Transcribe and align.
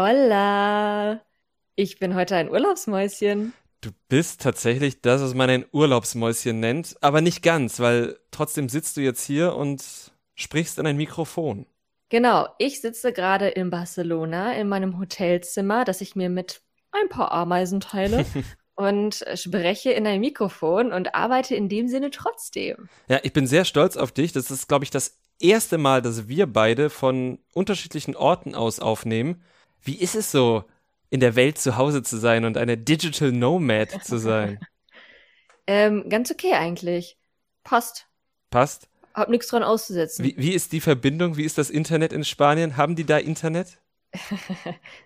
Hola! 0.00 1.20
Ich 1.74 1.98
bin 1.98 2.14
heute 2.14 2.36
ein 2.36 2.48
Urlaubsmäuschen. 2.48 3.52
Du 3.80 3.90
bist 4.08 4.40
tatsächlich 4.40 5.00
das, 5.00 5.20
was 5.20 5.34
man 5.34 5.50
ein 5.50 5.64
Urlaubsmäuschen 5.72 6.60
nennt, 6.60 6.94
aber 7.00 7.20
nicht 7.20 7.42
ganz, 7.42 7.80
weil 7.80 8.16
trotzdem 8.30 8.68
sitzt 8.68 8.96
du 8.96 9.00
jetzt 9.00 9.24
hier 9.24 9.56
und 9.56 9.82
sprichst 10.36 10.78
in 10.78 10.86
ein 10.86 10.96
Mikrofon. 10.96 11.66
Genau, 12.10 12.46
ich 12.58 12.80
sitze 12.80 13.12
gerade 13.12 13.48
in 13.48 13.70
Barcelona 13.70 14.52
in 14.52 14.68
meinem 14.68 15.00
Hotelzimmer, 15.00 15.84
das 15.84 16.00
ich 16.00 16.14
mir 16.14 16.28
mit 16.28 16.60
ein 16.92 17.08
paar 17.08 17.32
Ameisen 17.32 17.80
teile 17.80 18.24
und 18.76 19.24
spreche 19.34 19.90
in 19.90 20.06
ein 20.06 20.20
Mikrofon 20.20 20.92
und 20.92 21.16
arbeite 21.16 21.56
in 21.56 21.68
dem 21.68 21.88
Sinne 21.88 22.12
trotzdem. 22.12 22.88
Ja, 23.08 23.18
ich 23.24 23.32
bin 23.32 23.48
sehr 23.48 23.64
stolz 23.64 23.96
auf 23.96 24.12
dich. 24.12 24.30
Das 24.30 24.52
ist, 24.52 24.68
glaube 24.68 24.84
ich, 24.84 24.92
das 24.92 25.18
erste 25.40 25.76
Mal, 25.76 26.02
dass 26.02 26.28
wir 26.28 26.46
beide 26.46 26.88
von 26.88 27.40
unterschiedlichen 27.52 28.14
Orten 28.14 28.54
aus 28.54 28.78
aufnehmen. 28.78 29.42
Wie 29.82 29.96
ist 29.96 30.14
es 30.14 30.30
so, 30.30 30.64
in 31.10 31.20
der 31.20 31.36
Welt 31.36 31.58
zu 31.58 31.76
Hause 31.76 32.02
zu 32.02 32.18
sein 32.18 32.44
und 32.44 32.56
eine 32.56 32.76
Digital 32.76 33.32
Nomad 33.32 33.90
zu 34.04 34.18
sein? 34.18 34.60
ähm, 35.66 36.08
ganz 36.08 36.30
okay 36.30 36.52
eigentlich. 36.54 37.18
Passt. 37.64 38.06
Passt? 38.50 38.88
Hab 39.14 39.28
nichts 39.28 39.48
dran 39.48 39.62
auszusetzen. 39.62 40.24
Wie, 40.24 40.34
wie 40.36 40.52
ist 40.52 40.72
die 40.72 40.80
Verbindung? 40.80 41.36
Wie 41.36 41.44
ist 41.44 41.58
das 41.58 41.70
Internet 41.70 42.12
in 42.12 42.24
Spanien? 42.24 42.76
Haben 42.76 42.96
die 42.96 43.04
da 43.04 43.18
Internet? 43.18 43.78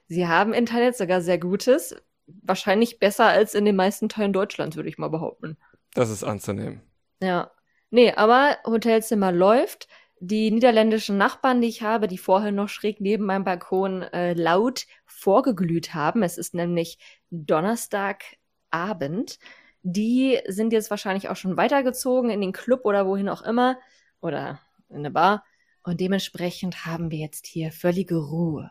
Sie 0.08 0.26
haben 0.26 0.52
Internet, 0.52 0.96
sogar 0.96 1.22
sehr 1.22 1.38
gutes. 1.38 1.96
Wahrscheinlich 2.26 2.98
besser 2.98 3.26
als 3.26 3.54
in 3.54 3.64
den 3.64 3.76
meisten 3.76 4.08
Teilen 4.08 4.32
Deutschlands, 4.32 4.76
würde 4.76 4.88
ich 4.88 4.98
mal 4.98 5.08
behaupten. 5.08 5.56
Das 5.94 6.10
ist 6.10 6.24
anzunehmen. 6.24 6.82
Ja. 7.22 7.50
Nee, 7.90 8.12
aber 8.12 8.58
Hotelzimmer 8.64 9.32
läuft. 9.32 9.88
Die 10.24 10.52
niederländischen 10.52 11.18
Nachbarn, 11.18 11.60
die 11.60 11.66
ich 11.66 11.82
habe, 11.82 12.06
die 12.06 12.16
vorher 12.16 12.52
noch 12.52 12.68
schräg 12.68 13.00
neben 13.00 13.24
meinem 13.24 13.42
Balkon 13.42 14.02
äh, 14.02 14.34
laut 14.34 14.86
vorgeglüht 15.04 15.94
haben, 15.94 16.22
es 16.22 16.38
ist 16.38 16.54
nämlich 16.54 16.98
Donnerstagabend, 17.30 19.40
die 19.82 20.38
sind 20.46 20.72
jetzt 20.72 20.90
wahrscheinlich 20.90 21.28
auch 21.28 21.34
schon 21.34 21.56
weitergezogen 21.56 22.30
in 22.30 22.40
den 22.40 22.52
Club 22.52 22.84
oder 22.84 23.04
wohin 23.04 23.28
auch 23.28 23.42
immer 23.42 23.80
oder 24.20 24.60
in 24.90 24.98
eine 24.98 25.10
Bar. 25.10 25.44
Und 25.82 26.00
dementsprechend 26.00 26.86
haben 26.86 27.10
wir 27.10 27.18
jetzt 27.18 27.48
hier 27.48 27.72
völlige 27.72 28.18
Ruhe. 28.18 28.70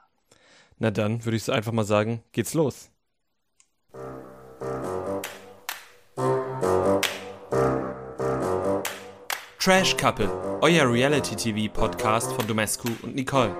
Na 0.79 0.89
dann 0.89 1.25
würde 1.25 1.35
ich 1.35 1.51
einfach 1.51 1.73
mal 1.73 1.83
sagen, 1.83 2.23
geht's 2.31 2.53
los. 2.53 2.91
Trash 9.61 9.95
Couple, 9.95 10.27
euer 10.61 10.91
Reality-TV-Podcast 10.91 12.33
von 12.33 12.47
Domescu 12.47 12.87
und 13.03 13.13
Nicole. 13.13 13.55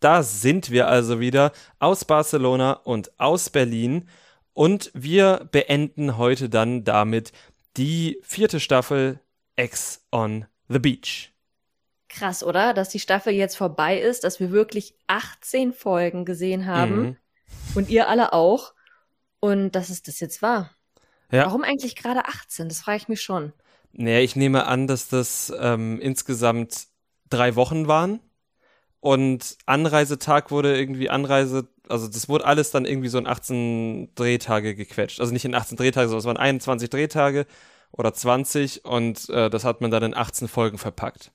Da 0.00 0.24
sind 0.24 0.72
wir 0.72 0.88
also 0.88 1.20
wieder 1.20 1.52
aus 1.78 2.04
Barcelona 2.04 2.72
und 2.72 3.20
aus 3.20 3.48
Berlin 3.48 4.08
und 4.54 4.90
wir 4.92 5.48
beenden 5.52 6.18
heute 6.18 6.48
dann 6.48 6.82
damit 6.82 7.30
die 7.76 8.18
vierte 8.24 8.58
Staffel 8.58 9.20
Ex 9.54 10.04
on 10.10 10.46
the 10.66 10.80
Beach. 10.80 11.32
Krass, 12.08 12.42
oder? 12.42 12.74
Dass 12.74 12.88
die 12.88 12.98
Staffel 12.98 13.34
jetzt 13.34 13.56
vorbei 13.56 14.00
ist, 14.00 14.24
dass 14.24 14.40
wir 14.40 14.50
wirklich 14.50 14.96
18 15.06 15.72
Folgen 15.74 16.24
gesehen 16.24 16.66
haben 16.66 17.00
mhm. 17.00 17.16
und 17.76 17.88
ihr 17.88 18.08
alle 18.08 18.32
auch 18.32 18.74
und 19.38 19.76
dass 19.76 19.90
es 19.90 20.02
das 20.02 20.18
jetzt 20.18 20.42
war. 20.42 20.70
Ja. 21.30 21.46
Warum 21.46 21.62
eigentlich 21.62 21.96
gerade 21.96 22.26
18? 22.26 22.68
Das 22.68 22.80
frage 22.80 22.98
ich 22.98 23.08
mich 23.08 23.22
schon. 23.22 23.52
Naja, 23.92 24.20
ich 24.20 24.36
nehme 24.36 24.66
an, 24.66 24.86
dass 24.86 25.08
das 25.08 25.52
ähm, 25.58 26.00
insgesamt 26.00 26.86
drei 27.28 27.56
Wochen 27.56 27.86
waren. 27.86 28.20
Und 29.00 29.56
Anreisetag 29.66 30.50
wurde 30.50 30.76
irgendwie 30.78 31.08
Anreise, 31.08 31.68
also 31.88 32.06
das 32.06 32.28
wurde 32.28 32.44
alles 32.44 32.70
dann 32.70 32.84
irgendwie 32.84 33.08
so 33.08 33.18
in 33.18 33.26
18 33.26 34.14
Drehtage 34.14 34.74
gequetscht. 34.74 35.20
Also 35.20 35.32
nicht 35.32 35.44
in 35.44 35.54
18 35.54 35.76
Drehtage, 35.76 36.08
sondern 36.08 36.18
es 36.18 36.26
waren 36.26 36.36
21 36.36 36.90
Drehtage 36.90 37.46
oder 37.92 38.12
20 38.12 38.84
und 38.84 39.28
äh, 39.30 39.48
das 39.48 39.64
hat 39.64 39.80
man 39.80 39.90
dann 39.90 40.02
in 40.02 40.14
18 40.14 40.48
Folgen 40.48 40.76
verpackt. 40.76 41.32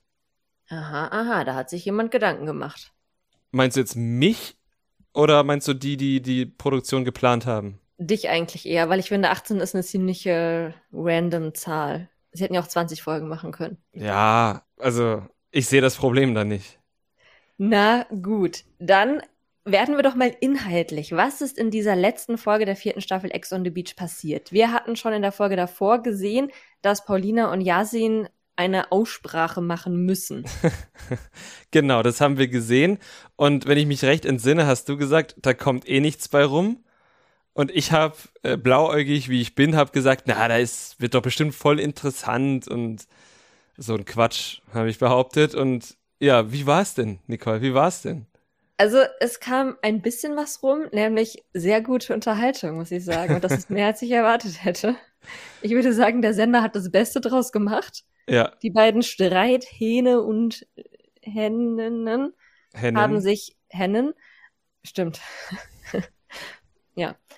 Aha, 0.68 1.08
aha, 1.08 1.44
da 1.44 1.54
hat 1.54 1.70
sich 1.70 1.84
jemand 1.84 2.10
Gedanken 2.10 2.46
gemacht. 2.46 2.92
Meinst 3.50 3.76
du 3.76 3.80
jetzt 3.80 3.96
mich 3.96 4.56
oder 5.12 5.42
meinst 5.42 5.66
du 5.66 5.74
die, 5.74 5.96
die 5.96 6.22
die 6.22 6.46
Produktion 6.46 7.04
geplant 7.04 7.46
haben? 7.46 7.80
Dich 7.98 8.28
eigentlich 8.28 8.66
eher, 8.66 8.88
weil 8.88 9.00
ich 9.00 9.08
finde, 9.08 9.30
18 9.30 9.58
ist 9.58 9.74
eine 9.74 9.84
ziemliche 9.84 10.74
random 10.92 11.54
Zahl. 11.54 12.10
Sie 12.32 12.44
hätten 12.44 12.54
ja 12.54 12.60
auch 12.60 12.68
20 12.68 13.02
Folgen 13.02 13.28
machen 13.28 13.52
können. 13.52 13.78
Ja, 13.92 14.62
also 14.78 15.22
ich 15.50 15.66
sehe 15.66 15.80
das 15.80 15.96
Problem 15.96 16.34
da 16.34 16.44
nicht. 16.44 16.78
Na 17.56 18.04
gut, 18.22 18.64
dann 18.78 19.22
werden 19.64 19.96
wir 19.96 20.02
doch 20.02 20.14
mal 20.14 20.34
inhaltlich. 20.40 21.12
Was 21.12 21.40
ist 21.40 21.58
in 21.58 21.70
dieser 21.70 21.96
letzten 21.96 22.38
Folge 22.38 22.66
der 22.66 22.76
vierten 22.76 23.00
Staffel 23.00 23.30
Ex 23.32 23.52
on 23.52 23.64
the 23.64 23.70
Beach 23.70 23.96
passiert? 23.96 24.52
Wir 24.52 24.72
hatten 24.72 24.96
schon 24.96 25.12
in 25.12 25.22
der 25.22 25.32
Folge 25.32 25.56
davor 25.56 26.02
gesehen, 26.02 26.50
dass 26.82 27.04
Paulina 27.04 27.52
und 27.52 27.62
Yasin 27.62 28.28
eine 28.54 28.92
Aussprache 28.92 29.60
machen 29.60 30.04
müssen. 30.04 30.44
genau, 31.70 32.02
das 32.02 32.20
haben 32.20 32.38
wir 32.38 32.48
gesehen. 32.48 32.98
Und 33.36 33.66
wenn 33.66 33.76
ich 33.76 33.86
mich 33.86 34.02
recht 34.04 34.24
entsinne, 34.24 34.66
hast 34.66 34.88
du 34.88 34.96
gesagt, 34.96 35.36
da 35.38 35.52
kommt 35.52 35.88
eh 35.88 36.00
nichts 36.00 36.28
bei 36.28 36.44
rum. 36.44 36.84
Und 37.56 37.70
ich 37.70 37.90
habe 37.90 38.14
äh, 38.42 38.58
blauäugig, 38.58 39.30
wie 39.30 39.40
ich 39.40 39.54
bin, 39.54 39.76
habe 39.76 39.90
gesagt, 39.90 40.24
na, 40.26 40.46
da 40.46 40.58
ist 40.58 41.00
wird 41.00 41.14
doch 41.14 41.22
bestimmt 41.22 41.54
voll 41.54 41.80
interessant 41.80 42.68
und 42.68 43.06
so 43.78 43.94
ein 43.94 44.04
Quatsch 44.04 44.60
habe 44.74 44.90
ich 44.90 44.98
behauptet. 44.98 45.54
Und 45.54 45.96
ja, 46.20 46.52
wie 46.52 46.66
war 46.66 46.82
es 46.82 46.92
denn, 46.92 47.18
Nicole? 47.26 47.62
Wie 47.62 47.72
war 47.72 47.88
es 47.88 48.02
denn? 48.02 48.26
Also 48.76 48.98
es 49.20 49.40
kam 49.40 49.76
ein 49.80 50.02
bisschen 50.02 50.36
was 50.36 50.62
rum, 50.62 50.84
nämlich 50.92 51.44
sehr 51.54 51.80
gute 51.80 52.12
Unterhaltung, 52.12 52.76
muss 52.76 52.90
ich 52.90 53.06
sagen. 53.06 53.36
Und 53.36 53.42
das 53.42 53.52
ist 53.52 53.70
mehr, 53.70 53.86
als 53.86 54.02
ich 54.02 54.10
erwartet 54.10 54.62
hätte. 54.62 54.94
Ich 55.62 55.70
würde 55.70 55.94
sagen, 55.94 56.20
der 56.20 56.34
Sender 56.34 56.60
hat 56.60 56.76
das 56.76 56.90
Beste 56.90 57.22
draus 57.22 57.52
gemacht. 57.52 58.04
Ja. 58.28 58.52
Die 58.62 58.70
beiden 58.70 59.02
Streithähne 59.02 60.20
und 60.20 60.66
Hennen, 61.22 62.34
Hennen 62.74 62.98
haben 62.98 63.20
sich 63.22 63.56
Hennen, 63.70 64.12
stimmt. 64.84 65.22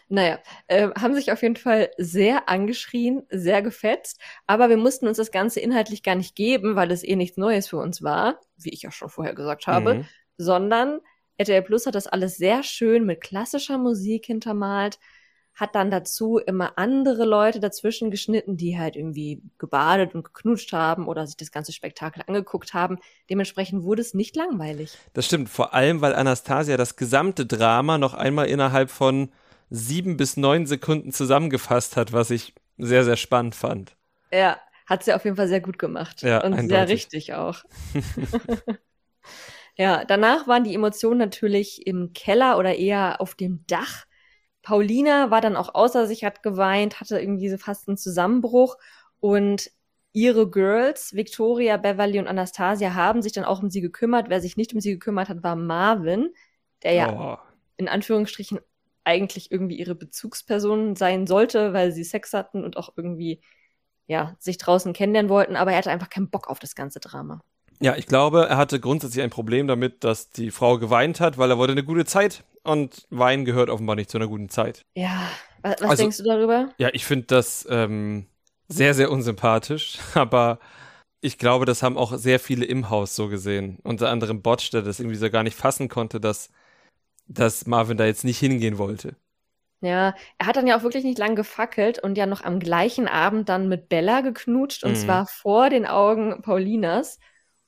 Ja, 0.09 0.15
naja, 0.15 0.39
äh, 0.67 0.89
haben 0.99 1.15
sich 1.15 1.33
auf 1.33 1.43
jeden 1.43 1.57
Fall 1.57 1.91
sehr 1.99 2.49
angeschrien, 2.49 3.23
sehr 3.31 3.63
gefetzt, 3.63 4.21
aber 4.47 4.69
wir 4.69 4.77
mussten 4.77 5.07
uns 5.07 5.17
das 5.17 5.31
Ganze 5.31 5.61
inhaltlich 5.61 6.03
gar 6.03 6.15
nicht 6.15 6.35
geben, 6.35 6.77
weil 6.77 6.91
es 6.91 7.05
eh 7.05 7.17
nichts 7.17 7.37
Neues 7.37 7.69
für 7.69 7.79
uns 7.79 8.03
war, 8.03 8.41
wie 8.57 8.71
ich 8.71 8.83
ja 8.83 8.91
schon 8.91 9.11
vorher 9.11 9.35
gesagt 9.35 9.67
habe, 9.67 9.95
mhm. 9.95 10.05
sondern 10.37 11.01
RTL 11.37 11.63
Plus 11.63 11.87
hat 11.87 11.95
das 11.95 12.07
alles 12.07 12.37
sehr 12.37 12.63
schön 12.63 13.05
mit 13.05 13.21
klassischer 13.21 13.79
Musik 13.79 14.27
hintermalt, 14.27 14.99
hat 15.55 15.75
dann 15.75 15.91
dazu 15.91 16.39
immer 16.39 16.79
andere 16.79 17.25
Leute 17.25 17.59
dazwischen 17.59 18.11
geschnitten, 18.11 18.57
die 18.57 18.79
halt 18.79 18.95
irgendwie 18.95 19.43
gebadet 19.59 20.15
und 20.15 20.23
geknutscht 20.25 20.73
haben 20.73 21.09
oder 21.09 21.27
sich 21.27 21.37
das 21.37 21.51
ganze 21.51 21.73
Spektakel 21.73 22.23
angeguckt 22.27 22.75
haben. 22.75 22.99
Dementsprechend 23.29 23.83
wurde 23.83 24.03
es 24.03 24.15
nicht 24.15 24.37
langweilig. 24.37 24.97
Das 25.15 25.27
stimmt, 25.27 25.49
vor 25.49 25.75
allem, 25.75 26.01
weil 26.01 26.15
Anastasia 26.15 26.77
das 26.77 26.95
gesamte 26.95 27.45
Drama 27.45 27.99
noch 27.99 28.15
einmal 28.15 28.47
innerhalb 28.47 28.91
von 28.91 29.33
sieben 29.71 30.17
bis 30.17 30.37
neun 30.37 30.67
Sekunden 30.67 31.12
zusammengefasst 31.12 31.97
hat, 31.97 32.12
was 32.12 32.31
ich 32.31 32.55
sehr, 32.79 33.05
sehr 33.05 33.17
spannend 33.17 33.55
fand. 33.55 33.97
Ja, 34.33 34.59
hat 34.87 35.05
sie 35.05 35.12
auf 35.12 35.25
jeden 35.25 35.37
Fall 35.37 35.49
sehr 35.49 35.61
gut 35.61 35.79
gemacht. 35.79 36.23
Ja, 36.23 36.43
und 36.45 36.55
eindeutig. 36.55 36.69
sehr 36.69 36.89
richtig 36.89 37.34
auch. 37.34 37.62
ja, 39.77 40.05
danach 40.05 40.47
waren 40.47 40.65
die 40.65 40.75
Emotionen 40.75 41.19
natürlich 41.19 41.87
im 41.87 42.12
Keller 42.15 42.59
oder 42.59 42.77
eher 42.77 43.21
auf 43.21 43.34
dem 43.34 43.65
Dach. 43.67 44.07
Paulina 44.62 45.31
war 45.31 45.41
dann 45.41 45.57
auch 45.57 45.75
außer 45.75 46.07
sich, 46.07 46.25
hat 46.25 46.43
geweint, 46.43 47.01
hatte 47.01 47.19
irgendwie 47.19 47.49
so 47.49 47.59
fast 47.59 47.89
einen 47.89 47.97
Zusammenbruch 47.97 48.77
und 49.21 49.71
ihre 50.12 50.51
Girls, 50.51 51.15
Victoria, 51.15 51.77
Beverly 51.77 52.19
und 52.19 52.27
Anastasia, 52.27 52.95
haben 52.95 53.23
sich 53.23 53.33
dann 53.33 53.45
auch 53.45 53.62
um 53.62 53.71
sie 53.71 53.81
gekümmert. 53.81 54.28
Wer 54.28 54.41
sich 54.41 54.57
nicht 54.57 54.75
um 54.75 54.81
sie 54.81 54.93
gekümmert 54.93 55.28
hat, 55.28 55.43
war 55.43 55.55
Marvin, 55.55 56.31
der 56.83 56.93
ja 56.93 57.12
oh. 57.12 57.39
in 57.77 57.89
Anführungsstrichen 57.89 58.59
eigentlich 59.09 59.51
irgendwie 59.51 59.78
ihre 59.78 59.95
Bezugsperson 59.95 60.95
sein 60.95 61.27
sollte, 61.27 61.72
weil 61.72 61.93
sie 61.93 62.05
Sex 62.05 62.34
hatten 62.34 62.63
und 62.63 62.77
auch 62.77 62.93
irgendwie 62.97 63.41
ja, 64.07 64.37
sich 64.39 64.59
draußen 64.59 64.93
kennenlernen 64.93 65.28
wollten, 65.28 65.57
aber 65.57 65.72
er 65.72 65.78
hatte 65.78 65.91
einfach 65.91 66.10
keinen 66.10 66.31
Bock 66.31 66.49
auf 66.49 66.59
das 66.59 66.75
ganze 66.75 67.01
Drama. 67.01 67.41
Ja, 67.81 67.95
ich 67.97 68.07
glaube, 68.07 68.47
er 68.49 68.57
hatte 68.57 68.81
grundsätzlich 68.81 69.22
ein 69.22 69.31
Problem 69.31 69.69
damit, 69.69 70.03
dass 70.03 70.31
die 70.31 70.51
Frau 70.51 70.78
geweint 70.78 71.21
hat, 71.21 71.39
weil 71.39 71.51
er 71.51 71.59
wollte 71.59 71.72
eine 71.72 71.84
gute 71.84 72.05
Zeit 72.05 72.43
und 72.65 73.07
Wein 73.10 73.45
gehört 73.45 73.71
offenbar 73.71 73.97
nicht 73.97 74.10
zu 74.10 74.19
einer 74.19 74.27
guten 74.27 74.49
Zeit. 74.49 74.83
Ja, 74.97 75.28
was, 75.63 75.81
was 75.81 75.91
also, 75.91 76.03
denkst 76.03 76.16
du 76.19 76.25
darüber? 76.25 76.71
Ja, 76.78 76.89
ich 76.93 77.04
finde 77.04 77.27
das 77.27 77.66
ähm, 77.71 78.27
sehr, 78.66 78.95
sehr 78.95 79.11
unsympathisch, 79.11 79.99
aber 80.15 80.59
ich 81.21 81.39
glaube, 81.39 81.66
das 81.66 81.83
haben 81.83 81.99
auch 81.99 82.16
sehr 82.16 82.41
viele 82.41 82.65
im 82.65 82.91
Haus 82.91 83.15
so 83.15 83.28
gesehen. 83.28 83.78
Unter 83.83 84.09
anderem 84.09 84.43
Botch, 84.43 84.71
der 84.71 84.83
das 84.83 85.01
irgendwie 85.01 85.16
so 85.16 85.31
gar 85.31 85.43
nicht 85.43 85.57
fassen 85.57 85.89
konnte, 85.89 86.21
dass, 86.21 86.51
dass 87.28 87.66
Marvin 87.66 87.97
da 87.97 88.07
jetzt 88.07 88.25
nicht 88.25 88.39
hingehen 88.39 88.78
wollte. 88.78 89.15
Ja, 89.80 90.15
er 90.39 90.47
hat 90.47 90.57
dann 90.57 90.66
ja 90.66 90.77
auch 90.77 90.83
wirklich 90.83 91.04
nicht 91.04 91.19
lang 91.19 91.36
gefackelt 91.36 92.01
und 92.01 92.19
ja 92.19 92.27
noch 92.27 92.42
am 92.42 92.59
gleichen 92.59 93.07
Abend 93.07 93.48
dann 93.48 93.69
mit 93.69 93.89
Bella 93.89 94.22
geknutscht 94.22 94.83
und 94.83 94.92
mhm. 94.92 94.97
zwar 94.97 95.27
vor 95.27 95.71
den 95.71 95.86
Augen 95.86 96.42
Paulinas 96.42 97.19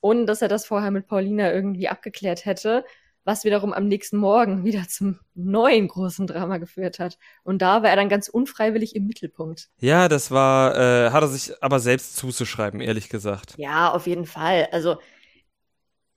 ohne 0.01 0.25
dass 0.25 0.41
er 0.41 0.47
das 0.47 0.65
vorher 0.65 0.91
mit 0.91 1.07
Paulina 1.07 1.51
irgendwie 1.51 1.87
abgeklärt 1.87 2.45
hätte. 2.45 2.83
was 3.23 3.43
wiederum 3.43 3.71
am 3.71 3.87
nächsten 3.87 4.17
Morgen 4.17 4.65
wieder 4.65 4.87
zum 4.87 5.19
neuen 5.35 5.87
großen 5.87 6.25
Drama 6.25 6.57
geführt 6.57 6.97
hat. 6.97 7.19
Und 7.43 7.61
da 7.61 7.83
war 7.83 7.91
er 7.91 7.95
dann 7.95 8.09
ganz 8.09 8.29
unfreiwillig 8.29 8.95
im 8.95 9.05
Mittelpunkt. 9.05 9.69
Ja, 9.79 10.07
das 10.07 10.31
war, 10.31 10.75
äh, 10.75 11.11
hat 11.11 11.21
er 11.21 11.27
sich 11.27 11.53
aber 11.61 11.79
selbst 11.79 12.15
zuzuschreiben, 12.15 12.81
ehrlich 12.81 13.09
gesagt. 13.09 13.53
Ja, 13.57 13.91
auf 13.91 14.07
jeden 14.07 14.25
Fall. 14.25 14.69
Also 14.71 14.97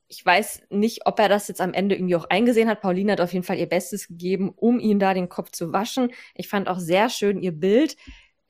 ich 0.08 0.24
weiß 0.24 0.62
nicht, 0.70 1.06
ob 1.06 1.18
er 1.18 1.28
das 1.28 1.48
jetzt 1.48 1.60
am 1.60 1.72
Ende 1.72 1.94
irgendwie 1.94 2.16
auch 2.16 2.28
eingesehen 2.30 2.68
hat. 2.68 2.80
Pauline 2.80 3.12
hat 3.12 3.20
auf 3.20 3.32
jeden 3.32 3.44
Fall 3.44 3.58
ihr 3.58 3.68
Bestes 3.68 4.08
gegeben, 4.08 4.52
um 4.54 4.78
ihn 4.78 4.98
da 4.98 5.14
den 5.14 5.28
Kopf 5.28 5.50
zu 5.50 5.72
waschen. 5.72 6.12
Ich 6.34 6.48
fand 6.48 6.68
auch 6.68 6.78
sehr 6.78 7.08
schön 7.08 7.40
ihr 7.40 7.52
Bild 7.52 7.96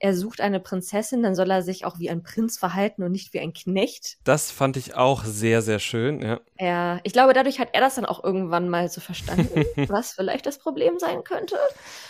er 0.05 0.15
sucht 0.15 0.43
eine 0.43 0.61
Prinzessin, 0.61 1.23
dann 1.23 1.35
soll 1.35 1.51
er 1.51 1.63
sich 1.63 1.87
auch 1.87 1.99
wie 1.99 2.11
ein 2.11 2.23
Prinz 2.23 2.59
verhalten 2.59 3.03
und 3.03 3.13
nicht 3.13 3.33
wie 3.33 3.41
ein 3.41 3.55
Knecht. 3.55 4.19
Das 4.25 4.51
fand 4.51 4.77
ich 4.77 4.95
auch 4.97 5.25
sehr, 5.25 5.63
sehr 5.63 5.79
schön, 5.79 6.21
ja. 6.21 6.41
Ja, 6.59 7.01
ich 7.05 7.15
glaube, 7.15 7.33
dadurch 7.33 7.59
hat 7.59 7.71
er 7.73 7.81
das 7.81 7.95
dann 7.95 8.05
auch 8.05 8.23
irgendwann 8.23 8.69
mal 8.69 8.91
so 8.91 9.01
verstanden, 9.01 9.65
was 9.89 10.13
vielleicht 10.13 10.45
das 10.45 10.59
Problem 10.59 10.99
sein 10.99 11.25
könnte. 11.25 11.57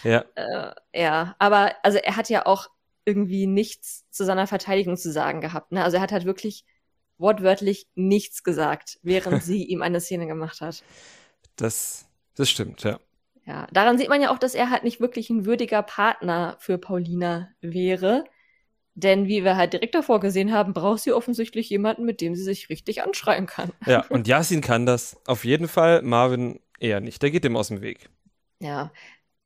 Ja. 0.02 0.25
Äh, 0.35 0.73
ja, 0.93 1.37
aber 1.38 1.73
also 1.85 1.99
er 1.99 2.17
hat 2.17 2.29
ja 2.31 2.46
auch 2.46 2.69
irgendwie 3.05 3.46
nichts 3.46 4.11
zu 4.11 4.25
seiner 4.25 4.49
Verteidigung 4.49 4.96
zu 4.96 5.12
sagen 5.12 5.41
gehabt. 5.41 5.70
Ne? 5.70 5.85
Also 5.85 5.99
er 5.99 6.02
hat 6.02 6.11
halt 6.11 6.25
wirklich 6.25 6.64
wortwörtlich 7.19 7.87
nichts 7.94 8.43
gesagt, 8.43 8.99
während 9.02 9.43
sie 9.43 9.64
ihm 9.64 9.82
eine 9.82 10.00
Szene 10.00 10.26
gemacht 10.26 10.61
hat. 10.61 10.82
Das, 11.56 12.06
das 12.34 12.50
stimmt, 12.50 12.82
ja. 12.82 12.99
Ja, 13.46 13.66
daran 13.72 13.99
sieht 13.99 14.08
man 14.08 14.22
ja 14.22 14.32
auch, 14.32 14.38
dass 14.38 14.55
er 14.55 14.70
halt 14.70 14.84
nicht 14.84 15.00
wirklich 15.00 15.28
ein 15.28 15.44
würdiger 15.44 15.82
Partner 15.82 16.56
für 16.61 16.78
Paulina 16.78 17.50
wäre. 17.61 18.25
Denn 18.94 19.26
wie 19.26 19.44
wir 19.44 19.56
halt 19.56 19.72
direkt 19.72 19.94
davor 19.94 20.20
gesehen 20.20 20.52
haben, 20.52 20.72
braucht 20.72 21.00
sie 21.00 21.12
offensichtlich 21.12 21.69
jemanden, 21.69 22.05
mit 22.05 22.20
dem 22.20 22.34
sie 22.34 22.44
sich 22.44 22.69
richtig 22.69 23.02
anschreien 23.02 23.46
kann. 23.46 23.72
Ja, 23.87 24.06
und 24.08 24.28
Yasin 24.28 24.60
kann 24.60 24.87
das 24.87 25.20
auf 25.26 25.44
jeden 25.44 25.69
Fall, 25.69 26.02
Marvin 26.02 26.60
eher 26.78 27.00
nicht. 27.00 27.20
Der 27.20 27.31
geht 27.31 27.44
dem 27.44 27.56
aus 27.56 27.69
dem 27.69 27.82
Weg. 27.82 28.08
Ja. 28.60 28.93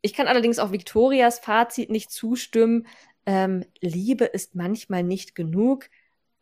Ich 0.00 0.12
kann 0.12 0.28
allerdings 0.28 0.58
auch 0.58 0.70
Victorias 0.70 1.38
Fazit 1.38 1.90
nicht 1.90 2.10
zustimmen. 2.12 2.86
Ähm, 3.26 3.64
Liebe 3.80 4.26
ist 4.26 4.54
manchmal 4.54 5.02
nicht 5.02 5.34
genug, 5.34 5.88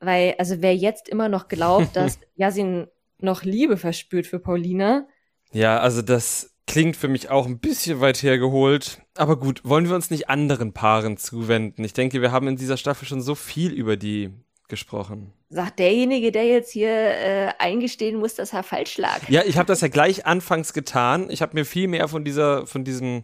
weil, 0.00 0.34
also 0.38 0.60
wer 0.60 0.75
jetzt 0.75 1.08
immer 1.08 1.28
noch 1.28 1.48
glaubt, 1.48 1.96
dass 1.96 2.19
Yasin 2.37 2.87
noch 3.19 3.43
Liebe 3.43 3.76
verspürt 3.76 4.26
für 4.26 4.38
Paulina. 4.38 5.06
Ja, 5.52 5.78
also 5.78 6.02
das 6.02 6.56
Klingt 6.66 6.96
für 6.96 7.06
mich 7.06 7.31
auch 7.31 7.46
ein 7.46 7.60
bisschen 7.60 8.00
weit 8.00 8.22
hergeholt. 8.25 9.00
Aber 9.14 9.38
gut, 9.38 9.60
wollen 9.64 9.88
wir 9.88 9.94
uns 9.94 10.10
nicht 10.10 10.28
anderen 10.28 10.72
Paaren 10.72 11.16
zuwenden? 11.16 11.84
Ich 11.84 11.93
denke, 11.93 12.20
wir 12.20 12.32
haben 12.32 12.48
in 12.48 12.56
dieser 12.56 12.76
Staffel 12.76 13.06
schon 13.06 13.20
so 13.20 13.37
viel 13.37 13.72
über 13.72 13.96
die 13.96 14.31
gesprochen. 14.69 15.32
Sagt 15.48 15.78
derjenige, 15.78 16.32
der 16.32 16.44
jetzt 16.44 16.72
hier 16.72 16.90
äh, 16.90 17.52
eingestehen 17.60 18.19
muss, 18.19 18.34
dass 18.34 18.52
er 18.52 18.64
falsch 18.64 18.98
lag. 18.98 19.28
Ja, 19.28 19.43
ich 19.44 19.58
habe 19.58 19.69
das 19.69 19.81
ja 19.81 19.87
gleich 19.87 20.26
anfangs 20.26 20.72
getan. 20.72 21.31
Ich 21.31 21.40
habe 21.40 21.54
mir 21.54 21.64
viel 21.64 21.87
mehr 21.87 22.08
von 22.08 22.25
dieser, 22.25 22.66
von 22.66 22.82
diesem 22.82 23.22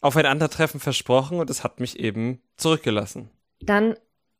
Aufeinandertreffen 0.00 0.80
versprochen 0.80 1.38
und 1.38 1.48
es 1.50 1.62
hat 1.62 1.78
mich 1.78 2.00
eben 2.00 2.42
zurückgelassen. 2.56 3.30
Dann 3.60 3.94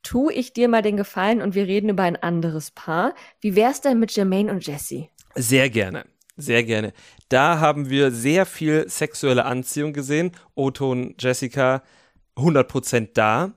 tu 0.07 0.31
ich 0.31 0.53
dir 0.53 0.69
mal 0.69 0.83
den 0.83 0.97
Gefallen 0.97 1.43
und 1.43 1.55
wir 1.55 1.67
reden 1.67 1.89
über 1.91 2.05
ein 2.05 2.17
anderes 2.17 2.71
Paar. 2.71 3.15
Wie 3.41 3.57
wär's 3.57 3.81
denn 3.81 3.99
mit 3.99 4.13
Jermaine 4.13 4.53
und 4.53 4.65
Jesse? 4.67 5.09
Sehr 5.35 5.69
gerne. 5.69 6.05
Sehr 6.37 6.63
gerne. 6.65 6.93
Da 7.29 7.59
haben 7.59 7.91
wir 7.91 8.11
sehr 8.11 8.47
viel 8.47 8.89
sexuelle 8.89 9.47
Anziehung 9.47 9.93
gesehen. 9.93 10.33
Otto 10.55 10.93
und 10.93 11.21
Jessica 11.21 11.83
100% 12.37 13.11
da. 13.15 13.53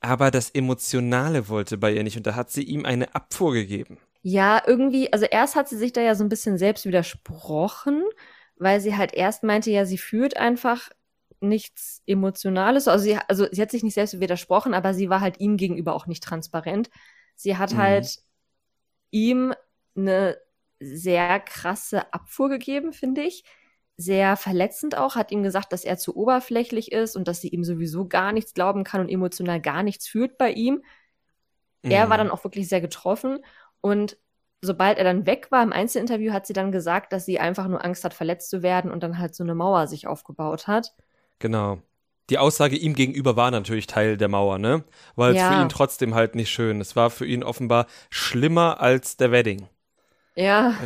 Aber 0.00 0.30
das 0.30 0.50
Emotionale 0.50 1.48
wollte 1.48 1.76
bei 1.76 1.92
ihr 1.92 2.02
nicht 2.02 2.16
und 2.16 2.26
da 2.26 2.34
hat 2.34 2.50
sie 2.50 2.62
ihm 2.62 2.84
eine 2.84 3.14
Abfuhr 3.14 3.52
gegeben. 3.52 3.98
Ja, 4.22 4.62
irgendwie, 4.66 5.12
also 5.12 5.26
erst 5.26 5.54
hat 5.54 5.68
sie 5.68 5.76
sich 5.76 5.92
da 5.92 6.00
ja 6.00 6.14
so 6.14 6.24
ein 6.24 6.28
bisschen 6.28 6.58
selbst 6.58 6.86
widersprochen, 6.86 8.02
weil 8.56 8.80
sie 8.80 8.96
halt 8.96 9.14
erst 9.14 9.44
meinte, 9.44 9.70
ja, 9.70 9.84
sie 9.84 9.98
führt 9.98 10.36
einfach 10.36 10.90
nichts 11.40 12.02
Emotionales. 12.06 12.88
Also 12.88 13.04
sie, 13.04 13.18
also 13.28 13.46
sie 13.50 13.62
hat 13.62 13.70
sich 13.70 13.82
nicht 13.82 13.94
selbst 13.94 14.20
widersprochen, 14.20 14.74
aber 14.74 14.94
sie 14.94 15.08
war 15.08 15.20
halt 15.20 15.40
ihm 15.40 15.56
gegenüber 15.56 15.94
auch 15.94 16.06
nicht 16.06 16.22
transparent. 16.22 16.90
Sie 17.36 17.56
hat 17.56 17.72
mhm. 17.74 17.78
halt 17.78 18.18
ihm 19.10 19.54
eine 19.96 20.38
sehr 20.80 21.40
krasse 21.40 22.12
Abfuhr 22.12 22.48
gegeben, 22.48 22.92
finde 22.92 23.22
ich. 23.22 23.44
Sehr 23.96 24.36
verletzend 24.36 24.96
auch, 24.96 25.16
hat 25.16 25.32
ihm 25.32 25.42
gesagt, 25.42 25.72
dass 25.72 25.84
er 25.84 25.98
zu 25.98 26.16
oberflächlich 26.16 26.92
ist 26.92 27.16
und 27.16 27.26
dass 27.26 27.40
sie 27.40 27.48
ihm 27.48 27.64
sowieso 27.64 28.06
gar 28.06 28.32
nichts 28.32 28.54
glauben 28.54 28.84
kann 28.84 29.00
und 29.00 29.08
emotional 29.08 29.60
gar 29.60 29.82
nichts 29.82 30.06
führt 30.06 30.38
bei 30.38 30.52
ihm. 30.52 30.82
Mhm. 31.82 31.90
Er 31.90 32.08
war 32.08 32.16
mhm. 32.16 32.28
dann 32.28 32.30
auch 32.30 32.44
wirklich 32.44 32.68
sehr 32.68 32.80
getroffen 32.80 33.40
und 33.80 34.16
sobald 34.60 34.98
er 34.98 35.04
dann 35.04 35.26
weg 35.26 35.50
war 35.50 35.62
im 35.62 35.72
Einzelinterview, 35.72 36.32
hat 36.32 36.46
sie 36.46 36.52
dann 36.52 36.72
gesagt, 36.72 37.12
dass 37.12 37.24
sie 37.24 37.38
einfach 37.38 37.68
nur 37.68 37.84
Angst 37.84 38.04
hat, 38.04 38.14
verletzt 38.14 38.50
zu 38.50 38.62
werden 38.62 38.90
und 38.90 39.02
dann 39.02 39.18
halt 39.18 39.34
so 39.34 39.44
eine 39.44 39.54
Mauer 39.54 39.86
sich 39.86 40.06
aufgebaut 40.06 40.66
hat. 40.66 40.94
Genau. 41.38 41.80
Die 42.30 42.38
Aussage 42.38 42.76
ihm 42.76 42.94
gegenüber 42.94 43.36
war 43.36 43.50
natürlich 43.50 43.86
Teil 43.86 44.16
der 44.18 44.28
Mauer, 44.28 44.58
ne? 44.58 44.84
Weil 45.16 45.32
es 45.32 45.38
ja. 45.38 45.50
für 45.50 45.62
ihn 45.62 45.70
trotzdem 45.70 46.14
halt 46.14 46.34
nicht 46.34 46.50
schön. 46.50 46.80
Es 46.80 46.94
war 46.94 47.08
für 47.10 47.24
ihn 47.26 47.42
offenbar 47.42 47.86
schlimmer 48.10 48.80
als 48.80 49.16
der 49.16 49.32
Wedding. 49.32 49.66
Ja. 50.34 50.74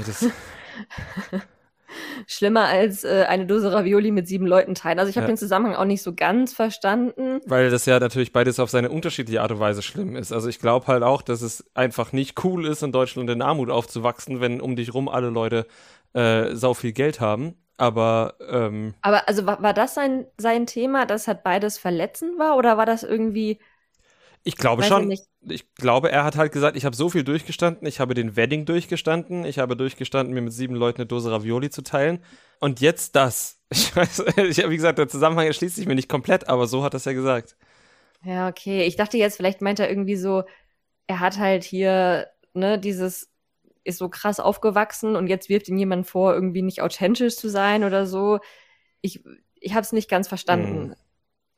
Schlimmer 2.27 2.67
als 2.67 3.05
äh, 3.05 3.25
eine 3.29 3.47
Dose 3.47 3.73
Ravioli 3.73 4.11
mit 4.11 4.27
sieben 4.27 4.47
Leuten 4.47 4.75
teilen. 4.75 4.99
Also 4.99 5.11
ich 5.11 5.17
habe 5.17 5.27
ja. 5.27 5.33
den 5.33 5.37
Zusammenhang 5.37 5.75
auch 5.75 5.85
nicht 5.85 6.03
so 6.03 6.15
ganz 6.15 6.53
verstanden. 6.55 7.41
Weil 7.47 7.71
das 7.71 7.87
ja 7.87 7.99
natürlich 8.01 8.33
beides 8.33 8.59
auf 8.61 8.71
seine 8.71 8.91
unterschiedliche 8.91 9.43
Art 9.43 9.53
und 9.53 9.61
Weise 9.61 9.83
schlimm 9.83 10.17
ist. 10.17 10.33
Also 10.33 10.49
ich 10.49 10.59
glaube 10.59 10.87
halt 10.87 11.03
auch, 11.03 11.23
dass 11.23 11.43
es 11.43 11.65
einfach 11.75 12.13
nicht 12.13 12.43
cool 12.45 12.67
ist, 12.67 12.83
in 12.83 12.93
Deutschland 12.93 13.29
in 13.29 13.43
Armut 13.43 13.71
aufzuwachsen, 13.71 14.41
wenn 14.41 14.61
um 14.61 14.77
dich 14.77 14.95
rum 14.95 15.09
alle 15.09 15.29
Leute 15.29 15.67
äh, 16.15 16.55
sau 16.55 16.75
viel 16.75 16.93
Geld 16.93 17.21
haben. 17.21 17.57
Aber 17.83 18.37
ähm, 18.49 18.95
aber 19.03 19.29
also 19.29 19.45
war, 19.45 19.61
war 19.61 19.75
das 19.75 19.95
sein 19.95 20.25
sein 20.39 20.67
Thema, 20.67 21.05
dass 21.05 21.27
halt 21.27 21.43
beides 21.43 21.79
verletzend 21.79 22.39
war 22.39 22.57
oder 22.57 22.79
war 22.79 22.87
das 22.87 23.03
irgendwie 23.03 23.59
ich 24.45 24.57
glaube 24.57 24.85
schon. 24.85 25.11
Ich, 25.11 25.23
ich, 25.41 25.75
glaube, 25.75 26.13
er 26.13 26.23
hat 26.23 26.37
halt 26.37 26.53
gesagt, 26.53 26.77
ich 26.77 26.85
habe 26.85 26.95
so 26.95 27.09
viel 27.09 27.25
durchgestanden, 27.25 27.87
ich 27.87 27.99
habe 27.99 28.15
den 28.15 28.37
Wedding 28.37 28.67
durchgestanden, 28.67 29.45
ich 29.45 29.59
habe 29.59 29.77
durchgestanden, 29.77 30.33
mir 30.33 30.43
mit 30.43 30.53
sieben 30.53 30.77
Leuten 30.77 31.01
eine 31.01 31.07
Dose 31.07 31.33
Ravioli 31.33 31.71
zu 31.71 31.83
teilen. 31.83 32.25
Und 32.61 32.81
jetzt 32.81 33.17
das. 33.17 33.59
Ich 33.73 33.97
weiß, 33.97 34.25
ich, 34.37 34.69
wie 34.69 34.77
gesagt, 34.77 34.99
der 34.99 35.09
Zusammenhang 35.09 35.47
erschließt 35.47 35.77
sich 35.77 35.87
mir 35.87 35.95
nicht 35.95 36.09
komplett, 36.09 36.49
aber 36.49 36.67
so 36.67 36.85
hat 36.85 36.95
er 36.95 36.99
es 36.99 37.07
ja 37.07 37.15
gesagt. 37.15 37.57
Ja, 38.23 38.49
okay. 38.49 38.85
Ich 38.85 38.97
dachte 38.97 39.17
jetzt, 39.17 39.37
vielleicht 39.37 39.63
meint 39.63 39.81
er 39.81 39.89
irgendwie 39.89 40.17
so, 40.17 40.45
er 41.07 41.21
hat 41.21 41.39
halt 41.39 41.65
hier, 41.65 42.29
ne, 42.53 42.79
dieses, 42.79 43.32
ist 43.85 43.99
so 43.99 44.09
krass 44.09 44.41
aufgewachsen 44.41 45.17
und 45.17 45.27
jetzt 45.27 45.49
wirft 45.49 45.69
ihm 45.69 45.77
jemand 45.77 46.07
vor, 46.07 46.35
irgendwie 46.35 46.63
nicht 46.63 46.83
authentisch 46.83 47.37
zu 47.37 47.49
sein 47.49 47.85
oder 47.85 48.07
so. 48.07 48.39
Ich, 49.01 49.23
ich 49.61 49.73
habe 49.73 49.83
es 49.83 49.93
nicht 49.93 50.09
ganz 50.09 50.29
verstanden. 50.29 50.89
Mm. 50.89 50.95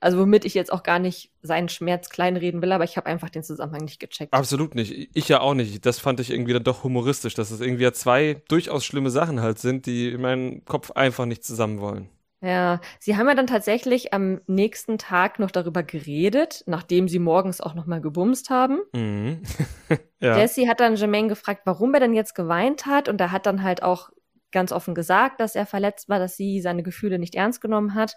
Also 0.01 0.19
womit 0.19 0.45
ich 0.45 0.53
jetzt 0.53 0.71
auch 0.71 0.83
gar 0.83 0.99
nicht 0.99 1.33
seinen 1.41 1.71
Schmerz 1.71 2.11
kleinreden 2.11 2.61
will, 2.61 2.73
aber 2.73 2.85
ich 2.85 2.99
habe 2.99 3.07
einfach 3.07 3.31
den 3.31 3.43
Zusammenhang 3.43 3.85
nicht 3.85 4.01
gecheckt. 4.01 4.35
Absolut 4.35 4.75
nicht. 4.75 5.09
Ich 5.15 5.29
ja 5.29 5.41
auch 5.41 5.55
nicht. 5.55 5.87
Das 5.87 5.99
fand 5.99 6.21
ich 6.21 6.31
irgendwie 6.31 6.53
dann 6.53 6.63
doch 6.63 6.85
humoristisch, 6.85 7.33
dass 7.33 7.51
es 7.51 7.61
irgendwie 7.61 7.91
zwei 7.93 8.43
durchaus 8.49 8.85
schlimme 8.85 9.11
Sachen 9.11 9.41
halt 9.41 9.59
sind, 9.59 9.87
die 9.87 10.11
in 10.11 10.21
meinem 10.21 10.65
Kopf 10.67 10.91
einfach 10.91 11.25
nicht 11.25 11.43
zusammen 11.43 11.81
wollen. 11.81 12.11
Ja, 12.45 12.81
sie 12.99 13.17
haben 13.17 13.29
ja 13.29 13.35
dann 13.35 13.47
tatsächlich 13.47 14.13
am 14.13 14.41
nächsten 14.47 14.99
Tag 14.99 15.39
noch 15.39 15.51
darüber 15.51 15.83
geredet, 15.83 16.63
nachdem 16.67 17.09
sie 17.09 17.19
morgens 17.19 17.61
auch 17.61 17.75
noch 17.75 17.87
mal 17.87 18.01
gebumst 18.01 18.51
haben. 18.51 18.81
Mhm. 18.93 19.43
ja. 20.21 20.37
Jesse 20.39 20.69
hat 20.69 20.81
dann 20.81 20.97
Jermaine 20.97 21.29
gefragt, 21.29 21.63
warum 21.65 21.95
er 21.95 22.01
denn 22.01 22.13
jetzt 22.13 22.35
geweint 22.35 22.87
hat 22.87 23.09
und 23.09 23.21
er 23.21 23.33
hat 23.33 23.47
dann 23.47 23.63
halt 23.63 23.83
auch 23.83 24.11
ganz 24.53 24.73
offen 24.73 24.95
gesagt, 24.95 25.41
dass 25.41 25.55
er 25.55 25.67
verletzt 25.67 26.09
war, 26.09 26.19
dass 26.19 26.37
sie 26.37 26.61
seine 26.61 26.83
Gefühle 26.83 27.19
nicht 27.19 27.35
ernst 27.35 27.61
genommen 27.61 27.95
hat 27.95 28.17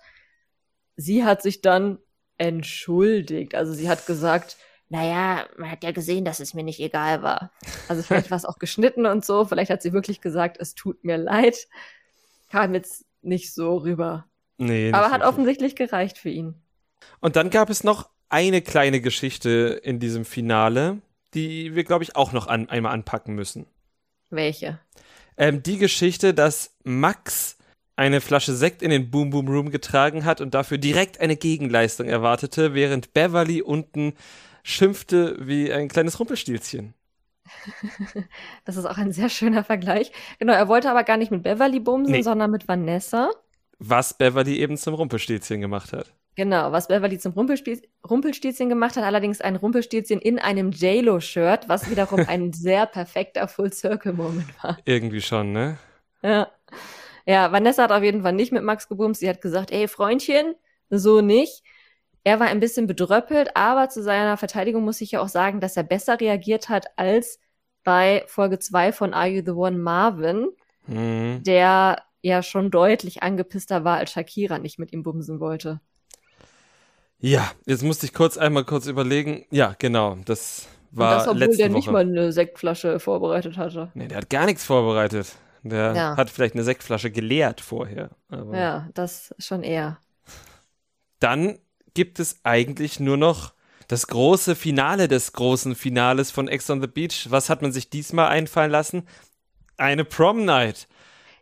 sie 0.97 1.23
hat 1.23 1.41
sich 1.41 1.61
dann 1.61 1.99
entschuldigt. 2.37 3.55
Also 3.55 3.73
sie 3.73 3.87
hat 3.87 4.05
gesagt, 4.05 4.57
naja, 4.89 5.45
man 5.57 5.71
hat 5.71 5.83
ja 5.83 5.91
gesehen, 5.91 6.25
dass 6.25 6.39
es 6.39 6.53
mir 6.53 6.63
nicht 6.63 6.79
egal 6.79 7.23
war. 7.23 7.51
Also 7.87 8.03
vielleicht 8.03 8.29
war 8.31 8.37
es 8.37 8.45
auch 8.45 8.59
geschnitten 8.59 9.05
und 9.05 9.23
so. 9.23 9.45
Vielleicht 9.45 9.71
hat 9.71 9.81
sie 9.81 9.93
wirklich 9.93 10.19
gesagt, 10.19 10.57
es 10.59 10.75
tut 10.75 11.03
mir 11.05 11.17
leid. 11.17 11.67
Kam 12.51 12.73
jetzt 12.73 13.05
nicht 13.27 13.53
so 13.53 13.77
rüber. 13.77 14.25
Nee. 14.57 14.91
Aber 14.91 15.05
hat 15.05 15.21
wirklich. 15.21 15.27
offensichtlich 15.29 15.75
gereicht 15.75 16.17
für 16.17 16.29
ihn. 16.29 16.55
Und 17.19 17.35
dann 17.35 17.49
gab 17.49 17.69
es 17.69 17.83
noch 17.83 18.09
eine 18.29 18.61
kleine 18.61 19.01
Geschichte 19.01 19.79
in 19.83 19.99
diesem 19.99 20.25
Finale, 20.25 21.01
die 21.33 21.75
wir, 21.75 21.83
glaube 21.83 22.03
ich, 22.03 22.15
auch 22.15 22.31
noch 22.31 22.47
an, 22.47 22.69
einmal 22.69 22.93
anpacken 22.93 23.35
müssen. 23.35 23.67
Welche? 24.29 24.79
Ähm, 25.37 25.63
die 25.63 25.77
Geschichte, 25.77 26.33
dass 26.33 26.75
Max 26.83 27.57
eine 27.95 28.21
Flasche 28.21 28.53
Sekt 28.53 28.81
in 28.81 28.91
den 28.91 29.09
Boom 29.09 29.29
Boom 29.29 29.47
Room 29.47 29.71
getragen 29.71 30.25
hat 30.25 30.41
und 30.41 30.53
dafür 30.53 30.77
direkt 30.77 31.19
eine 31.19 31.35
Gegenleistung 31.35 32.07
erwartete, 32.07 32.73
während 32.73 33.13
Beverly 33.13 33.61
unten 33.61 34.13
schimpfte 34.63 35.37
wie 35.39 35.71
ein 35.71 35.87
kleines 35.87 36.19
Rumpelstilzchen. 36.19 36.93
Das 38.65 38.77
ist 38.77 38.85
auch 38.85 38.97
ein 38.97 39.11
sehr 39.11 39.29
schöner 39.29 39.63
Vergleich. 39.63 40.11
Genau, 40.39 40.53
er 40.53 40.67
wollte 40.67 40.89
aber 40.89 41.03
gar 41.03 41.17
nicht 41.17 41.31
mit 41.31 41.43
Beverly 41.43 41.79
bumsen, 41.79 42.13
nee. 42.13 42.21
sondern 42.21 42.51
mit 42.51 42.67
Vanessa. 42.67 43.29
Was 43.79 44.13
Beverly 44.13 44.57
eben 44.59 44.77
zum 44.77 44.95
Rumpelstilzchen 44.95 45.61
gemacht 45.61 45.93
hat. 45.93 46.13
Genau, 46.35 46.71
was 46.71 46.87
Beverly 46.87 47.17
zum 47.17 47.33
Rumpelstilzchen 47.33 48.69
gemacht 48.69 48.95
hat, 48.95 49.03
allerdings 49.03 49.41
ein 49.41 49.55
Rumpelstilzchen 49.55 50.21
in 50.21 50.37
einem 50.37 50.71
JLo-Shirt, 50.71 51.67
was 51.67 51.89
wiederum 51.89 52.25
ein 52.27 52.53
sehr 52.53 52.85
perfekter 52.85 53.47
Full-Circle-Moment 53.47 54.63
war. 54.63 54.77
Irgendwie 54.85 55.21
schon, 55.21 55.51
ne? 55.51 55.79
Ja. 56.21 56.51
Ja, 57.25 57.51
Vanessa 57.51 57.83
hat 57.83 57.91
auf 57.91 58.03
jeden 58.03 58.21
Fall 58.21 58.33
nicht 58.33 58.51
mit 58.51 58.63
Max 58.63 58.87
gebumst. 58.87 59.19
Sie 59.19 59.27
hat 59.29 59.41
gesagt, 59.41 59.71
ey, 59.71 59.87
Freundchen, 59.87 60.53
so 60.89 61.21
nicht. 61.21 61.63
Er 62.23 62.39
war 62.39 62.47
ein 62.47 62.59
bisschen 62.59 62.87
bedröppelt, 62.87 63.55
aber 63.55 63.89
zu 63.89 64.03
seiner 64.03 64.37
Verteidigung 64.37 64.83
muss 64.83 65.01
ich 65.01 65.11
ja 65.11 65.21
auch 65.21 65.29
sagen, 65.29 65.59
dass 65.59 65.77
er 65.77 65.83
besser 65.83 66.19
reagiert 66.19 66.69
hat 66.69 66.87
als 66.97 67.39
bei 67.83 68.23
Folge 68.27 68.59
2 68.59 68.91
von 68.91 69.13
Are 69.13 69.27
You 69.27 69.41
the 69.45 69.51
One 69.51 69.77
Marvin, 69.77 70.49
mhm. 70.87 71.41
der 71.43 72.03
ja 72.21 72.43
schon 72.43 72.69
deutlich 72.69 73.23
angepisster 73.23 73.83
war, 73.83 73.97
als 73.97 74.11
Shakira 74.11 74.59
nicht 74.59 74.77
mit 74.77 74.91
ihm 74.91 75.03
bumsen 75.03 75.39
wollte. 75.39 75.79
Ja, 77.19 77.51
jetzt 77.65 77.83
musste 77.83 78.05
ich 78.05 78.13
kurz 78.13 78.37
einmal 78.37 78.65
kurz 78.65 78.85
überlegen. 78.87 79.45
Ja, 79.49 79.75
genau, 79.79 80.17
das 80.25 80.67
war 80.91 81.11
Und 81.11 81.17
das, 81.17 81.27
obwohl 81.27 81.39
letzte 81.39 81.57
der 81.57 81.69
Woche. 81.69 81.77
nicht 81.77 81.91
mal 81.91 82.01
eine 82.01 82.31
Sektflasche 82.31 82.99
vorbereitet 82.99 83.57
hatte. 83.57 83.91
Nee, 83.93 84.07
der 84.07 84.17
hat 84.17 84.29
gar 84.29 84.45
nichts 84.45 84.65
vorbereitet. 84.65 85.35
Der 85.63 85.93
ja. 85.95 86.17
hat 86.17 86.29
vielleicht 86.29 86.53
eine 86.53 86.63
Sektflasche 86.63 87.11
geleert 87.11 87.61
vorher. 87.61 88.11
ja, 88.29 88.89
das 88.93 89.33
schon 89.39 89.63
eher. 89.63 89.99
Dann 91.19 91.57
gibt 91.97 92.19
es 92.19 92.41
eigentlich 92.43 92.99
nur 92.99 93.17
noch 93.17 93.53
das 93.87 94.05
große 94.05 94.55
Finale 94.55 95.07
des 95.07 95.33
großen 95.33 95.73
Finales 95.73 96.29
von 96.29 96.47
Ex 96.47 96.69
on 96.69 96.79
the 96.79 96.85
Beach. 96.85 97.25
Was 97.31 97.49
hat 97.49 97.63
man 97.63 97.71
sich 97.71 97.89
diesmal 97.89 98.27
einfallen 98.27 98.69
lassen? 98.69 99.07
Eine 99.77 100.05
Prom 100.05 100.45
Night. 100.45 100.87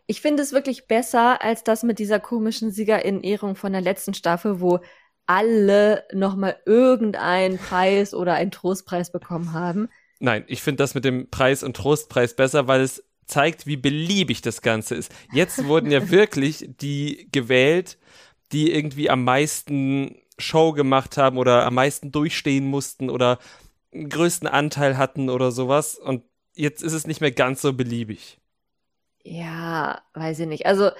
Ich 0.06 0.22
finde 0.22 0.42
es 0.42 0.52
wirklich 0.52 0.86
besser 0.86 1.42
als 1.42 1.62
das 1.62 1.82
mit 1.82 1.98
dieser 1.98 2.20
komischen 2.20 2.70
Siegerinnehrung 2.70 3.54
von 3.54 3.72
der 3.72 3.82
letzten 3.82 4.14
Staffel, 4.14 4.58
wo 4.58 4.80
alle 5.26 6.04
nochmal 6.14 6.56
irgendeinen 6.64 7.58
Preis 7.58 8.14
oder 8.14 8.32
einen 8.32 8.50
Trostpreis 8.50 9.12
bekommen 9.12 9.52
haben. 9.52 9.90
Nein, 10.20 10.44
ich 10.46 10.62
finde 10.62 10.82
das 10.82 10.94
mit 10.94 11.04
dem 11.04 11.28
Preis 11.28 11.62
und 11.62 11.76
Trostpreis 11.76 12.34
besser, 12.34 12.66
weil 12.66 12.80
es 12.80 13.04
zeigt, 13.26 13.66
wie 13.66 13.76
beliebig 13.76 14.40
das 14.40 14.62
Ganze 14.62 14.94
ist. 14.94 15.12
Jetzt 15.34 15.66
wurden 15.66 15.90
ja 15.90 16.08
wirklich 16.10 16.66
die 16.80 17.28
gewählt, 17.30 17.98
die 18.52 18.72
irgendwie 18.72 19.10
am 19.10 19.22
meisten 19.22 20.16
Show 20.38 20.72
gemacht 20.72 21.16
haben 21.16 21.38
oder 21.38 21.64
am 21.66 21.74
meisten 21.74 22.12
durchstehen 22.12 22.66
mussten 22.66 23.10
oder 23.10 23.38
einen 23.92 24.08
größten 24.08 24.48
Anteil 24.48 24.98
hatten 24.98 25.30
oder 25.30 25.50
sowas. 25.50 25.96
Und 25.96 26.22
jetzt 26.54 26.82
ist 26.82 26.92
es 26.92 27.06
nicht 27.06 27.20
mehr 27.20 27.32
ganz 27.32 27.62
so 27.62 27.72
beliebig. 27.72 28.38
Ja, 29.24 30.02
weiß 30.14 30.40
ich 30.40 30.46
nicht. 30.46 30.66
Also, 30.66 30.90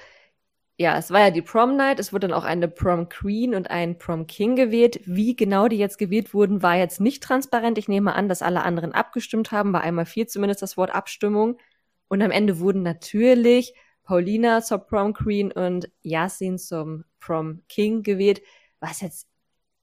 ja, 0.77 0.97
es 0.97 1.11
war 1.11 1.21
ja 1.21 1.31
die 1.31 1.41
Prom 1.41 1.75
Night. 1.77 1.99
Es 1.99 2.13
wurde 2.13 2.27
dann 2.27 2.37
auch 2.37 2.43
eine 2.43 2.67
Prom 2.67 3.09
Queen 3.09 3.55
und 3.55 3.69
ein 3.69 3.97
Prom 3.97 4.27
King 4.27 4.55
gewählt. 4.55 4.99
Wie 5.05 5.35
genau 5.35 5.67
die 5.67 5.77
jetzt 5.77 5.97
gewählt 5.97 6.33
wurden, 6.33 6.61
war 6.61 6.75
jetzt 6.75 6.99
nicht 6.99 7.23
transparent. 7.23 7.77
Ich 7.77 7.87
nehme 7.87 8.13
an, 8.13 8.29
dass 8.29 8.41
alle 8.41 8.63
anderen 8.63 8.91
abgestimmt 8.93 9.51
haben. 9.51 9.71
Bei 9.71 9.81
einmal 9.81 10.05
vier 10.05 10.27
zumindest 10.27 10.61
das 10.61 10.77
Wort 10.77 10.93
Abstimmung. 10.93 11.57
Und 12.09 12.21
am 12.21 12.31
Ende 12.31 12.59
wurden 12.59 12.83
natürlich 12.83 13.73
Paulina 14.03 14.61
zur 14.61 14.79
Prom 14.79 15.13
Queen 15.13 15.51
und 15.51 15.89
Yasin 16.01 16.57
zum 16.57 17.05
Prom 17.19 17.63
King 17.67 18.03
gewählt 18.03 18.41
was 18.79 19.01
jetzt 19.01 19.26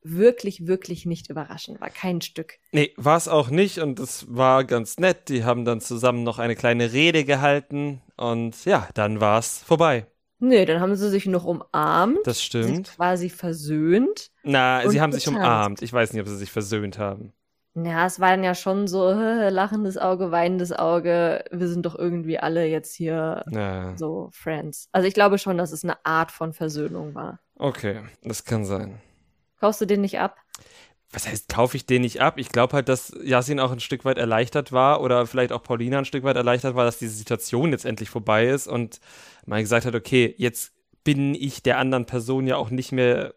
wirklich, 0.05 0.67
wirklich 0.67 1.07
nicht 1.07 1.31
überraschend 1.31 1.81
war. 1.81 1.91
Kein 1.91 2.21
Stück. 2.21 2.59
Nee, 2.73 2.93
war 2.97 3.17
es 3.17 3.27
auch 3.27 3.51
nicht 3.51 3.79
und 3.79 3.99
es 3.99 4.27
war 4.29 4.65
ganz 4.65 4.99
nett. 4.99 5.29
Die 5.29 5.45
haben 5.45 5.65
dann 5.65 5.81
zusammen 5.81 6.23
noch 6.23 6.39
eine 6.39 6.55
kleine 6.55 6.93
Rede 6.93 7.25
gehalten 7.25 8.01
und 8.17 8.65
ja, 8.65 8.89
dann 8.95 9.21
war 9.21 9.39
es 9.39 9.59
vorbei. 9.59 10.07
Nee, 10.39 10.67
dann 10.67 10.81
haben 10.81 10.95
sie 10.95 11.09
sich 11.09 11.27
noch 11.27 11.45
umarmt. 11.45 12.19
Das 12.25 12.43
stimmt. 12.43 12.93
quasi 12.97 13.31
versöhnt. 13.31 14.31
Na, 14.43 14.87
sie 14.89 15.01
haben 15.01 15.13
sich 15.13 15.27
umarmt. 15.27 15.81
Ich 15.81 15.93
weiß 15.93 16.13
nicht, 16.13 16.21
ob 16.21 16.29
sie 16.29 16.37
sich 16.37 16.53
versöhnt 16.53 16.99
haben. 16.99 17.33
Ja, 17.77 18.07
es 18.07 18.21
war 18.21 18.31
dann 18.31 18.45
ja 18.45 18.55
schon 18.55 18.87
so 18.87 19.11
lachendes 19.51 19.97
Auge, 19.97 20.31
weinendes 20.31 20.73
Auge. 20.73 21.45
Wir 21.51 21.69
sind 21.69 21.87
doch 21.87 21.97
irgendwie 21.97 22.39
alle 22.39 22.67
jetzt 22.67 22.95
hier 22.95 23.45
ja. 23.51 23.97
so 23.97 24.29
Friends. 24.33 24.89
Also 24.93 25.09
ich 25.09 25.15
glaube 25.15 25.39
schon, 25.39 25.59
dass 25.59 25.73
es 25.73 25.83
eine 25.83 26.05
Art 26.05 26.31
von 26.31 26.53
Versöhnung 26.53 27.15
war. 27.15 27.41
Okay, 27.57 28.03
das 28.23 28.45
kann 28.45 28.65
sein. 28.65 29.01
Kaufst 29.65 29.81
du 29.81 29.87
den 29.87 30.03
nicht 30.03 30.19
ab? 30.19 30.37
Was 31.11 31.27
heißt, 31.27 31.49
kaufe 31.49 31.79
ich 31.79 31.87
den 31.87 32.03
nicht 32.03 32.21
ab? 32.21 32.35
Ich 32.37 32.51
glaube 32.51 32.75
halt, 32.75 32.91
dass 32.91 33.17
Yasin 33.25 33.61
auch 33.61 33.73
ein 33.73 33.81
Stück 33.81 34.05
weit 34.05 34.19
erleichtert 34.19 34.73
war 34.73 35.01
oder 35.01 35.27
vielleicht 35.27 35.53
auch 35.53 35.63
Paulina 35.63 35.97
ein 35.97 36.05
Stück 36.05 36.23
weit 36.23 36.37
erleichtert 36.37 36.75
war, 36.75 36.85
dass 36.85 36.99
diese 36.99 37.15
Situation 37.15 37.73
jetzt 37.73 37.87
endlich 37.87 38.11
vorbei 38.11 38.47
ist 38.47 38.67
und 38.67 39.01
man 39.47 39.63
gesagt 39.63 39.87
hat, 39.87 39.95
okay, 39.95 40.35
jetzt 40.37 40.75
bin 41.03 41.35
ich 41.35 41.63
der 41.63 41.79
anderen 41.79 42.05
Person 42.05 42.47
ja 42.47 42.59
auch 42.59 42.69
nicht 42.69 42.93
mehr 42.93 43.37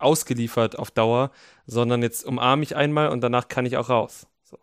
ausgeliefert 0.00 0.76
auf 0.76 0.90
Dauer, 0.90 1.30
sondern 1.64 2.02
jetzt 2.02 2.26
umarme 2.26 2.64
ich 2.64 2.74
einmal 2.74 3.10
und 3.10 3.20
danach 3.20 3.46
kann 3.46 3.64
ich 3.64 3.76
auch 3.76 3.88
raus. 3.88 4.26
So. 4.42 4.58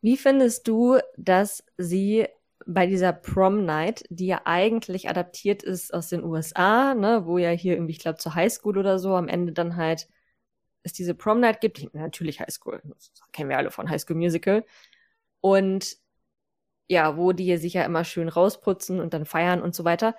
Wie 0.00 0.16
findest 0.16 0.66
du, 0.66 0.96
dass 1.18 1.62
sie 1.76 2.26
bei 2.66 2.86
dieser 2.86 3.12
Prom 3.12 3.66
Night, 3.66 4.04
die 4.08 4.28
ja 4.28 4.40
eigentlich 4.46 5.10
adaptiert 5.10 5.62
ist 5.62 5.92
aus 5.92 6.08
den 6.08 6.24
USA, 6.24 6.94
ne, 6.94 7.26
wo 7.26 7.36
ja 7.36 7.50
hier 7.50 7.74
irgendwie, 7.74 7.92
ich 7.92 7.98
glaube, 7.98 8.16
zur 8.16 8.34
Highschool 8.34 8.78
oder 8.78 8.98
so, 8.98 9.14
am 9.14 9.28
Ende 9.28 9.52
dann 9.52 9.76
halt 9.76 10.08
es 10.88 10.92
diese 10.94 11.14
Prom 11.14 11.40
Night 11.40 11.60
gibt. 11.60 11.94
Natürlich 11.94 12.40
Highschool, 12.40 12.82
das 12.84 13.12
kennen 13.32 13.48
wir 13.48 13.58
alle 13.58 13.70
von 13.70 13.88
High 13.88 14.00
School 14.00 14.16
Musical. 14.16 14.64
Und 15.40 15.96
ja, 16.88 17.16
wo 17.16 17.32
die 17.32 17.56
sich 17.58 17.74
ja 17.74 17.84
immer 17.84 18.04
schön 18.04 18.28
rausputzen 18.28 19.00
und 19.00 19.14
dann 19.14 19.26
feiern 19.26 19.62
und 19.62 19.74
so 19.74 19.84
weiter. 19.84 20.16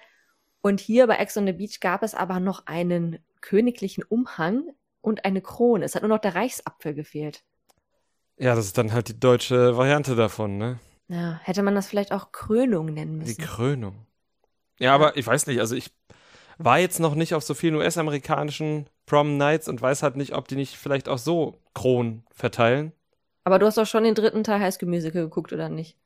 Und 0.62 0.80
hier 0.80 1.08
bei 1.08 1.16
Ex 1.16 1.36
on 1.38 1.48
the 1.48 1.54
Beach 1.54 1.80
gab 1.80 2.04
es 2.04 2.14
aber 2.14 2.40
noch 2.40 2.68
einen 2.68 3.20
königlichen 3.42 4.04
Umhang 4.04 4.70
und 5.02 5.26
eine 5.26 5.42
Krone. 5.42 5.86
Es 5.86 5.96
hat 5.96 6.04
nur 6.04 6.10
noch 6.10 6.20
der 6.20 6.36
Reichsapfel 6.36 6.94
gefehlt. 6.94 7.44
Ja, 8.38 8.56
das 8.56 8.66
ist 8.66 8.78
dann 8.78 8.94
halt 8.94 9.10
die 9.10 9.20
deutsche 9.20 9.78
Variante 9.78 10.16
davon, 10.16 10.58
ne? 10.58 10.80
Ja, 11.08 11.40
hätte 11.44 11.64
man 11.64 11.76
das 11.76 11.88
vielleicht 11.88 12.12
auch 12.12 12.32
Krönung 12.32 12.94
nennen 12.94 13.18
müssen. 13.18 13.36
Die 13.36 13.44
Krönung. 13.44 14.06
Ja, 14.78 14.88
ja, 14.88 14.96
aber 14.96 15.18
ich 15.18 15.26
weiß 15.26 15.48
nicht, 15.48 15.60
also 15.60 15.76
ich 15.76 15.92
war 16.58 16.78
jetzt 16.78 17.00
noch 17.00 17.16
nicht 17.16 17.34
auf 17.34 17.44
so 17.44 17.54
vielen 17.54 17.76
US-amerikanischen 17.76 18.88
Prom 19.10 19.38
Nights 19.38 19.68
und 19.68 19.82
weiß 19.82 20.04
halt 20.04 20.18
nicht, 20.18 20.36
ob 20.36 20.48
die 20.48 20.56
nicht 20.56 20.78
vielleicht 20.78 21.10
auch 21.10 21.18
so 21.18 21.60
Kronen 21.74 22.24
verteilen. 22.30 22.92
Aber 23.44 23.58
du 23.58 23.66
hast 23.66 23.80
doch 23.80 23.88
schon 23.88 24.04
den 24.04 24.14
dritten 24.14 24.44
Teil 24.44 24.60
High 24.60 24.74
School 24.74 24.88
Musical 24.88 25.24
geguckt, 25.24 25.52
oder 25.52 25.68
nicht? 25.68 25.98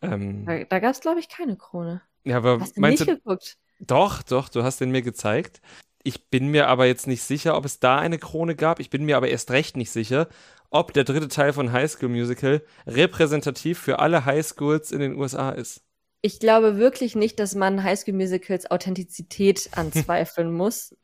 Ähm, 0.00 0.46
da 0.46 0.62
da 0.62 0.78
gab 0.78 0.92
es, 0.92 1.00
glaube 1.00 1.18
ich, 1.18 1.28
keine 1.28 1.56
Krone. 1.56 2.02
Ja, 2.22 2.36
aber 2.36 2.60
hast 2.60 2.76
du 2.76 2.80
nicht 2.80 3.00
du, 3.00 3.06
geguckt? 3.06 3.56
Doch, 3.80 4.22
doch, 4.22 4.48
du 4.48 4.62
hast 4.62 4.80
den 4.80 4.92
mir 4.92 5.02
gezeigt. 5.02 5.60
Ich 6.04 6.30
bin 6.30 6.46
mir 6.46 6.68
aber 6.68 6.86
jetzt 6.86 7.08
nicht 7.08 7.24
sicher, 7.24 7.56
ob 7.56 7.64
es 7.64 7.80
da 7.80 7.98
eine 7.98 8.18
Krone 8.18 8.54
gab. 8.54 8.78
Ich 8.78 8.90
bin 8.90 9.04
mir 9.04 9.16
aber 9.16 9.28
erst 9.28 9.50
recht 9.50 9.76
nicht 9.76 9.90
sicher, 9.90 10.28
ob 10.70 10.92
der 10.92 11.02
dritte 11.02 11.28
Teil 11.28 11.52
von 11.52 11.72
High 11.72 11.90
School 11.90 12.10
Musical 12.10 12.62
repräsentativ 12.86 13.80
für 13.80 13.98
alle 13.98 14.24
High 14.24 14.46
Schools 14.46 14.92
in 14.92 15.00
den 15.00 15.16
USA 15.16 15.50
ist. 15.50 15.82
Ich 16.22 16.38
glaube 16.38 16.76
wirklich 16.76 17.16
nicht, 17.16 17.40
dass 17.40 17.56
man 17.56 17.82
High 17.82 17.98
School 17.98 18.14
Musicals 18.14 18.70
Authentizität 18.70 19.70
anzweifeln 19.76 20.52
muss. 20.52 20.94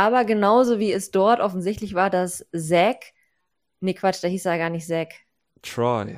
Aber 0.00 0.24
genauso 0.24 0.78
wie 0.78 0.92
es 0.92 1.10
dort 1.10 1.40
offensichtlich 1.40 1.92
war, 1.92 2.08
dass 2.08 2.46
Zack, 2.56 3.12
nee 3.80 3.92
Quatsch, 3.92 4.24
da 4.24 4.28
hieß 4.28 4.46
er 4.46 4.56
gar 4.56 4.70
nicht 4.70 4.86
Zack. 4.86 5.12
Troy. 5.60 6.16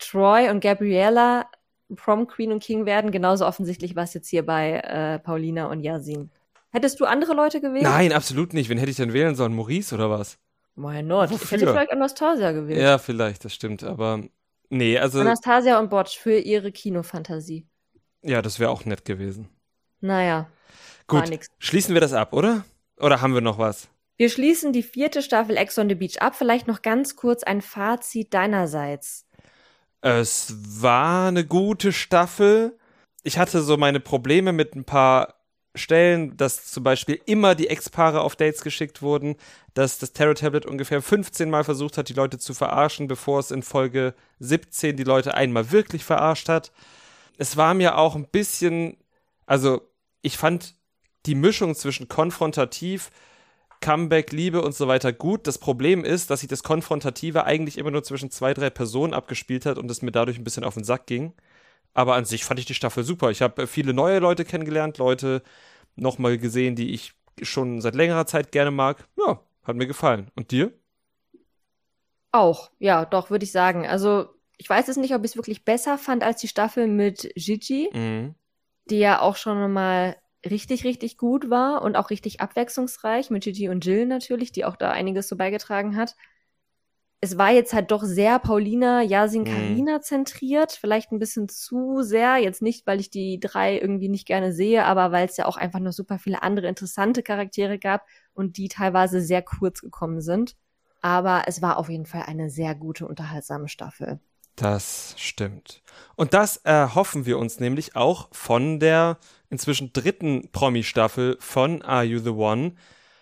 Troy 0.00 0.50
und 0.50 0.58
Gabriella 0.58 1.48
Prom 1.94 2.26
Queen 2.26 2.50
und 2.50 2.60
King 2.60 2.86
werden, 2.86 3.12
genauso 3.12 3.46
offensichtlich 3.46 3.94
war 3.94 4.02
es 4.02 4.14
jetzt 4.14 4.28
hier 4.28 4.44
bei 4.44 4.80
äh, 4.80 5.20
Paulina 5.20 5.66
und 5.66 5.78
Yasin. 5.78 6.28
Hättest 6.72 6.98
du 6.98 7.04
andere 7.04 7.34
Leute 7.34 7.60
gewählt? 7.60 7.84
Nein, 7.84 8.12
absolut 8.12 8.52
nicht. 8.52 8.68
Wen 8.68 8.78
hätte 8.78 8.90
ich 8.90 8.96
denn 8.96 9.12
wählen 9.12 9.36
sollen? 9.36 9.54
Maurice 9.54 9.94
oder 9.94 10.10
was? 10.10 10.36
Why 10.74 11.00
not? 11.00 11.30
Wofür? 11.30 11.44
Ich 11.44 11.50
hätte 11.52 11.72
vielleicht 11.72 11.92
Anastasia 11.92 12.50
gewählt. 12.50 12.80
Ja, 12.80 12.98
vielleicht, 12.98 13.44
das 13.44 13.54
stimmt, 13.54 13.84
aber 13.84 14.24
nee, 14.70 14.98
also. 14.98 15.20
Anastasia 15.20 15.78
und 15.78 15.88
Botsch 15.88 16.18
für 16.18 16.36
ihre 16.36 16.72
Kinofantasie. 16.72 17.64
Ja, 18.22 18.42
das 18.42 18.58
wäre 18.58 18.70
auch 18.70 18.84
nett 18.84 19.04
gewesen. 19.04 19.48
Naja. 20.00 20.48
Gut, 21.06 21.30
schließen 21.60 21.94
wir 21.94 22.00
das 22.00 22.12
ab, 22.12 22.32
oder? 22.32 22.64
Oder 23.00 23.20
haben 23.20 23.34
wir 23.34 23.40
noch 23.40 23.58
was? 23.58 23.88
Wir 24.16 24.28
schließen 24.28 24.72
die 24.72 24.82
vierte 24.82 25.22
Staffel 25.22 25.56
Ex 25.56 25.78
on 25.78 25.88
the 25.88 25.94
Beach 25.94 26.20
ab. 26.20 26.34
Vielleicht 26.36 26.66
noch 26.66 26.82
ganz 26.82 27.16
kurz 27.16 27.42
ein 27.42 27.62
Fazit 27.62 28.34
deinerseits. 28.34 29.26
Es 30.02 30.54
war 30.82 31.28
eine 31.28 31.44
gute 31.46 31.92
Staffel. 31.92 32.78
Ich 33.22 33.38
hatte 33.38 33.62
so 33.62 33.76
meine 33.76 34.00
Probleme 34.00 34.52
mit 34.52 34.74
ein 34.74 34.84
paar 34.84 35.40
Stellen, 35.74 36.36
dass 36.36 36.66
zum 36.66 36.82
Beispiel 36.82 37.20
immer 37.26 37.54
die 37.54 37.68
Ex-Paare 37.68 38.22
auf 38.22 38.34
Dates 38.34 38.62
geschickt 38.62 39.02
wurden, 39.02 39.36
dass 39.74 39.98
das 39.98 40.12
Terror 40.12 40.34
Tablet 40.34 40.66
ungefähr 40.66 41.00
15 41.00 41.48
Mal 41.48 41.64
versucht 41.64 41.96
hat, 41.96 42.08
die 42.08 42.14
Leute 42.14 42.38
zu 42.38 42.54
verarschen, 42.54 43.06
bevor 43.06 43.38
es 43.38 43.50
in 43.50 43.62
Folge 43.62 44.14
17 44.40 44.96
die 44.96 45.04
Leute 45.04 45.34
einmal 45.34 45.70
wirklich 45.70 46.04
verarscht 46.04 46.48
hat. 46.48 46.72
Es 47.38 47.56
war 47.56 47.74
mir 47.74 47.98
auch 47.98 48.16
ein 48.16 48.26
bisschen, 48.26 48.96
also 49.46 49.80
ich 50.22 50.36
fand 50.36 50.74
die 51.26 51.34
Mischung 51.34 51.74
zwischen 51.74 52.08
konfrontativ, 52.08 53.10
Comeback, 53.80 54.32
Liebe 54.32 54.62
und 54.62 54.74
so 54.74 54.88
weiter 54.88 55.12
gut. 55.12 55.46
Das 55.46 55.58
Problem 55.58 56.04
ist, 56.04 56.30
dass 56.30 56.40
sich 56.40 56.48
das 56.48 56.62
Konfrontative 56.62 57.44
eigentlich 57.44 57.78
immer 57.78 57.90
nur 57.90 58.02
zwischen 58.02 58.30
zwei, 58.30 58.52
drei 58.54 58.70
Personen 58.70 59.14
abgespielt 59.14 59.66
hat 59.66 59.78
und 59.78 59.90
es 59.90 60.02
mir 60.02 60.12
dadurch 60.12 60.38
ein 60.38 60.44
bisschen 60.44 60.64
auf 60.64 60.74
den 60.74 60.84
Sack 60.84 61.06
ging. 61.06 61.32
Aber 61.94 62.14
an 62.14 62.24
sich 62.24 62.44
fand 62.44 62.60
ich 62.60 62.66
die 62.66 62.74
Staffel 62.74 63.04
super. 63.04 63.30
Ich 63.30 63.42
habe 63.42 63.66
viele 63.66 63.94
neue 63.94 64.18
Leute 64.18 64.44
kennengelernt, 64.44 64.98
Leute 64.98 65.42
nochmal 65.96 66.38
gesehen, 66.38 66.76
die 66.76 66.92
ich 66.92 67.14
schon 67.42 67.80
seit 67.80 67.94
längerer 67.94 68.26
Zeit 68.26 68.52
gerne 68.52 68.70
mag. 68.70 69.08
Ja, 69.18 69.40
hat 69.64 69.76
mir 69.76 69.86
gefallen. 69.86 70.30
Und 70.36 70.50
dir? 70.50 70.72
Auch, 72.32 72.70
ja, 72.78 73.04
doch, 73.06 73.30
würde 73.30 73.44
ich 73.44 73.50
sagen. 73.50 73.86
Also, 73.86 74.28
ich 74.56 74.68
weiß 74.68 74.86
jetzt 74.86 74.98
nicht, 74.98 75.14
ob 75.14 75.24
ich 75.24 75.32
es 75.32 75.36
wirklich 75.36 75.64
besser 75.64 75.98
fand 75.98 76.22
als 76.22 76.40
die 76.40 76.48
Staffel 76.48 76.86
mit 76.86 77.32
Gigi, 77.34 77.90
mhm. 77.92 78.34
die 78.88 78.98
ja 78.98 79.20
auch 79.20 79.36
schon 79.36 79.72
mal 79.72 80.16
richtig, 80.48 80.84
richtig 80.84 81.18
gut 81.18 81.50
war 81.50 81.82
und 81.82 81.96
auch 81.96 82.10
richtig 82.10 82.40
abwechslungsreich 82.40 83.30
mit 83.30 83.44
Gigi 83.44 83.68
und 83.68 83.84
Jill 83.84 84.06
natürlich, 84.06 84.52
die 84.52 84.64
auch 84.64 84.76
da 84.76 84.90
einiges 84.90 85.28
so 85.28 85.36
beigetragen 85.36 85.96
hat. 85.96 86.16
Es 87.22 87.36
war 87.36 87.50
jetzt 87.50 87.74
halt 87.74 87.90
doch 87.90 88.02
sehr 88.02 88.38
Paulina, 88.38 89.02
Yasin, 89.02 89.44
Karina 89.44 89.98
mhm. 89.98 90.02
zentriert, 90.02 90.72
vielleicht 90.72 91.12
ein 91.12 91.18
bisschen 91.18 91.50
zu 91.50 92.00
sehr. 92.00 92.38
Jetzt 92.38 92.62
nicht, 92.62 92.86
weil 92.86 92.98
ich 92.98 93.10
die 93.10 93.38
drei 93.38 93.78
irgendwie 93.78 94.08
nicht 94.08 94.26
gerne 94.26 94.54
sehe, 94.54 94.86
aber 94.86 95.12
weil 95.12 95.28
es 95.28 95.36
ja 95.36 95.44
auch 95.44 95.58
einfach 95.58 95.80
noch 95.80 95.92
super 95.92 96.18
viele 96.18 96.42
andere 96.42 96.68
interessante 96.68 97.22
Charaktere 97.22 97.78
gab 97.78 98.06
und 98.32 98.56
die 98.56 98.68
teilweise 98.68 99.20
sehr 99.20 99.42
kurz 99.42 99.82
gekommen 99.82 100.22
sind. 100.22 100.56
Aber 101.02 101.44
es 101.46 101.60
war 101.60 101.76
auf 101.76 101.90
jeden 101.90 102.06
Fall 102.06 102.22
eine 102.22 102.48
sehr 102.48 102.74
gute, 102.74 103.06
unterhaltsame 103.06 103.68
Staffel. 103.68 104.18
Das 104.56 105.14
stimmt. 105.18 105.82
Und 106.16 106.34
das 106.34 106.58
erhoffen 106.58 107.24
wir 107.24 107.38
uns 107.38 107.60
nämlich 107.60 107.96
auch 107.96 108.28
von 108.32 108.78
der 108.78 109.18
inzwischen 109.50 109.92
dritten 109.92 110.48
Promi-Staffel 110.52 111.36
von 111.40 111.82
Are 111.82 112.04
You 112.04 112.20
the 112.20 112.30
One, 112.30 112.72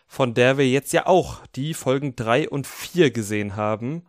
von 0.06 0.34
der 0.34 0.56
wir 0.58 0.68
jetzt 0.68 0.92
ja 0.92 1.06
auch 1.06 1.46
die 1.56 1.74
Folgen 1.74 2.14
drei 2.16 2.48
und 2.48 2.66
vier 2.66 3.10
gesehen 3.10 3.56
haben. 3.56 4.06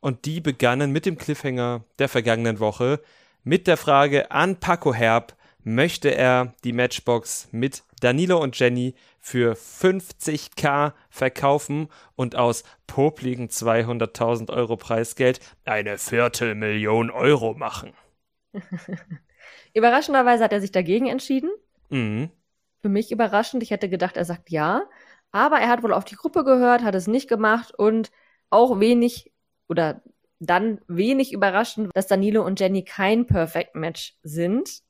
Und 0.00 0.26
die 0.26 0.40
begannen 0.40 0.92
mit 0.92 1.06
dem 1.06 1.18
Cliffhanger 1.18 1.84
der 1.98 2.08
vergangenen 2.08 2.60
Woche 2.60 3.00
mit 3.42 3.66
der 3.66 3.76
Frage 3.76 4.30
an 4.30 4.58
Paco 4.58 4.94
Herb, 4.94 5.36
möchte 5.62 6.14
er 6.14 6.54
die 6.64 6.72
Matchbox 6.72 7.48
mit 7.52 7.82
Danilo 8.00 8.38
und 8.38 8.58
Jenny 8.58 8.94
für 9.20 9.54
50k 9.54 10.92
verkaufen 11.08 11.88
und 12.16 12.36
aus 12.36 12.64
popligen 12.86 13.48
200.000 13.48 14.50
Euro 14.50 14.76
Preisgeld 14.76 15.40
eine 15.64 15.98
Viertelmillion 15.98 17.10
Euro 17.10 17.54
machen. 17.54 17.92
Überraschenderweise 19.74 20.44
hat 20.44 20.52
er 20.52 20.60
sich 20.60 20.72
dagegen 20.72 21.06
entschieden. 21.06 21.50
Mhm. 21.90 22.30
Für 22.80 22.88
mich 22.88 23.12
überraschend. 23.12 23.62
Ich 23.62 23.70
hätte 23.70 23.88
gedacht, 23.88 24.16
er 24.16 24.24
sagt 24.24 24.50
ja. 24.50 24.84
Aber 25.30 25.58
er 25.58 25.68
hat 25.68 25.82
wohl 25.82 25.92
auf 25.92 26.04
die 26.04 26.16
Gruppe 26.16 26.44
gehört, 26.44 26.82
hat 26.82 26.94
es 26.94 27.06
nicht 27.06 27.28
gemacht 27.28 27.74
und 27.76 28.10
auch 28.50 28.80
wenig 28.80 29.32
oder 29.68 30.02
dann 30.38 30.80
wenig 30.86 31.32
überraschend, 31.32 31.90
dass 31.94 32.06
Danilo 32.06 32.44
und 32.44 32.60
Jenny 32.60 32.84
kein 32.84 33.26
Perfect 33.26 33.74
Match 33.74 34.16
sind 34.22 34.82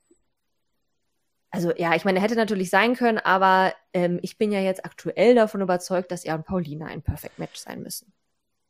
also 1.54 1.72
ja, 1.76 1.94
ich 1.94 2.04
meine, 2.04 2.20
hätte 2.20 2.34
natürlich 2.34 2.68
sein 2.68 2.96
können, 2.96 3.18
aber 3.18 3.74
ähm, 3.92 4.18
ich 4.22 4.38
bin 4.38 4.50
ja 4.50 4.58
jetzt 4.58 4.84
aktuell 4.84 5.36
davon 5.36 5.60
überzeugt, 5.60 6.10
dass 6.10 6.24
er 6.24 6.34
und 6.34 6.44
Paulina 6.44 6.86
ein 6.86 7.00
Perfect 7.00 7.38
Match 7.38 7.54
sein 7.60 7.80
müssen. 7.80 8.12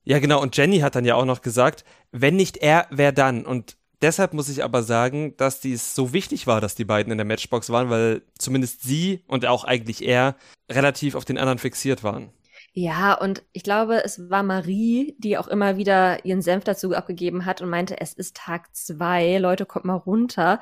Ja, 0.03 0.19
genau. 0.19 0.43
Und 0.43 0.55
Jenny 0.55 0.81
hat 0.81 0.95
dann 0.95 1.07
ja 1.07 1.15
auch 1.15 1.25
noch 1.25 1.41
gesagt, 1.41 1.87
wenn 2.13 2.37
nicht 2.37 2.59
er, 2.59 2.87
wer 2.91 3.11
dann? 3.11 3.47
Und 3.47 3.79
deshalb 4.03 4.35
muss 4.35 4.49
ich 4.49 4.65
aber 4.65 4.83
sagen, 4.83 5.37
dass 5.37 5.61
dies 5.61 5.95
so 5.95 6.13
wichtig 6.13 6.47
war, 6.47 6.61
dass 6.61 6.75
die 6.75 6.85
beiden 6.85 7.11
in 7.11 7.19
der 7.19 7.25
Matchbox 7.25 7.71
waren, 7.71 7.91
weil 7.91 8.23
zumindest 8.39 8.83
sie 8.83 9.23
und 9.27 9.47
auch 9.47 9.65
eigentlich 9.65 10.07
er 10.07 10.37
relativ 10.71 11.15
auf 11.15 11.25
den 11.25 11.39
anderen 11.39 11.59
fixiert 11.59 12.03
waren. 12.03 12.31
Ja, 12.77 13.15
und 13.15 13.45
ich 13.53 13.63
glaube, 13.63 14.03
es 14.05 14.31
war 14.31 14.43
Marie, 14.43 15.15
die 15.19 15.39
auch 15.39 15.47
immer 15.47 15.77
wieder 15.77 16.25
ihren 16.25 16.43
Senf 16.43 16.65
dazu 16.65 16.93
abgegeben 16.93 17.45
hat 17.45 17.63
und 17.63 17.71
meinte, 17.71 18.01
es 18.01 18.15
ist 18.15 18.37
Tag 18.37 18.75
zwei, 18.75 19.39
Leute, 19.39 19.65
kommt 19.65 19.85
mal 19.85 19.95
runter 19.95 20.61